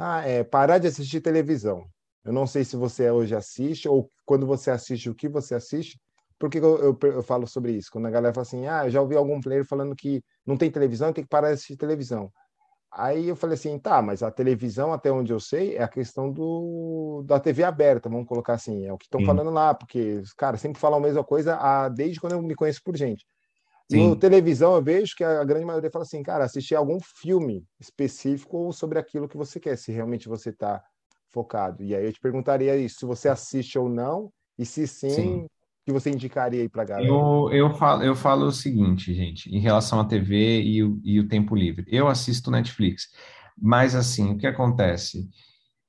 ah, 0.00 0.26
é, 0.26 0.42
parar 0.42 0.78
de 0.78 0.86
assistir 0.86 1.20
televisão. 1.20 1.84
Eu 2.24 2.32
não 2.32 2.46
sei 2.46 2.64
se 2.64 2.74
você 2.74 3.10
hoje 3.10 3.34
assiste 3.34 3.86
ou 3.86 4.10
quando 4.24 4.46
você 4.46 4.70
assiste, 4.70 5.10
o 5.10 5.14
que 5.14 5.28
você 5.28 5.54
assiste. 5.54 6.00
Por 6.38 6.48
que 6.48 6.58
eu, 6.58 6.78
eu, 6.78 6.98
eu, 7.02 7.22
falo 7.22 7.46
sobre 7.46 7.72
isso? 7.72 7.90
Quando 7.92 8.06
a 8.06 8.10
galera 8.10 8.32
fala 8.32 8.46
assim, 8.46 8.66
ah, 8.66 8.88
já 8.88 9.02
ouvi 9.02 9.14
algum 9.14 9.40
player 9.40 9.62
falando 9.62 9.94
que 9.94 10.22
não 10.46 10.56
tem 10.56 10.70
televisão, 10.70 11.12
tem 11.12 11.22
que 11.22 11.28
parar 11.28 11.48
de 11.48 11.54
assistir 11.54 11.76
televisão. 11.76 12.32
Aí 12.90 13.28
eu 13.28 13.36
falei 13.36 13.54
assim, 13.54 13.78
tá, 13.78 14.00
mas 14.00 14.22
a 14.22 14.30
televisão, 14.30 14.90
até 14.90 15.12
onde 15.12 15.32
eu 15.32 15.38
sei, 15.38 15.76
é 15.76 15.82
a 15.82 15.88
questão 15.88 16.32
do, 16.32 17.22
da 17.26 17.38
TV 17.38 17.62
aberta, 17.62 18.08
vamos 18.08 18.26
colocar 18.26 18.54
assim, 18.54 18.86
é 18.86 18.92
o 18.92 18.98
que 18.98 19.04
estão 19.04 19.24
falando 19.24 19.50
lá, 19.50 19.74
porque, 19.74 20.22
cara, 20.36 20.56
sempre 20.56 20.80
falam 20.80 20.98
a 20.98 21.02
mesma 21.02 21.22
coisa 21.22 21.56
a, 21.56 21.88
desde 21.90 22.18
quando 22.18 22.32
eu 22.32 22.42
me 22.42 22.54
conheço 22.54 22.80
por 22.82 22.96
gente. 22.96 23.24
Sim. 23.90 24.08
No 24.08 24.14
televisão, 24.14 24.76
eu 24.76 24.82
vejo 24.82 25.16
que 25.16 25.24
a 25.24 25.42
grande 25.42 25.66
maioria 25.66 25.90
fala 25.90 26.04
assim, 26.04 26.22
cara, 26.22 26.44
assistir 26.44 26.76
algum 26.76 26.98
filme 27.00 27.64
específico 27.80 28.72
sobre 28.72 29.00
aquilo 29.00 29.28
que 29.28 29.36
você 29.36 29.58
quer, 29.58 29.76
se 29.76 29.90
realmente 29.90 30.28
você 30.28 30.50
está 30.50 30.80
focado. 31.28 31.82
E 31.82 31.94
aí 31.94 32.04
eu 32.04 32.12
te 32.12 32.20
perguntaria 32.20 32.76
isso, 32.76 33.00
se 33.00 33.06
você 33.06 33.28
assiste 33.28 33.76
ou 33.76 33.88
não, 33.88 34.30
e 34.56 34.64
se 34.64 34.86
sim, 34.86 35.10
sim. 35.10 35.46
que 35.84 35.92
você 35.92 36.08
indicaria 36.08 36.60
aí 36.60 36.68
para 36.68 36.84
galera? 36.84 37.08
Eu, 37.08 37.50
eu, 37.52 37.74
falo, 37.74 38.02
eu 38.04 38.14
falo 38.14 38.46
o 38.46 38.52
seguinte, 38.52 39.12
gente, 39.12 39.50
em 39.50 39.58
relação 39.58 39.98
à 39.98 40.04
TV 40.04 40.62
e 40.62 40.84
o, 40.84 41.00
e 41.02 41.18
o 41.18 41.26
tempo 41.26 41.56
livre. 41.56 41.84
Eu 41.88 42.06
assisto 42.06 42.48
Netflix, 42.48 43.08
mas 43.60 43.96
assim, 43.96 44.30
o 44.30 44.36
que 44.36 44.46
acontece? 44.46 45.28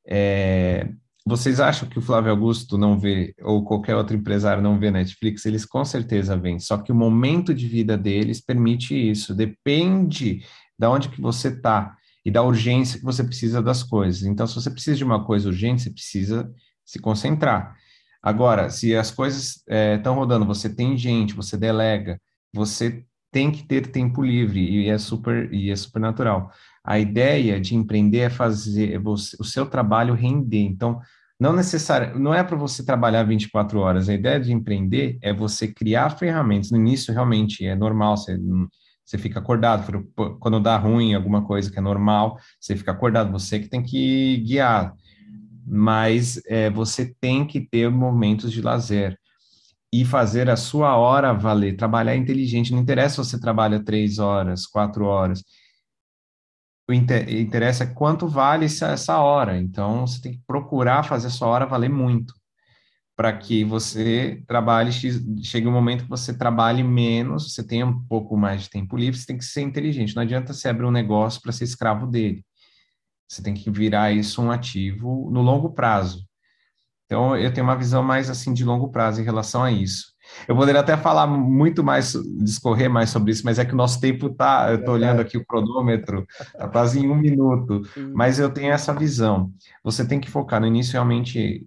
É, 0.07 0.89
vocês 1.25 1.59
acham 1.59 1.87
que 1.87 1.99
o 1.99 2.01
Flávio 2.01 2.31
Augusto 2.31 2.77
não 2.77 2.99
vê, 2.99 3.33
ou 3.41 3.63
qualquer 3.63 3.95
outro 3.95 4.15
empresário 4.15 4.63
não 4.63 4.79
vê 4.79 4.89
Netflix? 4.89 5.45
Eles 5.45 5.65
com 5.65 5.85
certeza 5.85 6.35
vêm, 6.35 6.59
só 6.59 6.77
que 6.77 6.91
o 6.91 6.95
momento 6.95 7.53
de 7.53 7.67
vida 7.67 7.97
deles 7.97 8.41
permite 8.41 8.95
isso, 8.95 9.33
depende 9.33 10.43
de 10.77 10.87
onde 10.87 11.09
que 11.09 11.21
você 11.21 11.49
está 11.49 11.95
e 12.25 12.31
da 12.31 12.41
urgência 12.41 12.99
que 12.99 13.05
você 13.05 13.23
precisa 13.23 13.61
das 13.61 13.83
coisas. 13.83 14.23
Então, 14.23 14.45
se 14.47 14.55
você 14.55 14.69
precisa 14.69 14.97
de 14.97 15.03
uma 15.03 15.23
coisa 15.23 15.49
urgente, 15.49 15.83
você 15.83 15.91
precisa 15.91 16.51
se 16.85 16.99
concentrar. 16.99 17.75
Agora, 18.21 18.69
se 18.69 18.95
as 18.95 19.09
coisas 19.11 19.63
estão 19.67 20.13
é, 20.13 20.17
rodando, 20.17 20.45
você 20.45 20.69
tem 20.69 20.95
gente, 20.97 21.33
você 21.33 21.57
delega, 21.57 22.19
você 22.53 23.03
tem 23.31 23.51
que 23.51 23.63
ter 23.63 23.87
tempo 23.87 24.23
livre 24.23 24.59
e 24.59 24.89
é 24.89 24.97
super 24.97 25.51
e 25.53 25.71
é 25.71 25.75
super 25.75 25.99
natural. 25.99 26.51
A 26.83 26.97
ideia 26.99 27.59
de 27.61 27.75
empreender 27.75 28.19
é 28.19 28.29
fazer 28.29 28.97
você, 28.99 29.37
o 29.39 29.43
seu 29.43 29.65
trabalho 29.65 30.15
render. 30.15 30.61
Então, 30.61 30.99
não 31.39 31.53
necessário, 31.53 32.19
não 32.19 32.33
é 32.33 32.43
para 32.43 32.57
você 32.57 32.83
trabalhar 32.83 33.23
24 33.23 33.79
horas. 33.79 34.09
A 34.09 34.13
ideia 34.13 34.39
de 34.39 34.51
empreender 34.51 35.17
é 35.21 35.33
você 35.33 35.67
criar 35.67 36.09
ferramentas. 36.11 36.71
No 36.71 36.77
início, 36.77 37.13
realmente, 37.13 37.65
é 37.65 37.75
normal, 37.75 38.17
você, 38.17 38.39
você 39.05 39.17
fica 39.17 39.39
acordado. 39.39 40.07
Quando 40.39 40.59
dá 40.59 40.77
ruim 40.77 41.13
alguma 41.13 41.45
coisa 41.45 41.71
que 41.71 41.77
é 41.77 41.81
normal, 41.81 42.37
você 42.59 42.75
fica 42.75 42.91
acordado. 42.91 43.31
Você 43.31 43.59
que 43.59 43.69
tem 43.69 43.83
que 43.83 44.37
guiar. 44.37 44.93
Mas 45.65 46.41
é, 46.47 46.69
você 46.69 47.13
tem 47.21 47.45
que 47.45 47.59
ter 47.59 47.89
momentos 47.89 48.51
de 48.51 48.61
lazer 48.61 49.17
e 49.93 50.03
fazer 50.03 50.49
a 50.49 50.55
sua 50.55 50.95
hora 50.97 51.33
valer. 51.33 51.75
Trabalhar 51.75 52.15
inteligente. 52.15 52.71
Não 52.71 52.79
interessa 52.79 53.23
se 53.23 53.29
você 53.29 53.39
trabalha 53.39 53.83
três 53.83 54.17
horas, 54.17 54.65
quatro 54.65 55.05
horas 55.05 55.43
o 56.91 56.93
interessa 56.93 57.83
é 57.85 57.87
quanto 57.87 58.27
vale 58.27 58.65
essa 58.65 59.19
hora. 59.19 59.57
Então, 59.59 60.05
você 60.05 60.21
tem 60.21 60.33
que 60.33 60.41
procurar 60.45 61.03
fazer 61.03 61.27
a 61.27 61.31
sua 61.31 61.47
hora 61.47 61.65
valer 61.65 61.89
muito, 61.89 62.33
para 63.15 63.35
que 63.37 63.63
você 63.63 64.43
trabalhe, 64.47 64.91
chegue 65.43 65.67
um 65.67 65.71
momento 65.71 66.03
que 66.03 66.09
você 66.09 66.37
trabalhe 66.37 66.83
menos, 66.83 67.53
você 67.53 67.63
tenha 67.63 67.85
um 67.85 68.03
pouco 68.05 68.37
mais 68.37 68.63
de 68.63 68.69
tempo 68.69 68.97
livre, 68.97 69.19
você 69.19 69.25
tem 69.25 69.37
que 69.37 69.45
ser 69.45 69.61
inteligente. 69.61 70.15
Não 70.15 70.23
adianta 70.23 70.53
você 70.53 70.69
abrir 70.69 70.85
um 70.85 70.91
negócio 70.91 71.41
para 71.41 71.51
ser 71.51 71.63
escravo 71.65 72.07
dele. 72.07 72.43
Você 73.27 73.41
tem 73.41 73.53
que 73.53 73.71
virar 73.71 74.11
isso 74.11 74.41
um 74.41 74.51
ativo 74.51 75.29
no 75.31 75.41
longo 75.41 75.71
prazo. 75.73 76.27
Então, 77.05 77.37
eu 77.37 77.53
tenho 77.53 77.67
uma 77.67 77.77
visão 77.77 78.03
mais 78.03 78.29
assim 78.29 78.53
de 78.53 78.63
longo 78.65 78.89
prazo 78.89 79.21
em 79.21 79.23
relação 79.23 79.63
a 79.63 79.71
isso. 79.71 80.10
Eu 80.47 80.55
poderia 80.55 80.81
até 80.81 80.97
falar 80.97 81.27
muito 81.27 81.83
mais, 81.83 82.13
discorrer 82.39 82.89
mais 82.89 83.09
sobre 83.09 83.31
isso, 83.31 83.43
mas 83.45 83.59
é 83.59 83.65
que 83.65 83.73
o 83.73 83.77
nosso 83.77 83.99
tempo 83.99 84.27
está. 84.27 84.71
Eu 84.71 84.79
estou 84.79 84.93
olhando 84.93 85.21
aqui 85.21 85.37
o 85.37 85.45
cronômetro, 85.45 86.25
está 86.39 86.67
quase 86.67 86.99
em 86.99 87.09
um 87.09 87.15
minuto. 87.15 87.81
Mas 88.13 88.39
eu 88.39 88.49
tenho 88.49 88.71
essa 88.71 88.93
visão. 88.93 89.51
Você 89.83 90.05
tem 90.05 90.19
que 90.19 90.29
focar 90.29 90.59
no 90.59 90.67
início 90.67 90.93
realmente. 90.93 91.65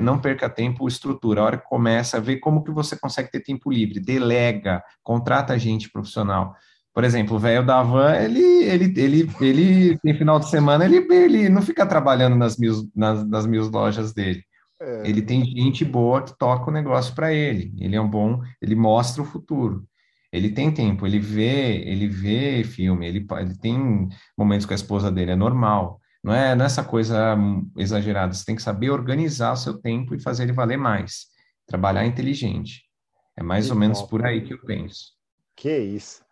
Não 0.00 0.18
perca 0.18 0.48
tempo, 0.48 0.86
estrutura. 0.86 1.40
A 1.40 1.44
hora 1.44 1.58
que 1.58 1.68
começa, 1.68 2.20
ver 2.20 2.36
como 2.36 2.62
que 2.62 2.70
você 2.70 2.96
consegue 2.96 3.30
ter 3.30 3.40
tempo 3.40 3.70
livre. 3.70 4.00
Delega, 4.00 4.82
contrata 5.02 5.58
gente 5.58 5.90
profissional. 5.90 6.54
Por 6.94 7.04
exemplo, 7.04 7.36
o 7.36 7.38
velho 7.38 7.64
da 7.64 7.82
van, 7.82 8.14
ele, 8.14 8.42
ele, 8.64 8.92
ele, 9.00 9.30
ele, 9.40 9.98
em 10.04 10.14
final 10.14 10.38
de 10.38 10.50
semana, 10.50 10.84
ele, 10.84 10.98
ele 11.10 11.48
não 11.48 11.62
fica 11.62 11.86
trabalhando 11.86 12.36
nas 12.36 12.58
mil, 12.58 12.86
nas, 12.94 13.26
nas 13.26 13.46
mil 13.46 13.66
lojas 13.70 14.12
dele 14.12 14.44
é. 14.82 15.08
Ele 15.08 15.22
tem 15.22 15.44
gente 15.44 15.84
boa 15.84 16.22
que 16.22 16.36
toca 16.36 16.70
o 16.70 16.72
negócio 16.72 17.14
para 17.14 17.32
ele. 17.32 17.72
Ele 17.78 17.94
é 17.94 18.00
um 18.00 18.08
bom, 18.08 18.40
ele 18.60 18.74
mostra 18.74 19.22
o 19.22 19.26
futuro. 19.26 19.86
Ele 20.32 20.50
tem 20.50 20.72
tempo, 20.72 21.06
ele 21.06 21.18
vê, 21.18 21.82
ele 21.86 22.08
vê 22.08 22.64
filme, 22.64 23.06
ele, 23.06 23.26
ele 23.38 23.58
tem 23.58 24.08
momentos 24.36 24.64
com 24.64 24.72
a 24.72 24.74
esposa 24.74 25.12
dele, 25.12 25.32
é 25.32 25.36
normal. 25.36 26.00
Não 26.24 26.32
é, 26.32 26.54
não 26.54 26.64
é 26.64 26.84
coisa 26.84 27.36
exagerada. 27.76 28.32
Você 28.32 28.44
tem 28.44 28.56
que 28.56 28.62
saber 28.62 28.90
organizar 28.90 29.52
o 29.52 29.56
seu 29.56 29.74
tempo 29.74 30.14
e 30.14 30.20
fazer 30.20 30.44
ele 30.44 30.52
valer 30.52 30.78
mais. 30.78 31.26
Trabalhar 31.66 32.06
inteligente. 32.06 32.82
É 33.36 33.42
mais 33.42 33.66
que 33.66 33.72
ou 33.72 33.78
menos 33.78 34.02
por 34.02 34.24
aí 34.24 34.42
que 34.42 34.54
eu 34.54 34.60
penso. 34.64 35.12
Que 35.54 35.78
isso. 35.78 36.22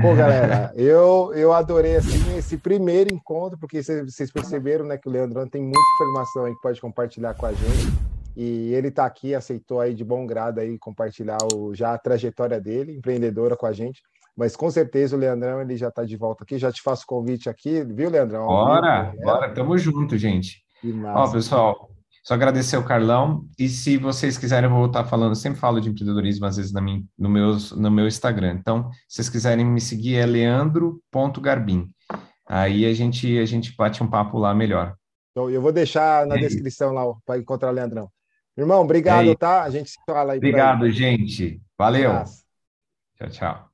Pô, 0.00 0.14
galera, 0.14 0.72
eu, 0.76 1.32
eu 1.34 1.52
adorei 1.52 1.96
assim, 1.96 2.36
esse 2.36 2.56
primeiro 2.56 3.12
encontro, 3.12 3.58
porque 3.58 3.82
vocês 3.82 4.30
perceberam 4.30 4.84
né, 4.84 4.96
que 4.96 5.08
o 5.08 5.10
Leandrão 5.10 5.48
tem 5.48 5.62
muita 5.62 5.80
informação 5.94 6.44
aí 6.44 6.54
que 6.54 6.60
pode 6.60 6.80
compartilhar 6.80 7.34
com 7.34 7.46
a 7.46 7.52
gente. 7.52 7.92
E 8.36 8.72
ele 8.72 8.88
está 8.88 9.04
aqui, 9.04 9.34
aceitou 9.34 9.80
aí 9.80 9.94
de 9.94 10.04
bom 10.04 10.24
grado 10.24 10.60
aí 10.60 10.78
compartilhar 10.78 11.38
o, 11.52 11.74
já 11.74 11.94
a 11.94 11.98
trajetória 11.98 12.60
dele, 12.60 12.96
empreendedora 12.96 13.56
com 13.56 13.66
a 13.66 13.72
gente. 13.72 14.00
Mas 14.36 14.54
com 14.54 14.70
certeza 14.70 15.16
o 15.16 15.18
Leandrão 15.18 15.60
ele 15.60 15.76
já 15.76 15.88
está 15.88 16.04
de 16.04 16.16
volta 16.16 16.44
aqui. 16.44 16.56
Já 16.58 16.70
te 16.70 16.80
faço 16.80 17.04
convite 17.04 17.48
aqui, 17.48 17.82
viu, 17.82 18.08
Leandrão? 18.08 18.46
Bora, 18.46 19.12
bora, 19.20 19.52
tamo 19.52 19.76
junto, 19.76 20.16
gente. 20.16 20.62
Ó, 21.04 21.32
pessoal, 21.32 21.90
só 22.28 22.34
agradecer 22.34 22.76
ao 22.76 22.84
Carlão. 22.84 23.48
E 23.58 23.70
se 23.70 23.96
vocês 23.96 24.36
quiserem, 24.36 24.68
eu 24.68 24.76
vou 24.76 24.84
estar 24.84 25.02
falando, 25.02 25.34
sempre 25.34 25.58
falo 25.58 25.80
de 25.80 25.88
empreendedorismo, 25.88 26.44
às 26.44 26.58
vezes, 26.58 26.74
na 26.74 26.80
minha, 26.82 27.02
no, 27.18 27.26
meu, 27.26 27.56
no 27.74 27.90
meu 27.90 28.06
Instagram. 28.06 28.58
Então, 28.60 28.90
se 29.08 29.16
vocês 29.16 29.30
quiserem 29.30 29.64
me 29.64 29.80
seguir, 29.80 30.16
é 30.16 30.26
leandro.garbim. 30.26 31.90
Aí 32.46 32.84
a 32.84 32.92
gente, 32.92 33.38
a 33.38 33.46
gente 33.46 33.74
bate 33.74 34.02
um 34.02 34.10
papo 34.10 34.36
lá 34.36 34.54
melhor. 34.54 34.94
Então, 35.30 35.48
eu 35.48 35.62
vou 35.62 35.72
deixar 35.72 36.26
na 36.26 36.36
é 36.36 36.38
descrição 36.38 36.92
lá 36.92 37.02
para 37.24 37.38
encontrar 37.38 37.70
o 37.70 37.72
Leandrão. 37.72 38.10
Irmão, 38.54 38.82
obrigado, 38.82 39.30
é 39.30 39.34
tá? 39.34 39.62
A 39.62 39.70
gente 39.70 39.88
se 39.88 39.96
fala 40.06 40.34
aí. 40.34 40.38
Obrigado, 40.38 40.90
gente. 40.90 41.62
Valeu. 41.78 42.12
Tchau, 43.16 43.30
tchau. 43.30 43.70